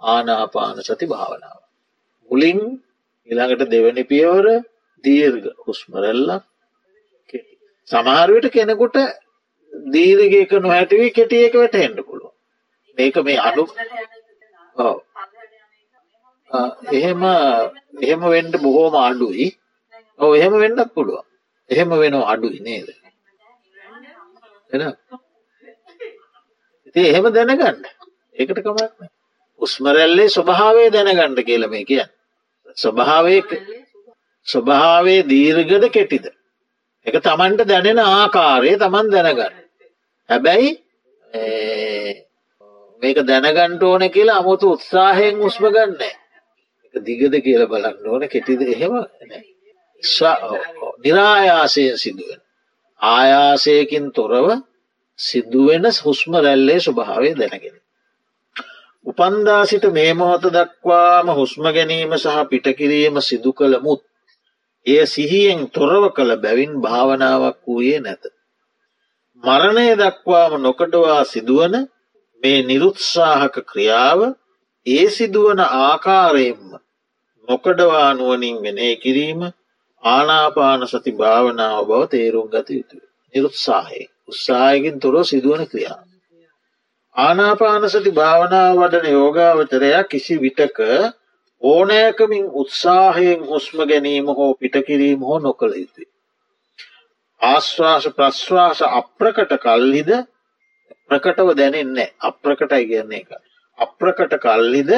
ආනාපාන 0.00 0.76
සති 0.80 1.06
භාවනාව. 1.06 1.58
මුලින් 2.30 2.60
ඉළඟට 3.28 3.70
දෙවැනි 3.70 4.04
පියවර 4.04 4.46
දීර්ග 5.04 5.44
හුස්මරැල්ලක් 5.64 6.44
සමහරවිට 7.88 8.46
කෙනෙකුට 8.50 8.96
දීර්ගක 9.92 10.52
නොහැටිවී 10.58 11.12
කෙටියක 11.12 11.54
වැට 11.54 11.76
එන්න 11.76 11.96
පුළුව 12.00 12.32
මේක 12.98 13.16
මේ 13.22 13.38
අනු 13.40 13.64
එහෙම 16.92 17.22
එහෙම 18.02 18.22
වෙන්ඩ 18.34 18.54
බොහෝම 18.62 18.94
අඩුයි. 19.00 19.48
ඔව 20.18 20.30
එහෙම 20.34 20.54
වෙන්නත් 20.62 20.80
පුළුව 20.94 21.24
එහෙම 21.70 21.90
වෙනවා 21.94 22.30
අඩුයි 22.32 22.60
නේද? 22.60 22.88
එ 24.70 24.76
ඉති 26.88 27.00
එහෙම 27.02 27.26
දැනගන්න. 27.32 27.78
ඒකට 28.36 28.58
කමක් 28.58 29.08
උස්මරැල්ලේ 29.60 30.28
ස්වභාවය 30.28 30.84
දැනගණ්ඩ 30.90 31.40
කියල 31.44 31.68
මේ 31.68 31.84
කිය 31.84 32.04
ස්වභාවය 32.76 33.36
ස්වභාවේ 34.46 35.22
දීර්ගද 35.24 35.84
කෙටිද? 35.90 36.26
එක 37.06 37.16
තමන්ට 37.20 37.68
දැනෙන 37.68 38.00
ආකාරය 38.00 38.72
තමන් 38.76 39.10
දැනගන්න. 39.12 39.54
හැබැයි 40.30 40.70
මේක 43.02 43.18
දැනගන්ට 43.24 43.82
ඕන 43.82 44.02
කියලා 44.10 44.38
අමුතු 44.38 44.66
උත්සාහයෙන් 44.72 45.42
උස්ම 45.42 45.64
ගන්න 45.68 46.02
එක 46.04 46.94
දිගද 47.00 47.34
කියල 47.40 47.62
බලන්න 47.66 48.06
ඕන 48.06 48.22
කෙටිද 48.28 48.60
එහෙම 48.64 48.94
ස්වා 50.02 50.36
නිරායාසයෙන් 50.98 51.98
සිදුවෙන. 51.98 52.40
ආයාසයකින් 53.00 54.06
තොරව 54.12 54.48
සිදුවෙන 55.18 55.84
හුස්ම 55.98 56.32
රැල්ලේ 56.36 56.80
ස්වභාවය 56.80 57.30
දැනගෙන. 57.34 57.76
උපන්දා 59.06 59.62
සිට 59.64 59.84
මේ 59.90 60.12
මොහොත 60.14 60.44
දක්වාම 60.48 61.26
හුස්ම 61.30 61.64
ගැනීම 61.68 62.12
සහ 62.14 62.36
පිටකිරීම 62.50 63.16
සිදු 63.20 63.50
කළ 63.52 63.74
මුත් 63.78 64.02
එය 64.86 65.06
සිහියෙන් 65.06 65.60
තොරව 65.70 66.04
කළ 66.10 66.32
බැවින් 66.36 66.72
භාවනාවක් 66.80 67.58
වූයේ 67.66 68.00
නැත. 68.00 68.22
මරණය 69.42 69.86
දක්වාම 69.96 70.52
නොකඩවා 70.58 71.22
සිදුවන 71.24 71.74
මේ 72.42 72.60
නිරුත්සාහක 72.62 73.56
ක්‍රියාව 73.66 74.20
ඒ 74.86 75.06
සිදුවන 75.10 75.60
ආකාරයෙන්ම 75.60 76.68
නොකඩවානුවනින් 77.48 78.56
වෙනේ 78.62 78.94
කිරීම 78.96 79.40
ආනාපාන 80.02 80.82
සති 80.86 81.12
භාවනාව 81.12 81.80
බව 81.86 82.02
තේරුම් 82.08 82.46
ගත 82.48 82.68
යුතුය. 82.70 83.02
නිරුත්සාහයේ 83.34 84.06
උත්සාහයකින් 84.28 85.00
තොර 85.00 85.14
සිදුවන 85.24 85.64
ක්‍රියා. 85.66 86.00
ආනාපානසති 87.16 88.10
භාවනාව 88.12 88.76
වඩන 88.78 89.06
යෝගාවචරයක් 89.10 90.08
කිසි 90.08 90.34
විටක 90.40 90.78
ඕනෑකමින් 91.62 92.46
උත්සාහයෙන් 92.54 93.40
හුස්ම 93.46 93.78
ගැනීම 93.84 94.26
හෝ 94.30 94.52
පිටකිරීම 94.54 95.20
හෝ 95.20 95.38
නොකළ 95.38 95.74
යුතුයි. 95.74 96.08
ආශ්වාස 97.40 98.04
ප්‍රශ්වාස 98.16 98.80
අප්‍රකට 98.90 99.52
කල්හිද 99.58 100.10
ප්‍රකටව 101.10 101.48
දැනෙන්නේ 101.56 102.08
අප්‍රකටයි 102.20 102.84
කියන්නේ 102.86 103.20
එක. 103.20 103.30
අප්‍රකට 103.78 104.34
කල්ලිද 104.38 104.90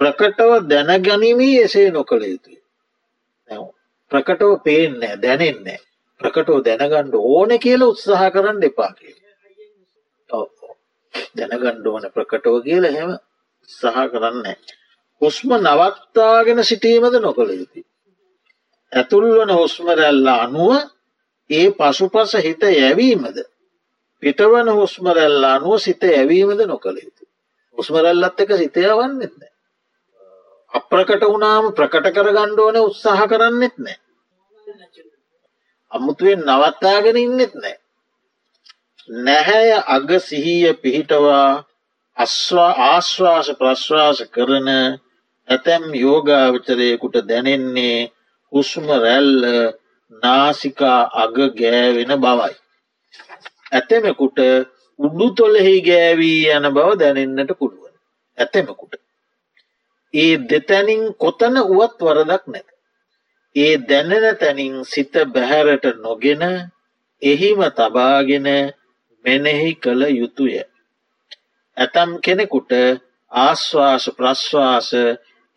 ප්‍රකටව 0.00 0.52
දැනගනිමී 0.70 1.62
එසේ 1.62 1.90
නොකළ 1.90 2.24
යුතුයි. 2.24 2.60
ප්‍රකටව 4.10 4.52
පේන්නේ 4.64 5.14
දැනෙන්නේ 5.18 5.78
ප්‍රකටව 6.20 6.58
දැනගණ්ඩ 6.66 7.14
ඕන 7.16 7.58
කියල 7.58 7.82
උත්සාහ 7.82 8.22
කරන්න 8.30 8.62
එපා 8.62 8.92
කිය. 8.92 9.16
දැනගණ්ඩ 11.36 11.86
ඕන 11.86 12.08
ප්‍රකටව 12.10 12.56
කියල 12.64 12.84
හෙම 12.90 13.12
සහ 13.70 14.00
කරන්න. 14.12 14.46
හුස්ම 15.22 15.50
නවත්තාගෙන 15.58 16.64
සිටීමද 16.64 17.16
නොකළ 17.18 17.52
යුතුයි. 17.52 17.84
ඇතුල්වන 18.92 19.52
හුස්ම 19.52 19.88
රැල්ල 19.94 20.28
අනුව 20.34 20.72
ඒ 21.50 21.68
පසුපස 21.72 22.36
හිත 22.38 22.62
යැවීමද 22.72 23.36
පිටවන 24.22 24.68
හුස්මරැල්ල 24.70 25.44
අනුව 25.46 25.78
සිත 25.78 26.02
ඇවීමද 26.04 26.60
නොකළ 26.64 26.98
යුතු. 26.98 27.24
හුස්මරැල්ලත් 27.78 28.40
එක 28.40 28.50
සිතය 28.54 28.86
වන්නෙත් 28.92 29.34
නෑ. 29.34 29.52
අප්‍රකට 30.72 31.22
වුණාම 31.24 31.72
ප්‍රකට 31.72 32.06
කර 32.10 32.28
ගණ්ඩෝන 32.30 32.80
උත්සාහ 32.80 33.20
කරන්නෙත් 33.26 33.76
නෑ. 33.78 33.98
අමුතුවෙන් 35.92 36.44
නවත්තාගෙන 36.46 37.16
ඉන්නෙත් 37.18 37.54
නෑ. 37.56 37.76
නැහැය 39.08 39.70
අග 39.88 40.08
සිහිය 40.20 40.72
පිහිටවා 40.74 41.64
අස්වා 42.16 42.72
ආශ්වාස 42.86 43.48
ප්‍රශ්වාස 43.58 44.18
කරන 44.30 44.68
ඇතැම් 45.48 45.84
යෝගාවචරයකුට 45.96 47.16
දැනෙන්නේ 47.28 47.98
හුස්ම 48.52 48.86
රැල්ල 48.96 49.44
නාසිකා 50.22 51.00
අග 51.22 51.36
ගෑවෙන 51.58 52.12
බවයි. 52.18 52.54
ඇතෙමකුට 53.72 54.38
උඩු 54.98 55.26
තොලෙහි 55.32 55.76
ගෑවී 55.82 56.50
යන 56.50 56.66
බව 56.70 56.88
දැනෙන්නට 56.98 57.52
පුළුවන්. 57.58 57.94
ඇතෙමකුට. 58.38 58.94
ඒ 60.14 60.34
දෙතැනින් 60.50 61.02
කොතන 61.14 61.56
වුවත් 61.68 61.98
වරදක් 62.00 62.44
නැත. 62.46 62.68
ඒ 63.56 63.74
දැනෙන 63.80 64.36
තැනින් 64.36 64.74
සිත 64.84 65.14
බැහැරට 65.26 65.84
නොගෙන 65.98 66.42
එහිම 67.22 67.60
තබාගෙන 67.70 68.48
මෙනෙහි 69.24 69.72
කළ 69.74 70.02
යුතුය. 70.12 70.54
ඇතම් 71.76 72.10
කෙනෙකුට 72.20 72.72
ආශ්වාස 73.32 74.04
ප්‍රශ්වාස 74.16 74.88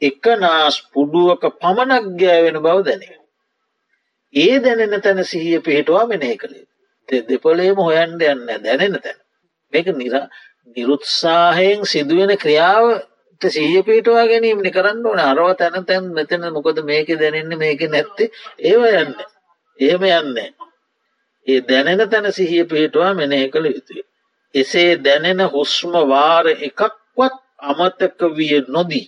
එක 0.01 0.24
නාස් 0.38 0.76
පුඩුවක 0.93 1.43
පමණක් 1.55 2.05
ගෑවෙන 2.20 2.57
බව 2.59 2.78
දැනේ. 2.84 3.18
ඒ 4.34 4.55
දැනෙන 4.59 5.01
තැන 5.01 5.26
සිහිය 5.26 5.59
පිහිටවා 5.59 6.05
මෙනෙහි 6.07 6.38
කළේ. 6.38 6.68
දෙපොලේම 7.10 7.78
හොයන්ඩ 7.78 8.22
යන්න 8.24 8.45
දැනෙන 8.60 8.95
තැන. 8.97 9.18
මේක 9.74 9.88
නිරා 9.93 10.28
නිරුත්සාහයෙන් 10.68 11.86
සිදුවෙන 11.86 12.38
ක්‍රියාවට 12.38 13.43
සීය 13.49 13.84
පිටවා 13.84 14.26
ගැනීමනි 14.26 14.72
කරන්න 14.72 15.06
ඕන 15.06 15.20
අරව 15.22 15.47
තැන 15.56 15.86
තැන් 15.86 16.10
මෙතන 16.14 16.45
මොකද 16.51 16.84
මේක 16.84 17.08
දැනෙන්නේ 17.16 17.58
මේක 17.58 17.82
නැත්තේ 17.88 18.32
ඒව 18.62 18.84
යන්න. 18.93 19.16
එහෙම 19.80 20.04
යන්න. 20.04 20.38
ඒ 21.47 21.60
දැනෙන 21.62 22.10
තැන 22.10 22.32
සිහිය 22.32 22.66
පිහිටවා 22.66 23.14
මෙනය 23.14 23.41
කළ 23.49 23.68
යුතුය. 23.68 24.01
එසේ 24.56 24.91
දැනෙන 24.99 25.41
හුස්ම 25.47 25.93
වාර 26.06 26.45
එකක්වත් 26.47 27.36
අමතක 27.62 28.20
විය 28.38 28.62
නොදී. 28.68 29.08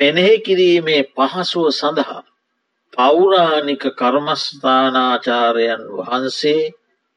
මෙනෙහි 0.00 0.36
කිරීමේ 0.40 1.02
පහසුව 1.14 1.70
සඳහා 1.72 2.22
පෞරාණික 2.92 3.84
කර්මස්ථානාචාරයන් 3.94 5.82
වහන්සේ 5.96 6.62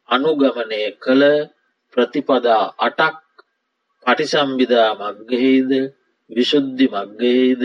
අනුගමනය 0.10 0.82
කළ 0.98 1.24
ප්‍රතිපදා 1.94 2.66
අටක් 2.80 3.18
පටිසම්බිදා 4.06 4.90
මග්ගහිද 4.96 5.72
විශුද්ධි 6.30 6.86
මග්ගහිද 6.90 7.64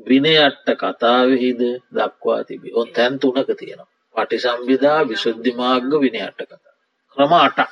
විනයට්ට 0.00 0.68
කතාවෙහිද 0.74 1.62
දක්වා 1.90 2.40
තිබි. 2.44 2.68
ඔන් 2.72 2.88
තැන් 2.88 3.18
තුනක 3.18 3.48
තියෙනවා. 3.50 3.92
පටිසම්බිදා 4.14 5.00
විශුද්ධි 5.04 5.52
මාර්ග 5.52 5.90
විනයට්ට 5.96 6.40
කතා. 6.42 6.74
ක්‍රම 7.16 7.32
අටක්. 7.38 7.70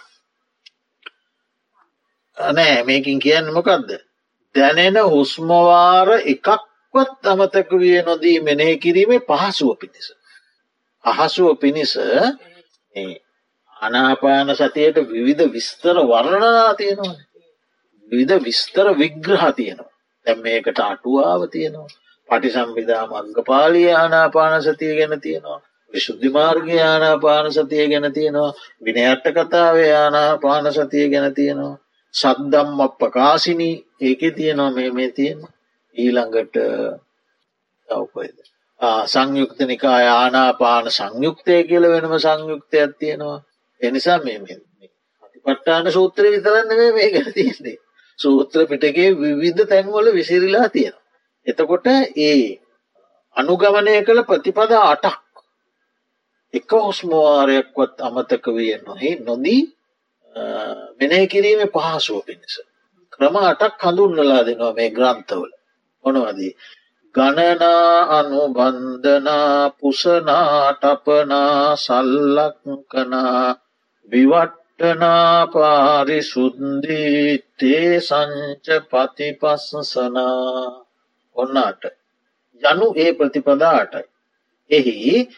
නෑ 2.39 2.83
මේකින් 2.83 3.19
කියන්න 3.19 3.47
මොකක්ද 3.53 3.91
දැනෙන 4.55 4.97
හුස්මවාර 5.05 6.09
එකක්වත් 6.25 7.23
අමතක 7.25 7.71
විය 7.75 7.99
නොදී 8.03 8.39
මෙනෙහි 8.41 8.75
කිරීමේ 8.79 9.21
පහසුව 9.23 9.71
පිණිස. 9.79 10.07
අහසුව 11.05 11.49
පිණිස 11.57 11.93
ආනාපාන 13.85 14.49
සතියට 14.53 14.97
විවිධ 15.09 15.53
විස්තර 15.53 15.97
වර්ණනා 16.05 16.75
තියෙනවා. 16.75 17.17
විවිධ 18.13 18.45
විස්තර 18.45 18.87
විග්‍රහ 18.99 19.45
තියෙනවා. 19.57 19.93
දැම් 20.27 20.39
මේකට 20.39 20.79
අටුවාව 20.81 21.43
තියෙනවා. 21.51 21.89
පටිසම්විධා 22.29 23.05
මංගපාලිය 23.07 23.91
ආනාපාන 23.93 24.63
සතිය 24.63 24.93
ගැන 24.97 25.21
තියෙනවා. 25.21 25.61
විශුද්ධි 25.95 26.29
මාර්ගය 26.31 26.77
ආනාපාන 26.81 27.47
සතිය 27.53 27.87
ගැන 27.89 28.13
තියෙනවා. 28.13 28.53
විනයට්ට 28.85 29.27
කතාවේ 29.39 29.93
ආනාපාන 29.95 30.73
සතිය 30.73 31.07
ගැන 31.09 31.35
තියෙනවා. 31.35 31.77
සද්දම් 32.15 32.81
අප 32.81 32.99
ප්‍රකාශිනී 32.99 33.77
ඒක 34.01 34.23
තියෙනවා 34.37 34.71
මේ 34.71 34.91
මේ 34.91 35.11
තියෙන 35.11 35.41
ඊළඟට 35.97 36.57
තවකොයිද. 37.89 38.39
සංයුක්ත 39.07 39.59
නිකා 39.63 39.99
ආනාපාන 40.13 40.87
සංයුක්තය 40.91 41.55
කියල 41.65 41.85
වෙනම 41.89 42.15
සංයුක්තයක් 42.19 42.93
තියෙනවා 42.99 43.39
එනිසා 43.85 44.19
මේ 44.21 44.39
පට්ටාන 45.47 45.93
සූත්‍රය 45.93 46.29
විතරන්න 46.31 46.71
මේ 46.95 47.09
ගැන 47.11 47.33
තියන්නේ 47.33 47.77
සූත්‍ර 48.19 48.67
පිටගේ 48.67 49.11
විවිධ 49.15 49.69
තැන්වල 49.69 50.07
විසිරිලා 50.13 50.69
තියෙන. 50.69 50.97
එතකොට 51.47 51.87
ඒ 52.19 52.41
අනුගමනය 53.37 53.95
කළ 54.03 54.21
ප්‍රතිපද 54.23 54.73
අටක් 54.85 55.23
එක 56.55 56.71
හොස්මවාරයක්වත් 56.79 57.97
අමතක 58.01 58.45
විය 58.49 58.73
නොහි 58.81 59.11
නොදී 59.21 59.63
මෙනය 60.99 61.19
කිරීම 61.27 61.61
පහසුව 61.69 62.21
පිණිස. 62.27 62.55
ක්‍රම 63.13 63.37
අටක් 63.43 63.83
හඳුන්නලා 63.83 64.43
දෙනවා 64.43 64.73
මේ 64.73 64.91
ග්‍රන්ථවල 64.91 65.53
මොනවදී. 66.05 66.53
ගණනා 67.15 68.19
අනුබන්ධනා 68.19 69.71
පුසනා 69.71 70.73
ටපනා 70.75 71.77
සල්ලක්කනා 71.77 73.47
විවට්ටනා 74.13 75.47
පාරිසුද්දී 75.47 77.45
තේ 77.59 78.01
සංච 78.01 78.85
පතිපස්සසනා 78.85 80.85
ඔන්නාට 81.37 81.85
යනු 82.63 82.93
ඒ 82.97 83.13
ප්‍රතිපදාටයි. 83.13 84.05
එහි 84.71 85.29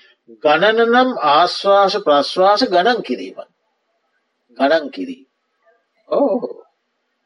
ගණනනම් 0.42 1.14
ආශ්වාස 1.30 1.96
ප්‍රශ්වාස 2.04 2.66
ගණන් 2.66 3.02
කිරීම. 3.02 3.38
ගණන් 4.56 4.90
කිරී. 4.90 5.26
ඕ 6.08 6.64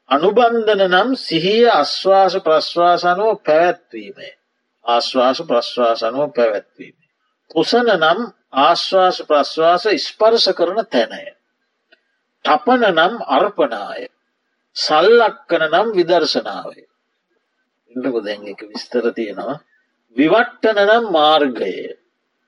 අනුබන්ධන 0.09 0.85
නම් 0.85 1.17
සිහිය 1.17 1.69
අශ්වාස 1.73 2.39
ප්‍රශ්වාසනුව 2.39 3.41
පැවැත්වීමේ. 3.47 4.39
ආශ්වාස 4.85 5.43
ප්‍රශ්වාසනුව 5.49 6.33
පැවැත්වීම. 6.33 7.00
කුසන 7.51 7.89
නම් 7.93 8.19
ආශ්වාස 8.61 9.19
ප්‍රශ්වාස 9.29 9.85
ස්පර්ශ 9.99 10.49
කරන 10.55 10.81
තැනය. 10.87 11.25
තපන 12.45 12.85
නම් 12.91 13.15
අර්පනාය. 13.29 14.03
සල්ලක්කන 14.77 15.65
නම් 15.67 15.89
විදර්ශනාවේ. 15.93 16.87
ඉටක 17.91 18.17
දැන් 18.25 18.49
එක 18.49 18.61
විස්තර 18.65 19.11
තියෙනවා. 19.13 19.57
විවට්ටන 20.17 20.81
නම් 20.85 21.11
මාර්ගය. 21.13 21.75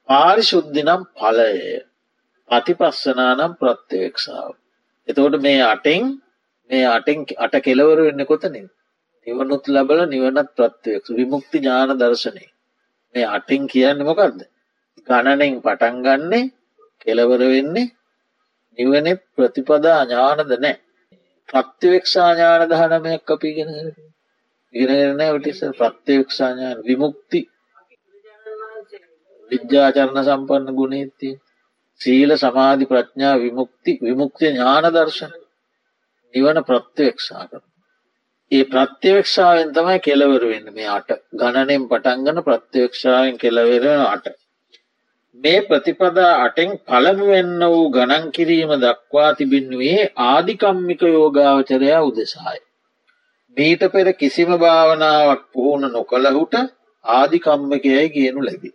පාරිශුද්ධිනම් 0.09 1.03
ඵලය 1.15 1.55
පතිපස්සනානම් 2.51 3.57
ප්‍රත්්‍යවේක්ෂාව. 3.57 4.55
එතකොට 5.09 5.41
මේ 5.41 5.63
අටෙන් 5.65 6.03
මේ 6.71 6.87
අටෙන් 6.89 7.27
අට 7.39 7.55
කෙලවර 7.61 7.99
වෙන්න 8.03 8.27
කොතනින් 8.27 8.69
නිවනුත් 9.27 9.65
ලබල 9.69 10.01
නිවනත් 10.07 10.49
ප්‍රත්්‍යවක්ෂ 10.55 11.17
විමුක්ති 11.17 11.59
ඥාන 11.59 11.99
දර්ශනය 11.99 12.47
මේ 13.15 13.31
අටින් 13.31 13.63
කියන්න 13.69 14.03
මොකක්ද 14.05 14.43
ගණනෙන් 15.07 15.55
පටන්ගන්නේ 15.61 16.45
කෙලවර 17.01 17.43
වෙන්නේ 17.49 17.93
නිවනෙ 18.79 19.13
ප්‍රතිපදා 19.35 19.99
අඥානද 19.99 20.53
නෑ 20.57 20.77
ප්‍රත්්‍යවේක්ෂාඥාන 21.49 22.63
දහනමයක් 22.69 23.31
අපි 23.31 23.51
ගෙන 23.55 23.71
ඉගෙනන 24.75 25.23
ටිස 25.35 25.61
ප්‍රත්්‍යවේක්ෂාඥාන 25.73 26.79
විමුක්ති. 26.83 27.41
විද්‍යාචරණ 29.51 30.23
සම්පන්න 30.23 30.79
ගුණේතිය 30.79 31.35
සීල 32.01 32.31
සමාධි 32.37 32.87
ප්‍රඥා 32.87 33.35
විමුක්ති 33.39 33.93
විමුක්ති 34.03 34.45
ඥාන 34.49 34.89
දර්ශන. 34.91 35.35
නිවන 36.35 36.59
ප්‍රත්්‍යවේක්ෂා 36.65 37.45
කරන. 37.49 37.65
ඒ 38.51 38.65
ප්‍රත්‍යවේක්ෂාවෙන් 38.67 39.71
තමයි 39.73 39.99
කෙලවර 40.01 40.45
වෙන්න 40.47 40.73
මේ 40.73 40.89
අට. 40.91 41.11
ගණනෙන් 41.35 41.85
පටන්ගන 41.89 42.41
ප්‍රත්‍යවේක්ෂාවෙන් 42.43 43.37
කෙලවෙරෙන 43.39 44.07
අට. 44.07 44.27
මේ 45.39 45.61
ප්‍රතිපදා 45.63 46.33
අටෙන් 46.39 46.71
පළමුවෙන්න 46.81 47.63
වූ 47.65 47.85
ගණන් 47.91 48.25
කිරීම 48.31 48.73
දක්වා 48.81 49.31
තිබෙන්නුවේ 49.35 50.03
ආධිකම්මික 50.25 51.03
යෝගාවචරයා 51.09 52.03
උදෙසාය. 52.03 52.59
මීට 53.57 53.83
පෙර 53.93 54.09
කිසිම 54.15 54.51
භාවනාවක් 54.57 55.43
පුහුණ 55.53 55.87
නොකළහුට 55.89 56.55
ආධිකම්මකයයි 57.05 58.05
කියනු 58.11 58.41
ලැබි. 58.41 58.71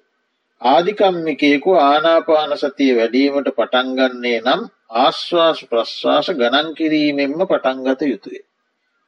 ආධිකම්මිකයෙකු 0.61 1.71
ආනාපාන 1.81 2.57
සතිය 2.57 2.91
වැඩීමට 2.95 3.49
පටන්ගන්නේ 3.51 4.39
නම් 4.41 4.61
ආශ්වාස 4.97 5.59
ප්‍රශ්වාස 5.65 6.27
ගණන් 6.33 6.69
කිරීමෙන්ම 6.73 7.39
පටන්ගත 7.43 8.01
යුතුය. 8.03 8.39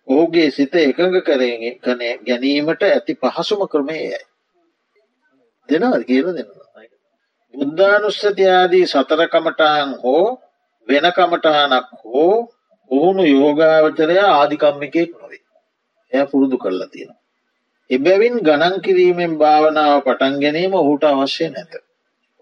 ඔහුගේ 0.08 0.50
සිත 0.52 0.74
එකඟ 0.78 1.20
කරගෙන 1.20 1.64
කන 1.80 2.02
ගැනීමට 2.24 2.82
ඇති 2.86 3.20
පහසුම 3.22 3.62
ක්‍රමයයි. 3.68 4.24
දෙනවද 5.70 6.04
කියල 6.06 6.28
දෙනවා. 6.32 6.60
බුද්ධානුස්සතියාදී 7.54 8.86
සතරකමටහන් 8.88 9.92
හෝ 10.04 10.26
වෙන 10.88 11.06
කමටහනක් 11.12 11.88
හෝ 12.04 12.36
ඔහුණු 12.92 13.24
යෝගාවචරය 13.28 14.18
ආධිකම්මිකෙක් 14.22 15.10
නොවේ. 15.14 15.44
එය 16.12 16.26
පුරුදු 16.26 16.58
කරලා 16.58 16.90
තියෙන. 16.90 17.14
එබැවින් 17.90 18.36
ගණන් 18.40 18.76
කිරීමෙන් 18.82 19.34
භාවනාව 19.38 19.96
පටන් 20.02 20.36
ගැනීම 20.42 20.74
ඔහුට 20.74 21.04
අවශ්‍ය 21.04 21.48
නැත. 21.48 21.74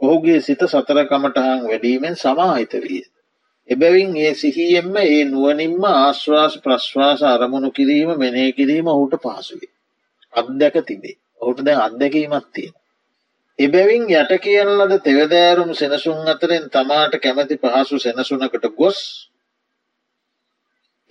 ඔහුගේ 0.01 0.39
සිත 0.41 0.61
සතරකමටහන් 0.65 1.61
වැඩීමෙන් 1.63 2.15
සමාහිත 2.15 2.73
විය. 2.75 3.03
එබැවින් 3.69 4.11
ඒ 4.17 4.33
සිහියෙන්ම 4.33 4.95
ඒ 4.97 5.23
නුවනින්ම 5.25 5.83
ආශ්වාස 5.85 6.53
ප්‍රශ්වාස 6.59 7.21
අරමුණු 7.25 7.69
කිරීම 7.71 8.11
මෙනේ 8.17 8.49
කිරීම 8.51 8.87
ඔහුට 8.87 9.15
පහසුවේ. 9.23 9.73
අත්දැක 10.33 10.75
තිබේ. 10.85 11.17
ඔහුට 11.41 11.65
දැන් 11.65 11.81
අත්දැකීමත් 11.81 12.47
තියෙන. 12.53 12.75
එබැවින් 13.59 14.03
යට 14.11 14.33
කියන 14.39 14.69
ලද 14.71 14.99
තෙවදෑරුම් 15.01 15.71
සෙනසුන් 15.73 16.27
අතරින් 16.27 16.69
තමාට 16.69 17.15
කැමැති 17.19 17.57
පහසු 17.57 17.99
සෙනසුනකට 17.99 18.67
ගොස් 18.75 18.99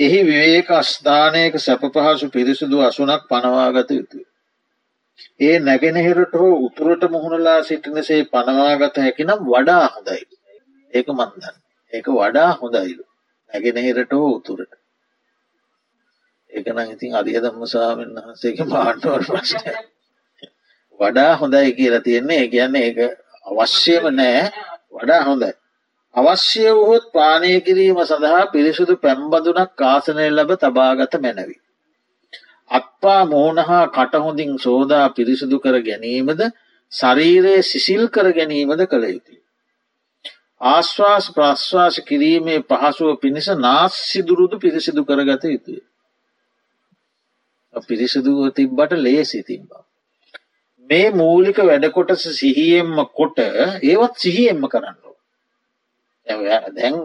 එහි 0.00 0.20
විවේක 0.22 0.70
අස්ථානයක 0.72 1.58
සැප 1.58 1.82
පහසු 1.88 2.30
පිරිසිදු 2.30 2.82
අසුනක් 2.82 3.26
පනවාගත 3.26 3.90
යුතුය. 3.92 4.24
ඒ 5.40 5.58
නැගෙනහිරට 5.60 6.34
හෝ 6.34 6.54
උතුරට 6.60 7.02
මුහුණලා 7.10 7.58
සිටිනසේ 7.62 8.22
පනවාගත 8.26 8.96
හැකිනම් 8.98 9.44
වඩා 9.44 9.84
හොඳයි. 9.88 10.22
ඒක 10.92 11.08
මන්දන්න. 11.10 11.56
ඒක 11.92 12.06
වඩා 12.10 12.50
හොඳයිලු 12.54 13.04
නැගෙනහිරට 13.50 14.12
හෝ 14.12 14.30
උතුරට 14.30 14.72
ඒකන 16.52 16.78
ඉතින් 16.86 17.12
අධිය 17.14 17.38
දම්ම 17.40 17.66
සාමෙන් 17.66 18.16
වහන්සේක 18.16 18.64
පාටුවට 18.68 19.28
ප්‍රශ්නය 19.28 19.95
වඩා 21.00 21.32
හොඳයි 21.36 21.70
කියලා 21.72 22.00
තියෙන්නේ 22.00 22.40
ඒ 22.40 22.48
කියන්නේ 22.48 22.84
ඒක 22.84 22.98
අවශ්‍යම 23.46 24.04
නෑ 24.14 24.42
වඩා 24.92 25.22
හොඳයි 25.24 25.54
අවශ්‍ය 26.14 26.64
වුහොත් 26.70 27.06
පානය 27.12 27.52
කිරීම 27.60 27.98
සඳහා 28.02 28.50
පිරිසුදු 28.50 28.94
පැම්බදුනක් 28.98 29.72
කාසනය 29.74 30.26
ලබ 30.28 30.50
තබාගත 30.56 31.16
මැනවි. 31.18 31.56
අත්පා 32.70 33.22
මෝනහා 33.26 33.82
කටහොඳින් 33.88 34.52
සෝදා 34.58 35.06
පිරිසිදු 35.10 35.56
කර 35.60 35.76
ගැනීමද 35.80 36.40
ශරීරයේ 36.92 37.60
සිසිල් 37.62 38.04
කර 38.08 38.26
ගැනීමද 38.32 38.82
කළ 38.86 39.04
යුතුයි. 39.06 39.40
ආශ්වාස 40.60 41.26
ප්‍රශ්වාස 41.32 42.00
කිරීමේ 42.02 42.60
පහසුව 42.64 43.10
පිණිස 43.18 43.48
නාස්සිදුරුදු 43.58 44.56
පිරිසිදු 44.58 45.04
කරගත 45.04 45.44
යුතුය. 45.46 45.80
පිරිසිදුව 47.88 48.38
තිබ්බට 48.52 48.92
ලේසි 48.98 49.42
තිබ්බා. 49.44 49.85
මේ 50.90 51.10
මූලික 51.12 51.58
වැඩකොටස 51.60 52.24
සිහියෙන්ම 52.34 52.96
කොට 53.12 53.38
ඒවත් 53.38 54.14
සිහියෙන්ම 54.18 54.62
කරන්න. 54.66 54.96
දැන් 56.74 56.96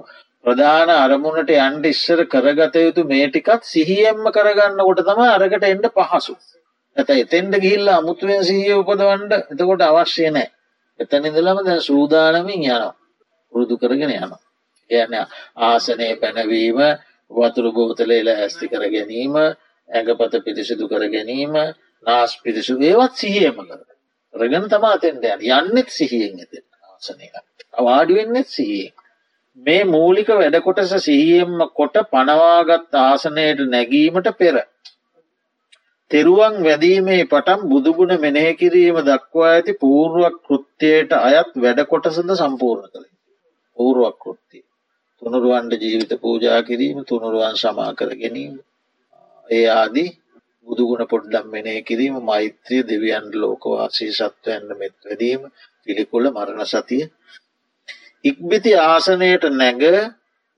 ප්‍රධාන 0.45 0.89
අරමුණට 0.91 1.51
යන්ඩ 1.57 1.85
ඉස්සර 1.87 2.23
කරගත 2.27 2.75
යුතු 2.77 3.05
මේ 3.05 3.27
ටිකත් 3.27 3.63
සිහියෙන්ම 3.65 4.23
කරගන්න 4.31 4.81
කොට 4.81 5.03
තම 5.03 5.21
අරකට 5.27 5.65
එන්ඩ 5.65 5.91
පහසු. 5.91 6.35
ඇත 6.97 7.09
එතෙන්ට 7.15 7.59
ගිල්ලා 7.59 7.97
අමුතුවෙන් 7.97 8.43
සිහිය 8.43 8.73
උපදවන්ඩ 8.75 9.33
එතකොට 9.33 9.83
අවශ්‍ය 9.83 10.29
නෑ. 10.29 10.47
එතන 10.99 11.25
ඉඳලම 11.25 11.61
දැ 11.63 11.79
සූදානමින් 11.81 12.65
යනවා. 12.65 12.95
පුරුදු 13.53 13.77
කරගෙන 13.77 14.11
යන. 14.11 14.33
යන 14.89 15.13
ආසනය 15.61 16.09
පැනවීම 16.17 16.81
වතුරු 17.31 17.71
බෝතලේල 17.73 18.27
ඇස්ති 18.29 18.67
කර 18.67 18.83
ගැනීම 18.89 19.37
ඇඟපත 19.37 20.43
පිරිසිදු 20.43 20.89
කර 20.89 21.07
ගැනීම 21.09 21.55
නාස් 22.05 22.31
පිරිසු 22.37 22.73
ඒවත් 22.81 23.13
සිහියම 23.15 23.57
කර. 23.61 23.79
රගෙන 24.33 24.67
තමා 24.67 24.97
තෙන්ට 24.97 25.25
යන 25.25 25.45
යන්නෙත් 25.49 25.89
සිහියෙන් 25.89 26.39
ඇත 26.39 26.53
ආසනය. 26.89 27.25
අවාඩිවෙන්නෙත් 27.73 28.47
සිහියෙන්. 28.47 28.93
මේ 29.57 29.83
මූලික 29.85 30.29
වැඩකොටස 30.31 30.93
සිහියෙන්ම 30.99 31.57
කොට 31.71 31.95
පනවාගත් 32.11 32.99
ආසනයට 33.01 33.59
නැගීමට 33.67 34.29
පෙර. 34.35 34.55
තෙරුවන් 36.11 36.55
වැදීමේ 36.61 37.21
පටම් 37.25 37.61
බුදුගුණ 37.67 38.13
මෙනෙහි 38.19 38.53
කිරීම 38.55 38.97
දක්වා 39.03 39.51
ඇති 39.51 39.73
පූර්ුවක් 39.75 40.35
කෘත්‍යයට 40.45 41.11
අයත් 41.19 41.51
වැඩකොටසද 41.57 42.31
සම්පූර්ණ 42.35 42.89
කළේ. 42.89 43.15
පූරුවක්කෘත්තිය. 43.77 44.63
තුනුරුවන්ට 45.21 45.73
ජීවිත 45.79 46.13
පූජා 46.19 46.59
කිරීම 46.63 46.99
තුනුරුවන් 47.05 47.55
සමා 47.57 47.91
කර 47.93 48.11
ගැනීම. 48.15 48.55
ඒ 49.49 49.67
ආදී 49.71 50.09
බුදුගුණ 50.71 51.03
පොඩ්ඩම් 51.05 51.47
මෙනේ 51.49 51.79
කිරීම 51.83 52.15
මෛත්‍රය 52.23 52.77
දෙවියන්ට 52.83 53.33
ලෝකවාසී 53.35 54.11
සත්වයන්න 54.13 54.69
මෙත් 54.75 54.95
වැඩීම 55.01 55.41
පිළිකුල 55.83 56.25
මරණ 56.29 56.65
සතිය. 56.65 57.03
ඉක්බිති 58.25 58.73
ආසනයට 58.83 59.45
නැග 59.53 59.83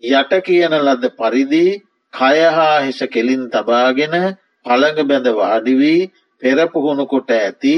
යට 0.04 0.34
කියන 0.42 0.74
ලද 0.78 1.04
පරිදි 1.14 1.66
කයහා 2.14 2.78
හිස 2.80 3.00
කෙලින් 3.08 3.44
තබාගෙන 3.50 4.16
පළඟ 4.66 5.00
බැඳ 5.04 5.28
වාඩිවී 5.34 6.10
පෙරපුහුණු 6.42 7.06
කොට 7.08 7.32
ඇති 7.34 7.76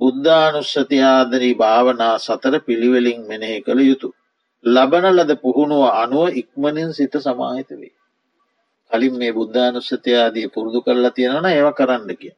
බුද්ධානුස්සතියාදරී 0.00 1.54
භාවනා 1.56 2.14
සතර 2.18 2.54
පිළිවෙලින් 2.60 3.20
මෙනෙහි 3.26 3.58
කළ 3.62 3.80
යුතු. 3.82 4.08
ලබන 4.64 5.06
ලද 5.08 5.30
පුහුණුව 5.36 5.84
අනුව 5.94 6.26
ඉක්මනින් 6.32 6.90
සිත 6.92 7.14
සමාහිත 7.18 7.70
වේ. 7.72 7.94
කලින් 8.90 9.14
මේ 9.18 9.32
බුද්ධානුස්සතියාදී 9.32 10.48
පුරුදු 10.48 10.80
කරලා 10.82 11.10
තියෙනන 11.10 11.46
ඒව 11.46 11.68
කරන්න 11.72 12.12
කිය. 12.16 12.34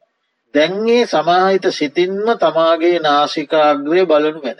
දැන්ගේ 0.53 1.03
සමාහිත 1.05 1.65
සිතින්ම 1.71 2.27
තමාගේ 2.37 2.97
නාසිකාග්‍රය 2.99 4.01
බලනු 4.05 4.39
වෙන. 4.41 4.59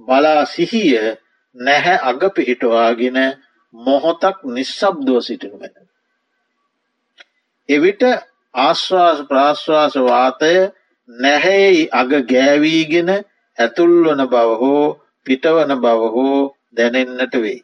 බලා 0.00 0.44
සිහිය 0.46 1.16
නැහැ 1.56 1.98
අග 2.02 2.20
පිහිටවාගෙන 2.36 3.18
මොහොතක් 3.74 4.38
නිශ්ශබ්දව 4.46 5.18
සිටිනු 5.20 5.56
වෙන. 5.60 5.74
එවිට 7.68 8.02
ආශ්වාස 8.54 9.18
ප්‍රාශ්වාස 9.28 9.94
වාතය 10.00 10.54
නැහැයි 11.08 11.90
අග 11.92 12.10
ගෑවීගෙන 12.24 13.10
ඇතුල්වන 13.58 14.20
බව 14.26 14.48
හෝ 14.60 14.86
පිටවන 15.26 15.72
බව 15.76 16.00
හෝ 16.14 16.40
දැනෙන්නට 16.76 17.34
වෙයි. 17.36 17.63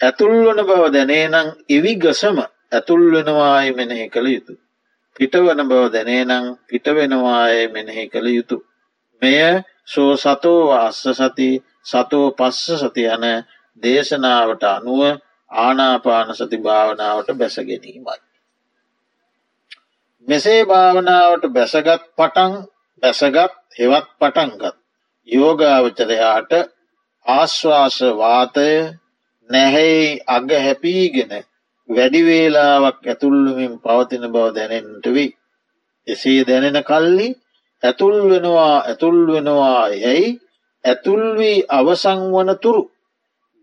ඇතුල්වන 0.00 0.60
බව 0.60 0.82
දැනේනං 0.90 1.48
ඉවි 1.68 1.92
ගසම 1.96 2.38
ඇතුල්වෙනවාය 2.72 3.68
මෙනෙහි 3.72 4.06
කළ 4.08 4.28
යුතු. 4.28 4.54
පිටවන 5.16 5.60
බව 5.64 5.82
දැනේනං 5.88 6.46
පිටවෙනවාය 6.66 7.68
මෙනෙහි 7.68 8.04
කළ 8.08 8.28
යුතු. 8.28 8.56
මෙය 9.22 9.62
සෝ 9.84 10.12
සතෝ 10.16 10.62
අස්ස 10.76 11.02
සති 11.12 11.50
සතෝ 11.82 12.26
පස්ස 12.30 12.80
සති 12.82 13.02
යන 13.06 13.24
දේශනාවට 13.82 14.64
අනුව 14.66 15.02
ආනාපාන 15.50 16.28
සති 16.34 16.56
භාවනාවට 16.58 17.28
බැසගැනීමයි. 17.34 18.18
මෙසේ 20.28 20.60
භාවනාවට 20.64 21.44
බැසගත් 21.48 22.02
පටන් 22.16 22.52
බැසගත් 23.02 23.52
හෙවත් 23.78 24.08
පටන්ගත් 24.18 24.76
යෝගාවචරයාට 25.28 26.52
ආශ්වාසවාතය 27.26 28.70
නැහැයි 29.50 30.08
අග 30.28 30.48
හැපීගෙන 30.58 31.32
වැඩිවේලාවක් 31.88 33.00
ඇතුල්ලමින් 33.04 33.74
පවතින 33.78 34.24
බව 34.32 34.46
දැනෙන්ට 34.54 35.06
වෙයි. 35.08 35.30
එසේ 36.08 36.40
දැනෙන 36.44 36.78
කල්ලි 36.84 37.28
ඇතුල් 37.82 38.16
වෙනවා 38.30 38.74
ඇතුල් 38.82 39.18
වෙනවා 39.28 39.82
යැයි 39.96 40.30
ඇතුල්වී 40.84 41.58
අවසං 41.70 42.20
වන 42.34 42.50
තුරු 42.62 42.82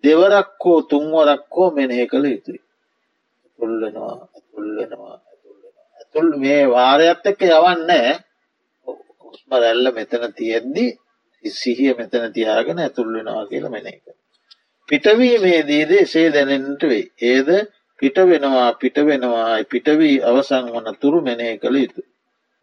දෙවරක් 0.04 0.50
හෝ 0.62 0.80
තුන්වරක් 0.84 1.44
හෝ 1.52 1.70
මෙනෙහ 1.72 2.00
කළ 2.08 2.26
යුතුයි. 2.26 2.60
තුල්ලනවා 3.60 4.14
ඇතුල්ලෙනවා 4.28 5.16
ඇතුල් 5.98 6.30
මේ 6.42 6.62
වාරයත් 6.68 7.24
එක්ක 7.26 7.42
යවන්න 7.50 7.92
හුස්ම 9.26 9.50
රැල්ල 9.56 9.88
මෙතන 9.96 10.24
තියෙද්දි 10.34 10.86
සිහිය 11.46 11.94
මෙතන 11.94 12.26
තියාගෙන 12.36 12.80
ඇතුල් 12.80 13.10
වෙනවා 13.16 13.50
කියලා 13.50 13.74
මෙන 13.76 13.88
එක. 13.88 14.06
පිටවීමේදීද 14.90 15.92
එසේ 15.94 16.28
දැනෙන්ට 16.30 16.84
වෙයි. 16.84 17.06
ඒද 17.24 17.50
පිට 18.00 18.18
වෙනවා 18.24 18.68
පිට 18.76 18.98
වෙනවා 19.02 19.64
පිටවී 19.66 20.18
අවසං 20.24 20.66
වන 20.74 20.98
තුරු 21.02 21.22
මෙනය 21.22 21.48
කළ 21.58 21.78
යුතු. 21.78 22.02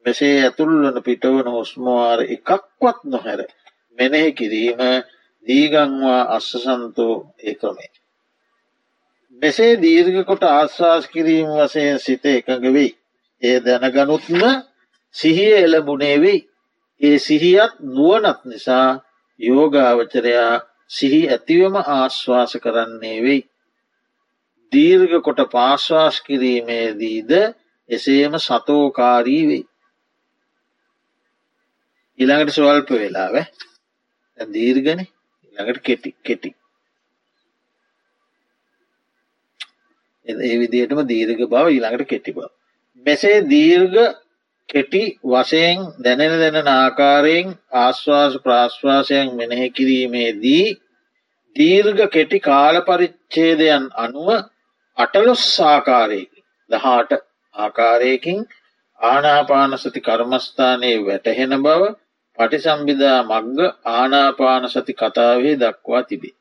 මෙසේ 0.04 0.36
ඇතුල්වන 0.42 1.02
පිටවන 1.02 1.48
හුස්මවාර 1.48 2.20
එකක්වත් 2.26 2.98
නොහැර 3.06 3.40
මෙනෙහි 3.98 4.30
කිරීම 4.32 4.80
දීගංවා 5.46 6.22
අස්සසන්තෝ 6.36 7.14
ඒ 7.40 7.54
ක්‍රමේ. 7.54 7.92
මෙසේ 9.42 9.72
දීර්ඝ 9.76 10.20
කොට 10.26 10.42
ආශ්වාස 10.46 11.04
කිරීම 11.08 11.48
වසයෙන් 11.56 11.98
සිත 11.98 12.24
එකඟ 12.28 12.66
වෙයි. 12.74 12.90
ඒ 13.42 13.56
දැනගනුත්ම 13.60 14.42
සිහිය 15.14 15.54
එළබුණේ 15.58 16.16
වෙයි. 16.20 16.40
ඒ 17.00 17.16
සිහියත් 17.18 17.72
නුවනත් 17.88 18.40
නිසා 18.44 18.88
යෝගාවචරයා 19.40 20.54
සිහි 20.92 21.20
ඇතිවම 21.28 21.76
ආශ්වාස 21.78 22.52
කරන්නේ 22.58 23.18
වෙයි. 23.22 23.42
දීර්ඝ 24.72 25.16
කොට 25.20 25.40
පාශ්වාස් 25.50 26.16
කිරීමේදීද 26.20 27.32
එසේම 27.90 28.34
සතෝකාරී 28.38 29.44
වෙයි. 29.46 29.64
ඉළඟට 32.18 32.56
ස්වල්ප 32.56 32.90
වෙලාව 32.94 33.36
දීර්ගන 34.38 35.00
ඉළඟට 35.02 35.82
කෙටි 35.82 36.10
කෙටි 36.22 36.50
ඒ 40.26 40.56
විදියටම 40.58 41.00
දීර්ඝ 41.04 41.44
බව 41.46 41.64
ඊළඟට 41.68 42.08
කෙටි 42.08 42.32
බව. 42.32 42.48
මෙසේ 43.06 43.38
දීර්ඝ 43.44 43.98
කෙටි 44.72 45.02
වශයෙන් 45.24 45.78
දැනෙන 46.04 46.34
දෙන 46.40 46.68
ආකාරයෙන් 46.68 47.48
ආශ්වාස 47.72 48.34
ප්‍රාශ්වාසයන් 48.44 49.28
මෙනෙහි 49.36 49.70
කිරීමේදී 49.70 50.66
දීර්ඝ 51.56 52.04
කෙටි 52.10 52.38
කාල 52.40 52.76
පරිච්චේදයන් 52.80 53.84
අනුව 53.94 54.28
අටලොස් 54.98 55.44
ආකාරයකින් 55.62 56.44
දහට 56.70 57.12
ආකාරයකින් 57.54 58.40
ආනාපානසති 59.00 60.00
කර්මස්ථානයේ 60.00 60.98
වැටහෙන 61.06 61.54
බව 61.62 61.82
පටිසම්බිදා 62.38 63.18
මග්ග 63.22 63.58
ආනාපානසති 63.84 64.92
කතාවේ 64.92 65.56
දක්වා 65.56 66.02
තිබේ. 66.02 66.34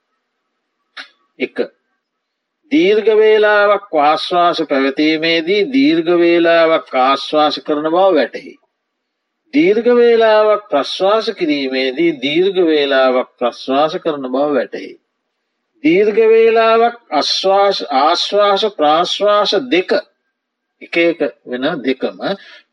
එක 2.72 2.78
දීර්ඝවේලාවක් 2.78 3.96
ආශ්වාස 4.00 4.60
පැවතීමේදී 4.70 5.68
දීර්ඝවේලාවක් 5.74 6.96
ආශ්වාස 6.96 7.60
කරන 7.60 7.88
බව 7.90 8.16
වැටහි. 8.16 8.62
දීර්ඝවේලාවක් 9.54 10.64
ප්‍රශ්වාස 10.70 11.30
කිරීමේදී 11.30 12.12
දීර්ඝවේලාවක් 12.22 13.30
ප්‍රශ්වාස 13.40 13.94
කරන 13.96 14.28
බව 14.28 14.54
වැටහි. 14.54 15.00
දීර්ඝවේලාවක් 15.84 16.98
අශ්වාස 17.12 17.84
ආශ්වාස 18.02 18.64
ප්‍රාශ්වාස 18.76 19.52
දෙක 19.70 19.92
එක 20.82 20.98
එක 20.98 21.20
වෙන 21.46 21.66
දෙකම 21.84 22.20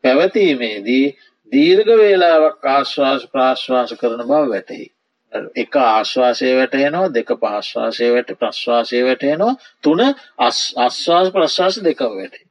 පැවතීමේදී 0.03 1.15
දීර්ඝවේලාවක් 1.51 2.65
ආශ්වාස 2.65 3.25
ප්‍රාශ්වාස 3.25 3.93
කරන 3.93 4.23
බව 4.23 4.49
වැටහි. 4.49 4.91
එක 5.33 5.73
ආශ්වාසය 5.77 6.47
වැටයනවා 6.55 7.09
දෙක 7.09 7.29
පාශ්වාසය 7.37 8.05
වැට 8.09 8.31
ප්‍රශ්වාසය 8.35 8.97
වැටයනවා 9.03 9.59
තුන 9.83 9.99
අශ්වාස 10.39 11.27
ප්‍රශ්වාස 11.29 11.75
දෙක 11.79 11.99
වැටේ. 12.01 12.45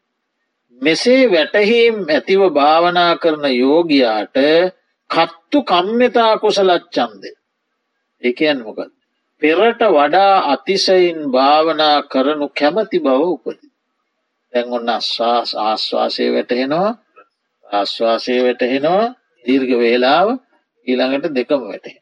මෙසේ 0.83 1.23
වැටහීම් 1.27 1.97
ඇතිව 2.09 2.41
භාවනා 2.51 3.13
කරන 3.17 3.45
යෝගයාට 3.55 4.39
කත්තු 5.11 5.59
කම්්‍යතා 5.65 6.33
කුසලච්චන්ද 6.39 7.25
එකයන් 8.23 8.59
මොකද. 8.63 8.91
පෙරට 9.43 9.81
වඩා 9.89 10.35
අතිසයින් 10.53 11.19
භාවනා 11.31 11.97
කරනු 12.05 12.47
කැමති 12.51 12.99
බව 13.01 13.21
උපති. 13.27 13.67
දැන් 14.53 14.67
ඔන්න 14.71 14.89
අශ්වාස් 14.91 15.51
ආශ්වාසය 15.59 16.25
වැටහෙනවා 16.35 16.91
ආශ්වාසය 17.67 18.35
වැටහෙනවා 18.45 19.07
දීර්ඝ 19.45 19.75
වේලාව 19.79 20.29
ඊළඟට 20.87 21.35
දෙකම 21.35 21.63
වැටේ. 21.65 21.99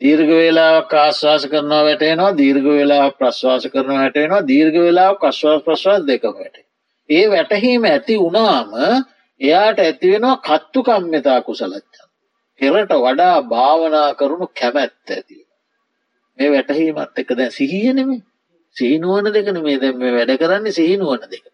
දීර්ඝ 0.00 0.30
වේලාවක් 0.30 0.92
ආශ්වාස 0.94 1.42
කරනවා 1.44 1.80
වැටෙනවා 1.84 2.32
දීර්ඝ 2.32 2.68
වෙලා 2.70 3.06
ප්‍රශ්වාස 3.12 3.64
කරන 3.66 3.90
වැටෙනවා 3.94 4.46
දීර්ඝ 4.46 4.78
වෙලා 4.78 5.10
ප්‍රශ්වාස 5.14 5.60
ප්‍රශ්වාස 5.62 6.00
දෙකම 6.04 6.32
වැට. 6.34 6.56
ඒ 7.08 7.24
වැටහීම 7.28 7.84
ඇති 7.84 8.16
වුණාම 8.16 8.70
එයාට 9.40 9.78
ඇතිවෙනවා 9.80 10.40
කත්තු 10.40 10.80
කම්්‍යතා 10.82 11.38
කුසලච්චන්. 11.42 12.08
පෙරට 12.60 12.96
වඩා 12.98 13.36
භාවනා 13.44 14.08
කරුණු 14.14 14.48
කැමැත්ත 14.54 15.10
ඇති. 15.10 15.38
මේ 16.38 16.50
වැටහීමත් 16.50 17.16
එක 17.16 17.30
දැ 17.34 17.50
සිහියනෙම 17.50 18.10
සීනුවන 18.76 19.30
දෙකන 19.30 19.62
මේ 19.62 19.78
දැම 19.78 20.04
වැඩ 20.10 20.36
කරන්නේ 20.38 20.72
සිහිනුවන 20.72 21.22
දෙක. 21.28 21.44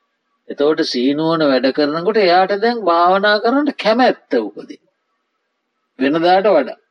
එතවට 0.49 0.86
සීනුවන 0.86 1.47
වැඩ 1.47 1.70
කරනකොට 1.74 2.18
එයාට 2.20 2.59
දැන් 2.61 2.82
භාවනා 2.84 3.36
කරන්නට 3.40 3.78
කැමැත්ත 3.78 4.40
උපදී. 4.40 4.82
වෙනදාට 5.99 6.53
වඩා. 6.53 6.82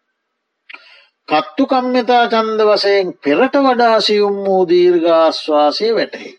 කත්තු 1.29 1.63
කම්්‍යතා 1.65 2.23
චන්ද 2.27 2.59
වසයෙන් 2.63 3.07
පෙරට 3.19 3.55
වඩා 3.59 3.97
සියුම් 3.99 4.35
වූ 4.45 4.63
දීර්ඝාශ්වාසය 4.65 5.87
වැටහි. 5.95 6.31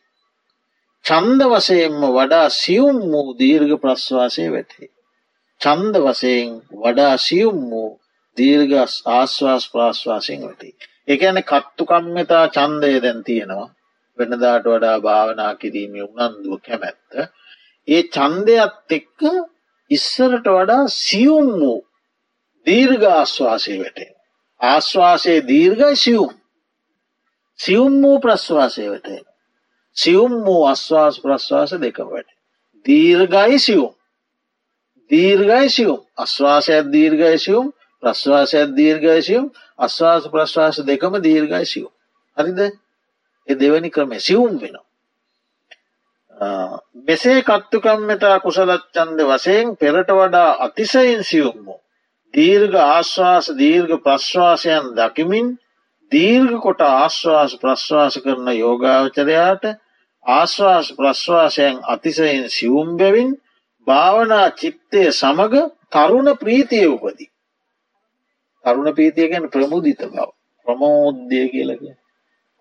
චන්ද 1.04 1.40
වසයෙන්ම 1.44 2.02
වඩා 2.10 2.48
සියුම් 2.54 2.98
වූ 3.10 3.28
දීර්ඝ 3.38 3.74
ප්‍රශ්වාසය 3.80 4.44
වැටහි. 4.52 4.86
චන්ද 5.60 5.94
වසයෙන් 5.98 6.50
වඩා 6.80 7.14
සියුම් 7.18 7.58
වූ 7.70 7.90
දීර්ඝ 8.36 8.74
ආශ්වාස් 9.10 9.64
ප්‍රශ්වාසයෙන් 9.72 10.42
වැටි. 10.42 10.70
එකන 11.08 11.38
කත්තු 11.42 11.84
කම්්‍යතා 11.84 12.44
චන්දය 12.48 12.92
දැන් 13.02 13.20
තියෙනවා 13.24 13.68
වෙනදාට 14.18 14.66
වඩා 14.66 14.98
භාවනා 15.00 15.52
කිරීම 15.54 15.94
උනන්දුව 16.04 16.60
කැමැත්ත. 16.60 17.12
ඒ 17.88 18.02
චන්දයත් 18.10 18.90
එක්ක 18.90 19.20
ඉස්සරට 19.90 20.46
වඩා 20.48 20.82
සියුම් 20.98 21.48
වූ 21.60 21.80
දීර්ඝ 22.66 23.08
ආශ්වාසය 23.10 23.74
වැටේ. 23.78 24.15
ආශ්වාසයේ 24.60 25.40
දීර්ඝයි 25.42 25.96
සියුම් 25.96 26.32
සියුම් 27.58 28.02
වූ 28.02 28.20
ප්‍රශ්වාසය 28.20 28.90
වැටේ. 28.90 29.22
සියුම් 29.96 30.32
වූ 30.46 30.66
අශ්වාස 30.66 31.20
ප්‍රශ්වාස 31.20 31.70
දෙකම 31.74 32.08
වැට. 32.10 32.28
දීර්ගයි 32.84 33.58
සියුම් 33.58 33.92
දීර්ගයි 35.10 35.68
සියුම් 35.68 36.00
අශ්වාසයක් 36.16 36.84
දීර්ගයි 36.92 37.38
සියුම් 37.38 37.66
ප්‍රශ්වාසයක් 38.02 38.68
දීර්ගයි 38.76 39.22
සියුම් 39.22 39.46
අශ්වාස 39.78 40.24
ප්‍රශ්වාස 40.28 40.76
දෙකම 40.80 41.12
දීර්ගයි 41.18 41.64
සියුම්. 41.64 41.92
හරිද 42.36 42.58
එ 43.48 43.52
දෙවැනි 43.54 43.90
ක්‍රමේ 43.90 44.20
සියුම් 44.20 44.52
වෙනවා. 44.60 44.84
මෙසේ 47.02 47.40
කත්තුකම්මතා 47.42 48.40
කුසලච්චන්ද 48.40 49.18
වසයෙන් 49.22 49.76
පෙරට 49.76 50.10
වඩා 50.10 50.50
අතිසයින් 50.60 51.24
සියුම් 51.24 51.56
වූ 51.64 51.65
දීර්ඝ 52.34 52.76
ආශ්වාස 52.86 53.46
දීර්ඝ 53.54 53.94
ප්‍රශ්වාසයන් 54.02 54.84
දකිමින් 54.94 55.46
දීර්ඝ 56.12 56.60
කොට 56.60 56.80
ආශ්වාස 56.82 57.52
ප්‍රශ්වාස 57.56 58.14
කරන 58.18 58.48
යෝගාවචරයාට 58.54 59.64
ආශ්වාස 60.26 60.86
ප්‍රශ්වාසයන් 60.92 61.76
අතිසයෙන් 61.84 62.44
සිවුම් 62.48 62.90
බැවින් 62.96 63.30
භාවනා 63.86 64.48
චිත්තය 64.52 65.02
සමඟ 65.12 65.56
තරුණ 65.92 66.28
ප්‍රීතිය 66.36 66.86
උපදී. 66.86 67.30
තරුණ 68.64 68.90
ප්‍රීතිය 68.92 69.30
ගැන 69.30 69.46
ප්‍රමුදිත 69.48 70.02
බව. 70.04 70.26
ප්‍රමෝද්‍යය 70.66 71.46
කියලක 71.48 71.82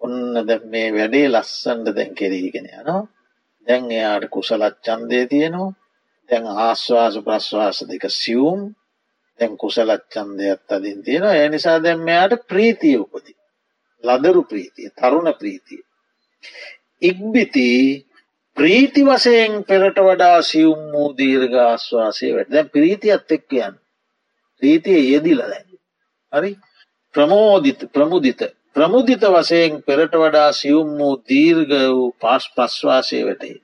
ඔන්න 0.02 0.46
දැ 0.48 0.60
මේ 0.66 0.90
වැඩේ 0.92 1.28
ලස්සන්ට 1.28 1.88
දැන් 1.96 2.12
කෙරීගෙන 2.14 2.68
යනවා. 2.72 3.02
දැන් 3.68 3.84
එයාට 3.92 4.26
කුසලත් 4.30 4.76
චන්දය 4.80 5.22
තියෙනවා. 5.28 5.76
දැන් 6.30 6.46
ආශ්වාස 6.60 7.16
ප්‍රශ්වාස 7.20 7.78
දෙක 7.90 8.04
සියුම්. 8.14 8.62
දැන් 9.40 9.54
කුසලච්චන්දයක් 9.58 10.62
අදින් 10.70 11.00
තියෙන 11.04 11.26
ඒ 11.32 11.48
නිසා 11.50 11.78
දැම් 11.80 12.00
මෙයාට 12.00 12.34
ප්‍රීතිය 12.48 12.98
උපති. 12.98 13.34
ලදරු 14.04 14.42
ප්‍රීතිය 14.44 14.90
තරුණ 14.92 15.30
ප්‍රීතිය. 15.34 15.82
ඉක්බිති 17.02 17.70
ප්‍රීති 18.58 19.02
වසයෙන් 19.04 19.54
පෙරට 19.64 19.98
වඩා 20.00 20.38
සියුම් 20.42 20.82
වූ 20.92 21.10
දීර්ඝ 21.18 21.58
ආශ්වාසය 21.62 22.28
වැට 22.36 22.52
දැ 22.52 22.66
ප්‍රීතියත් 22.66 23.32
එක්කයන් 23.32 23.74
ප්‍රීතිය 24.62 25.02
යෙදිල 25.06 25.42
දැන්. 25.44 25.68
හරි 26.34 26.52
ප්‍රමෝධිත 27.16 27.82
ප්‍රමුදිත 27.94 28.42
ප්‍රමුදිත 28.76 29.24
වසයෙන් 29.30 29.74
පෙරට 29.84 30.16
වඩා 30.16 30.50
සියුම් 30.54 30.90
වූ 31.00 31.14
දීර්ග 31.24 31.72
වූ 31.90 32.10
පාස් 32.22 32.44
ප්‍රශ්වාසය 32.56 33.20
වැටේ. 33.24 33.62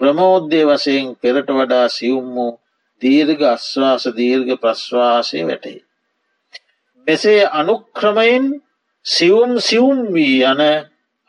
ප්‍රමෝද්ධය 0.00 0.60
වසයෙන් 0.64 1.06
පෙරට 1.16 1.48
වඩා 1.50 1.86
සියුම් 1.88 2.26
වූ 2.34 2.52
දීර්ග 3.04 3.40
අශ්වාස 3.46 4.04
දීර්ග 4.16 4.48
ප්‍රශ්වාසය 4.58 5.40
වැටේ. 5.42 5.80
මෙසේ 7.06 7.42
අනුක්‍රමයෙන් 7.52 8.44
සියුම් 9.06 9.50
සියුම් 9.60 9.98
වී 10.14 10.38
යන 10.44 10.62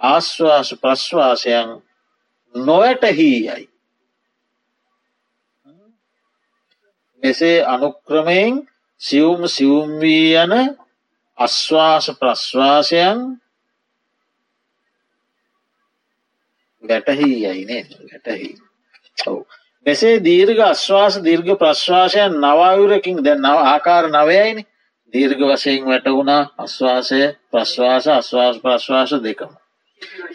ආශ්වාස 0.01 0.69
ප්‍රශ්වාසයන් 0.81 1.69
නොවැටහී 2.55 3.39
යයි. 3.47 3.65
මෙසේ 7.23 7.65
අනුක්‍රමයෙන් 7.65 8.53
සියුම් 9.01 9.41
සියුම් 9.47 9.89
වී 9.99 10.35
යන 10.37 10.53
අශ්වාස 11.37 12.05
ප්‍රශ්වාසයන් 12.19 13.19
වැටහි 16.83 17.29
යයිනේ 17.43 17.83
වැටහි 18.01 18.49
ඔව 19.27 19.39
මෙසේ 19.85 20.15
දීර්ඝ 20.19 20.61
අශ්වාස 20.65 21.15
දීර්ඝ 21.19 21.51
ප්‍රශ්වාසයන් 21.55 22.31
නවායුරකින් 22.37 23.17
දැන් 23.19 23.41
නව 23.41 23.57
ආකාර 23.65 24.05
නවයයිනි. 24.09 24.63
දීර්ඝ 25.13 25.43
වසයෙන් 25.43 25.83
වැටවුණා 25.85 26.41
අශ්වාසය 26.57 27.21
ප්‍රශ්වාස 27.51 28.05
අශ්වාස 28.09 28.55
ප්‍රශ්වාස 28.59 29.11
දෙකම. 29.21 29.51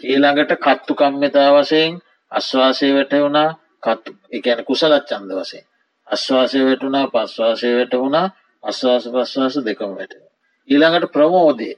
ඊළඟට 0.03 0.53
කත්තු 0.59 0.93
කම්මතා 0.95 1.49
වසයෙන් 1.55 1.91
අශ්වාසය 2.31 2.87
වැටවුණා 2.93 3.49
කත්තු 3.81 4.11
එකැන 4.31 4.65
කුසලත් 4.65 5.03
චන්ද 5.05 5.31
වසයෙන් 5.33 5.65
අශ්වාසය 6.07 6.59
වැටුණා 6.65 7.05
පශ්වාසය 7.07 7.69
වැටවුණා 7.75 8.27
අශ්වාස 8.63 9.05
ප්‍රශ්වාස 9.07 9.55
දෙකම 9.61 9.91
වැටෙන 9.95 10.23
ඊළඟට 10.69 11.11
ප්‍රමෝදය. 11.11 11.69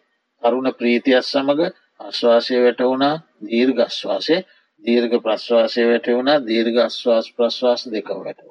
තරුණ 0.43 0.69
ප්‍රීතියක් 0.73 1.23
සමඟ 1.23 1.61
අශ්වාසය 1.99 2.55
වැටවුණා 2.63 3.15
දීර්ඝ 3.43 3.81
අශ්වාසය 3.81 4.35
දීර්ඝ 4.83 5.17
ප්‍රශ්වාසය 5.25 5.81
වැටවුණා 5.89 6.39
දීර්ඝ 6.41 6.79
අශ්වාස 6.79 7.27
ප්‍රශ්වාස 7.31 7.81
දෙකම 7.87 8.19
වැටව. 8.25 8.49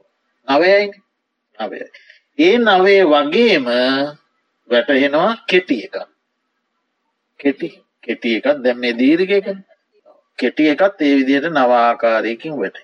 නවයයි 0.49 0.87
නවය. 1.61 1.79
ඒ 2.39 2.57
නවේ 2.59 3.03
වගේම 3.07 3.67
වැටහෙනවා 4.71 5.31
කෙටි 5.47 5.77
එක. 5.87 5.97
කෙටි 7.41 7.69
කෙටි 8.03 8.31
එකත් 8.39 8.59
දැම් 8.65 8.79
මේ 8.79 8.95
දීර්ඝ 8.95 9.33
එක 9.33 9.49
කෙටි 10.39 10.65
එකත් 10.69 10.99
ඒ 11.01 11.15
විදියට 11.19 11.49
නවාආකාරයකින් 11.51 12.55
වැට. 12.61 12.77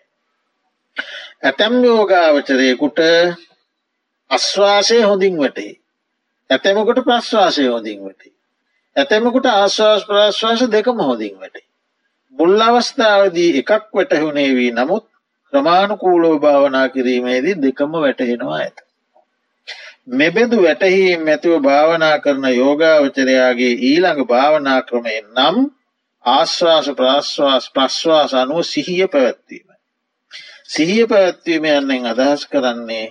ඇතැම් 1.42 1.74
යෝගාවචරයකුට 1.84 2.98
අශ්වාසය 4.30 4.96
හොඳින් 5.02 5.36
වැටේ. 5.38 5.72
ඇතැමකට 6.50 7.00
ප්‍රශ්වාසය 7.04 7.64
හොඳින් 7.66 8.00
වැටේ. 8.04 8.32
ඇතැමකුට 8.96 9.46
ආශ්වාස 9.48 10.02
ප්‍රශ්වාස 10.04 10.60
දෙකම 10.72 11.00
හොඳින් 11.00 11.34
වැටේ. 11.40 11.67
මුල් 12.38 12.60
අවස්ථාවදී 12.60 13.50
එකක් 13.60 13.70
වැටහුණේ 13.92 14.50
වී 14.54 14.72
නමුත් 14.72 15.06
ක්‍රමාණුකූලෝ 15.52 16.36
භාවනා 16.38 16.88
කිරීමේදී 16.88 17.56
දෙකම 17.62 17.92
වැටහෙනවා 17.96 18.58
ඇත. 18.58 18.78
මෙබෙදු 20.10 20.62
වැටහීම් 20.62 21.26
ඇතිව 21.26 21.54
භාවනා 21.62 22.16
කරන 22.18 22.44
යෝගාවචරයාගේ 22.52 23.74
ඊළඟ 23.82 24.22
භාවනා 24.24 24.80
ක්‍රමයෙන් 24.82 25.26
නම් 25.36 25.56
ආශ්වාස 26.24 26.86
ප්‍රශ්වාස 26.96 27.64
ප්‍රශ්වාස 27.70 28.32
අනුව 28.34 28.62
සිහිය 28.64 29.06
පැවැත්වීම. 29.06 29.68
සිහිය 30.68 31.04
පැවැත්වීම 31.06 31.64
යන්නෙන් 31.70 32.06
අදහස් 32.06 32.42
කරන්නේ 32.46 33.06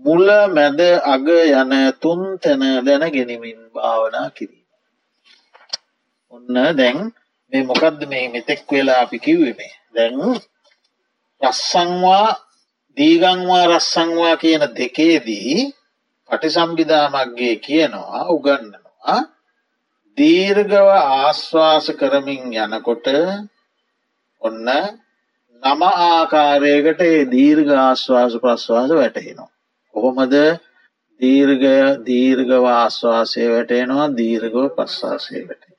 මුල 0.00 0.26
මැද 0.50 0.80
අග 1.06 1.26
යන 1.52 1.72
තුන් 2.00 2.20
තැන 2.38 2.62
දැන 2.86 3.04
ගෙනමින් 3.10 3.58
භාවනා 3.74 4.28
කිරීම. 4.30 4.66
ඔන්න 6.32 6.76
දැන් 6.76 6.98
මේ 7.52 7.64
මොකක්ද 7.64 8.00
මේ 8.08 8.26
මෙතෙක් 8.28 8.60
වෙලා 8.70 9.00
අපි 9.02 9.18
කිව්වමේ 9.18 9.72
දැන් 9.94 10.14
රස්සංවා 11.40 12.28
දීගංවා 12.96 13.64
රස්සංවා 13.68 14.34
කියන 14.36 14.64
දෙකේදී 14.76 15.56
පටිසම්බිධාමක්ගේ 16.30 17.54
කියනවා 17.58 18.22
උගන්නනවා 18.28 19.18
දීර්ගව 20.18 20.88
ආශ්වාස 20.90 21.86
කරමින් 21.98 22.42
යනකොට 22.54 23.06
ඔන්න 24.42 24.68
නම 25.62 25.82
ආකාරයකට 25.82 27.00
ඒ 27.02 27.20
දීර්ඝ 27.26 27.72
ආශ්වාස 27.78 28.34
ප්‍රශ්වාස 28.42 28.90
වැටහෙනවා. 28.92 29.50
කොහොමද 29.94 30.34
දීර්ඝ 31.20 31.68
දීර්ඝව 32.06 32.64
ආශ්වාසය 32.72 33.44
වැටෙනවා 33.48 34.08
දීර්ඝව 34.16 34.64
ප්‍රශ්වාසය 34.76 35.38
වැට. 35.42 35.71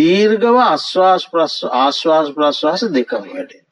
දීර්ඝව 0.00 0.60
අශ්වාස් 0.66 1.24
ආශ්වාස 1.78 2.30
ප්‍රශ්වාස 2.36 2.86
දෙකම 2.94 3.26
වැටෙන. 3.28 3.64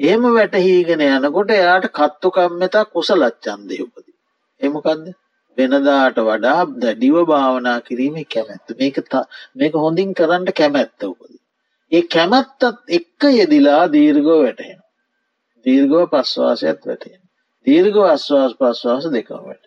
එහෙම 0.00 0.28
වැටහීගෙන 0.30 1.02
යනකොට 1.06 1.52
එයාට 1.52 1.88
කත්තු 1.92 2.30
කම්මතා 2.30 2.84
කුසලච්චන්දය 2.86 3.78
උපදී. 3.80 4.14
එමකක්ද 4.60 5.06
වෙනදාට 5.58 6.18
වඩා 6.20 6.60
දැඩිව 6.76 7.16
භාවනා 7.24 7.78
කිරීම 7.80 8.16
කැමැත්ත 8.26 8.76
මේක 8.78 8.96
මේක 9.56 9.74
හොඳින් 9.76 10.14
කරන්න 10.14 10.46
කැමැත්ත 10.52 11.00
උපද. 11.04 11.32
ඒ 11.92 12.02
කැමැත්තත් 12.08 12.62
එක්ක 12.90 13.22
යෙදිලා 13.30 13.82
දීර්ගෝ 13.92 14.38
වැටහෙන. 14.42 14.78
දීර්ගව 15.66 16.06
පස්වාසයත් 16.12 16.86
වැටෙන. 16.86 17.20
දීර්ග 17.66 17.96
අශ්වාස 18.06 18.54
පස්වාස 18.54 19.04
දෙකම 19.12 19.42
වැට. 19.42 19.64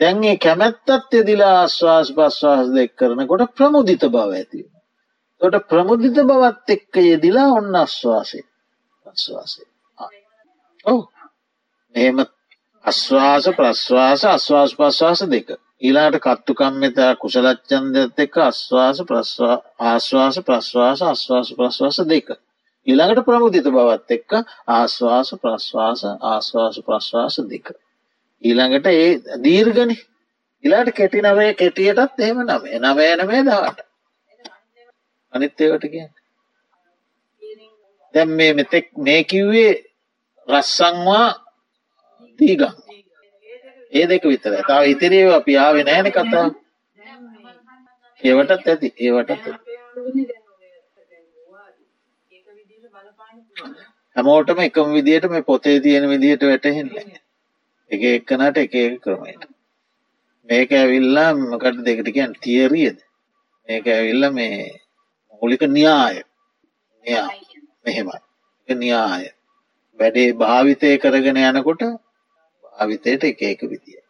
දැන්ගේ 0.00 0.36
කැමැත්තත් 0.38 1.12
යෙදිලා 1.12 1.56
ආශ්වාස 1.56 2.08
පස්වාස 2.12 2.70
දෙක් 2.76 2.96
කරනකොට 2.96 3.50
ප්‍රමුදිත 3.56 4.06
බව 4.08 4.30
ඇතිව. 4.34 4.66
තොට 5.46 5.68
ප්‍රමුදිත 5.68 6.18
බවත් 6.22 6.68
එක්ක 6.70 6.94
යෙදිලා 7.02 7.48
ඔන්න 7.52 7.74
අශ්වාසය 7.76 8.40
අශ්වාසය. 9.06 9.62
ඔව 10.84 11.00
මෙහෙම 11.94 12.24
අශ්වාස 12.84 13.44
ප්‍රශ්වාස 13.50 14.24
අශ්වාස 14.26 14.72
පශ්වාස 14.74 15.20
දෙක. 15.26 15.48
ඊලාට 15.82 16.16
කත්තුකම්මතා 16.18 17.12
කුසලච්චන්දත් 17.16 18.18
එක්ක 18.18 18.36
අශ්වාස 18.42 18.98
ආශ්වාස 19.82 20.40
ප්‍රශ්වාස 20.42 21.02
අශ්වාස 21.04 21.52
ප්‍රශ්වාස 21.52 21.98
දෙක. 22.06 22.28
ඊළඟට 22.86 23.24
ප්‍රමුදිත 23.24 23.68
බවත් 23.68 24.10
එක්ක 24.10 24.32
ආශ්වාස 24.70 25.34
ප්‍රශ්වාස 25.42 26.04
ආශ්වාස 26.24 26.76
ප්‍රශ්වාස 26.82 27.40
දෙක. 27.46 27.66
ඊළඟට 28.42 28.86
ඒ 28.88 29.08
දීර්ගන 29.42 29.96
ඉලාට 30.64 30.90
කෙටි 30.92 31.20
නවේ 31.22 31.50
කෙටියටත් 31.54 32.20
එහෙම 32.20 32.38
නමේ 32.42 32.78
නවයනමේ 32.80 33.42
දාට 35.34 35.36
අනිත්‍යවට 35.36 35.84
කිය 35.92 36.06
දැම් 38.14 38.28
මේ 38.30 38.52
මෙතෙක් 38.52 38.86
මේ 38.98 39.24
කිව්වේ 39.24 39.72
රස්සංවා 40.48 41.28
දීගම් 42.38 42.74
ඒ 43.92 44.06
දෙක 44.06 44.24
විතර 44.24 44.52
තාව 44.68 44.84
ඉතිරේව 44.86 45.30
අපි 45.32 45.52
ආවෙ 45.56 45.80
නෑන 45.82 46.10
කතා 46.10 46.46
ඒවටත් 48.20 48.68
ඇති 48.68 48.88
ඒවටත් 48.98 49.30
ඇති. 49.32 49.50
හැමෝටම 54.16 54.58
එකම 54.60 54.88
විදියට 54.92 55.26
මේ 55.28 55.42
පොතේ 55.42 55.80
තියෙන 55.80 56.08
විදිහට 56.08 56.42
වැටහෙන්න 56.44 56.88
එක 57.90 58.02
එක්කනට 58.10 58.56
එක 58.58 58.74
එක 58.76 58.94
ක්‍රමයට. 59.02 59.42
මේක 60.48 60.70
ඇවිල්ලා 60.72 61.30
මොකට 61.42 61.84
දෙකට 61.86 62.08
කියන් 62.14 62.32
තියරියද 62.42 62.98
මේක 63.68 63.84
ඇවිල්ල 63.88 64.30
මේ 64.32 64.83
මූලික 65.44 65.62
න්‍යාය 65.68 66.16
න්‍යා. 67.04 67.28
මෙහෙමයි. 67.84 68.18
න්‍යාය 68.68 69.24
වැඩේ 69.98 70.32
භාවිතය 70.34 70.90
කරගෙන 70.98 71.38
යනකොට 71.38 71.82
භාවිතයට 72.64 73.24
එක 73.24 73.42
එක 73.44 73.60
විදිය. 73.64 74.00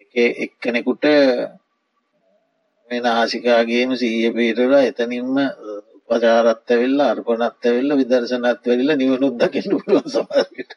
එක 0.00 0.14
එක්කනෙකුට 0.44 1.04
මේ 2.90 3.00
නාසිකාගේම 3.00 3.90
සීය 3.94 4.30
පීටලා 4.32 4.82
එතනින්ම 4.84 5.36
උපචාරත් 6.08 6.70
ඇවෙල්ලා 6.70 7.10
අර්පනත් 7.10 7.62
ඇවෙල්ල 7.62 7.98
විදර්ශනත් 7.98 8.64
වෙල්ල 8.66 8.90
නිවනුද්දකින්න 8.94 9.72
පුළුවන් 9.74 10.08
සමරට 10.10 10.70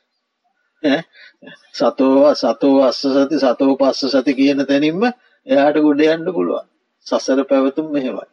සතෝ 1.73 2.33
සතෝ 2.35 2.75
අස්ස 2.83 3.01
සති 3.15 3.37
සතෝ 3.37 3.71
පස්ස 3.77 4.11
සති 4.13 4.33
කියන 4.33 4.65
තැනින්ම 4.65 5.01
එයාට 5.47 5.77
ගොඩ 5.79 6.03
යන්න 6.07 6.27
පුළුවන්. 6.29 6.67
සසර 7.07 7.39
පැවතුම් 7.45 7.87
මෙහෙමයි 7.89 8.27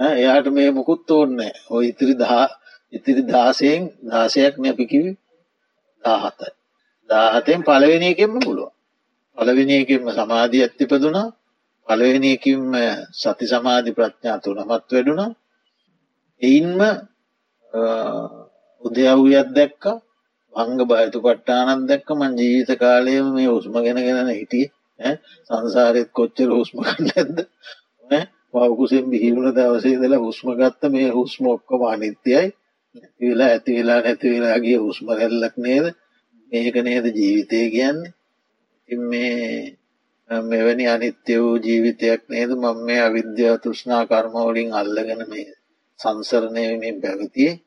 එයාට 0.00 0.46
මේ 0.48 0.70
මුකුත් 0.70 1.10
ඕන්න 1.10 1.40
ඔය 1.70 1.84
ඉතිරි 1.86 2.14
දහා 2.14 2.46
ඉතිරි 2.92 3.22
දාසයෙන් 3.24 3.82
දාසයක් 4.04 4.54
නැපිකිවි 4.56 5.10
දාහතයි. 6.04 6.52
දාහතයෙන් 7.10 7.60
පලවෙනියකෙන්ම 7.62 8.34
පුළුවන්. 8.38 8.72
පලවෙනියකින්ම 9.38 10.04
සමාධී 10.10 10.62
ඇත්තිපදුනා 10.62 11.28
පලවෙනියකින්ම 11.88 12.72
සති 13.12 13.46
සමාධි 13.46 13.90
ප්‍රඥා 13.92 14.38
තුනමත් 14.38 14.68
වැඩුණා. 14.68 15.30
එයින්ම 16.42 16.80
උදයව්‍යත් 18.82 19.48
දැක්ක. 19.50 19.84
අංග 20.54 20.78
බයතු 20.82 21.18
පට්ටානත් 21.20 21.88
දැක්ක. 21.88 22.08
මං 22.10 22.32
ජීවිත 22.38 22.70
කාලයම 22.78 23.26
මේ 23.34 23.50
උස්ම 23.50 23.74
ගෙන 23.78 23.98
ගෙනන 23.98 24.30
හිටිය 24.30 24.66
සංසාරයත් 25.46 26.10
කොච්චර 26.12 26.48
හුස්ම 26.50 26.78
කන්න 26.84 27.10
ඇද 27.14 27.36
මවකුසෙන් 28.54 29.06
බිහිවුණ 29.06 29.54
දවසේ 29.54 29.98
දලා 30.00 30.20
හුස්ම 30.20 30.48
ගත්ත 30.52 30.82
මේ 30.88 31.08
හුස්ම 31.10 31.44
ඔක්කොම 31.46 31.82
අනිත්‍යයි. 31.84 32.46
නැතිවෙලා 32.94 33.48
ඇතිවෙලා 33.48 34.00
නැතිවෙලාගේ 34.00 34.78
හුස්ම 34.78 35.06
රැල්ලක් 35.10 35.54
නේද? 35.58 35.86
මේක 36.52 36.76
නේද 36.78 37.04
ජීවිතය 37.12 37.58
කියන්නේ? 37.70 38.14
ඉතින් 38.88 39.02
මේ 39.02 39.78
මෙවැනි 40.30 40.84
අනිත්‍ය 40.86 41.32
වූ 41.38 41.56
ජීවිතයක් 41.58 42.22
නේද 42.28 42.50
මම 42.52 42.78
මේ 42.86 43.00
අවිද්‍යා 43.00 43.56
තෘෂ්ණා 43.58 44.02
කර්මවලින් 44.06 44.70
අල්ලගෙන 44.72 45.22
මේ 45.28 45.48
සංසරණයමින් 46.00 46.96
පැවතියේ. 47.02 47.60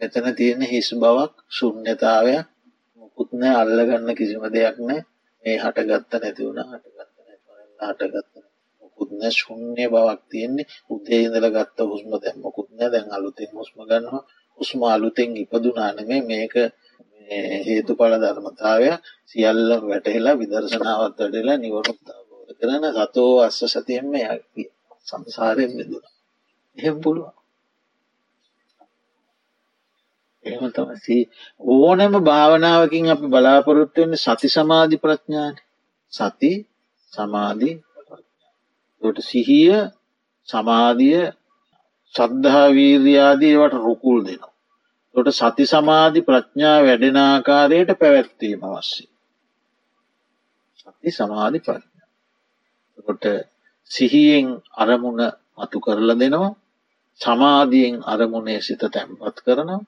මෙතන 0.00 0.26
තියෙන 0.34 0.62
හිස් 0.64 0.88
බවක් 0.94 1.34
ශුන්්‍යතාවයක් 1.50 2.46
මුකුත්න 2.98 3.42
අල්ලගන්න 3.52 4.08
කිසිම 4.14 4.42
දෙයක් 4.50 4.76
නෑ. 4.80 5.00
මේ 5.44 5.56
හටගත්ත 5.58 6.12
නැති 6.14 6.42
වුණ 6.46 6.60
හටගත්ත 6.64 7.16
හටගත්ත 7.82 8.45
මුකුත්න 8.98 9.22
ශුන්්‍ය 9.30 9.84
බවක් 9.86 10.20
තියෙන්නේ. 10.30 10.66
උදේ 10.90 11.20
ඉඳල 11.20 11.46
ගත්ත 11.48 11.78
හුස්ම 11.82 12.10
දැම් 12.14 12.36
මොකුත්න 12.40 12.76
දැන් 12.84 13.08
අලුතෙන් 13.10 13.50
හුස්ම 13.52 13.78
ගන්නවා. 13.80 14.22
උස්ම 14.58 14.80
අලුතෙන් 14.86 15.30
ඉපදුනානමේ 15.36 16.20
මේක 16.22 16.54
හේතු 17.66 17.92
පල 17.94 18.12
ධර්මතාවය. 18.16 18.88
සියල්ල 19.26 19.70
වැටහෙලා 19.82 20.34
විදර්ශනාවත් 20.34 21.18
වැඩලා 21.20 21.56
නිවනුත්තාබෝධ 21.56 22.52
කරන 22.58 22.84
සතෝ 22.96 23.32
අස්ස 23.40 23.60
සතියෙන්ම 23.66 24.12
සංසාරයෙන් 25.06 25.72
මෙදුන 25.76 26.04
එහෙම 26.76 26.96
පුළුවන්. 27.00 27.34
එහෙම 30.44 30.64
තමයි. 30.72 31.20
ඕනෑම 31.70 32.14
භාවනාවකින් 32.24 33.06
අපි 33.08 33.26
බලාපොරොත්තුවෙන්න 33.26 34.16
සති 34.16 34.48
සමාධි 34.48 34.96
ප්‍රඥාන. 34.96 35.54
සති 36.12 36.52
සමාධි 37.12 37.70
ට 39.02 39.18
සිහිය 39.22 39.74
සමාධිය 40.48 41.22
සද්ධාවීර්යාදීවට 42.14 43.74
රුකුල් 43.78 44.18
දෙනවා. 44.24 44.54
තොට 45.14 45.28
සති 45.30 45.64
සමාධි 45.66 46.20
ප්‍රඥා 46.20 46.78
වැඩෙනාකාරයට 46.80 47.90
පැවැත්වීම 48.00 48.62
අවස්සේ. 48.68 49.08
සති 50.80 51.10
සමාධි 51.10 51.58
ප්‍රඥා. 51.60 52.06
කොට 52.98 53.24
සිහියෙන් 53.90 54.46
අරමුණ 54.74 55.20
මතු 55.58 55.78
කරලා 55.80 56.18
දෙනවා 56.18 56.56
සමාධියෙන් 57.20 57.96
අරමුණේ 58.04 58.60
සිත 58.60 58.82
තැන්පත් 58.86 59.38
කරනවා 59.44 59.86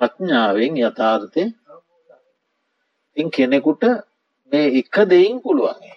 ප්‍රඥාවෙන් 0.00 0.74
යථාර්ථය 0.78 1.44
ඉන් 3.16 3.28
කෙනෙකුට 3.30 3.84
මේ 4.52 4.66
එක 4.80 4.94
දෙයින් 5.04 5.36
පුළුවන්ගේ 5.42 5.96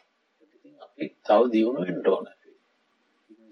අපි 0.83 1.05
තව 1.25 1.41
දියුණු 1.51 1.81
එන්ටෝන 1.83 2.25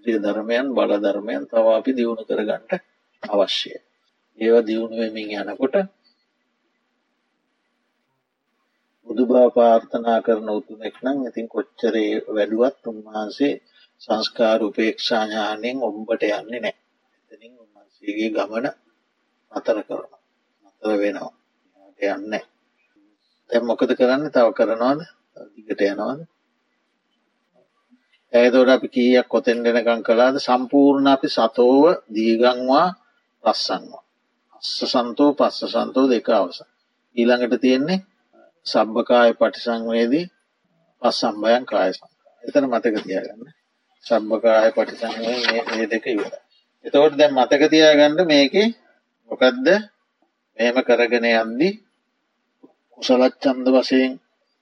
ඉන්ද්‍රිය 0.08 0.24
ධර්මයන් 0.24 0.66
බල 0.70 0.92
ධර්මයන් 0.96 1.42
තව 1.46 1.66
අපි 1.70 1.90
දියුණු 1.92 2.22
කරගන්නට 2.24 2.72
අවශ්‍යය. 3.22 3.78
ඒවා 4.38 4.62
දියුණුවමින් 4.62 5.28
යනකොට 5.42 5.76
බුදුබා 9.06 9.48
පාර්ථනා 9.50 10.20
කරන 10.20 10.48
උතුමෙක් 10.50 10.96
නම් 11.04 11.18
ඉතින් 11.28 11.46
කොච්චරේ 11.46 12.12
වැඩුවත් 12.28 12.82
උන්වහන්සේ 12.86 13.54
සංස්කාර 14.02 14.60
උපේක්ෂාඥානයෙන් 14.62 15.78
ඔබට 15.82 16.22
යන්නේ 16.30 16.60
නෑ 16.60 16.76
එතනින් 17.30 17.52
උන්වහන්සේගේ 17.56 18.30
ගමන 18.30 18.66
අතර 19.52 19.78
කරන 19.82 20.10
අතර 20.68 20.90
වෙනවා. 20.96 21.32
යන්න 22.00 22.34
තැ 23.50 23.60
මොකද 23.62 23.90
කරන්න? 23.94 24.24
තව 24.30 24.46
කරනවාද? 24.52 25.00
දිගට 25.54 25.82
යනවාද? 25.84 26.20
ඇතෝට 28.32 28.68
අපි 28.68 28.88
කීයක් 28.88 29.26
කොතෙන් 29.26 29.58
දෙනකං 29.64 30.02
කලාද 30.02 30.36
සම්පූර්ණ 30.38 31.06
අපි 31.06 31.28
සතෝව 31.28 31.84
දීගංවා 32.08 32.86
පස්සන්වා. 33.44 34.02
අස්ස 34.56 34.92
සන්තෝ 34.92 35.30
පස්ස 35.34 35.72
සන්තෝ 35.74 36.06
දෙක 36.06 36.28
අවස 36.30 36.58
ඊළඟට 37.16 37.60
තියෙන්නේ 37.60 38.04
සබ්භකාය 38.66 39.30
පටිසංවේදී 39.34 40.26
පස් 41.02 41.16
සම්බයන් 41.20 41.64
කාය 41.64 41.90
එතන 42.44 42.64
මතක 42.66 42.96
තියාගන්න. 43.00 43.42
සබ්භකාය 44.06 44.70
පටිසංවේ 44.72 45.36
මේ 45.68 45.86
දෙක 45.86 46.06
ඉවර 46.08 46.34
එතවට 46.84 47.18
දැන් 47.18 47.34
මතක 47.34 47.62
තියාගන්න 47.66 48.20
මේක 48.26 48.54
මොකක්ද 49.30 49.66
මෙහෙම 50.58 50.78
කරගෙන 50.82 51.26
යන්දි 51.32 51.68
කුසලච්චන්ද 52.98 53.66
වශයෙන් 53.74 54.12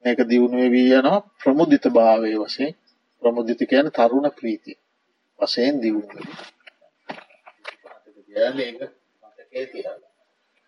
මේක 0.04 0.18
දියුණුව 0.24 0.70
වී 0.70 0.90
යනවා 0.94 1.24
ප්‍රමුදිත 1.38 1.84
භාවය 1.90 2.32
වශයෙන්. 2.38 2.74
ප්‍රමුදිත 3.22 3.60
කියන 3.64 3.88
තරුණ 3.90 4.28
ප්‍රීතිය. 4.32 4.78
වශයෙන් 5.38 5.80
දියුණුව 5.82 6.28
ඒක 8.36 8.80
මතකේ 9.22 9.66
තියාගන්න. 9.66 10.15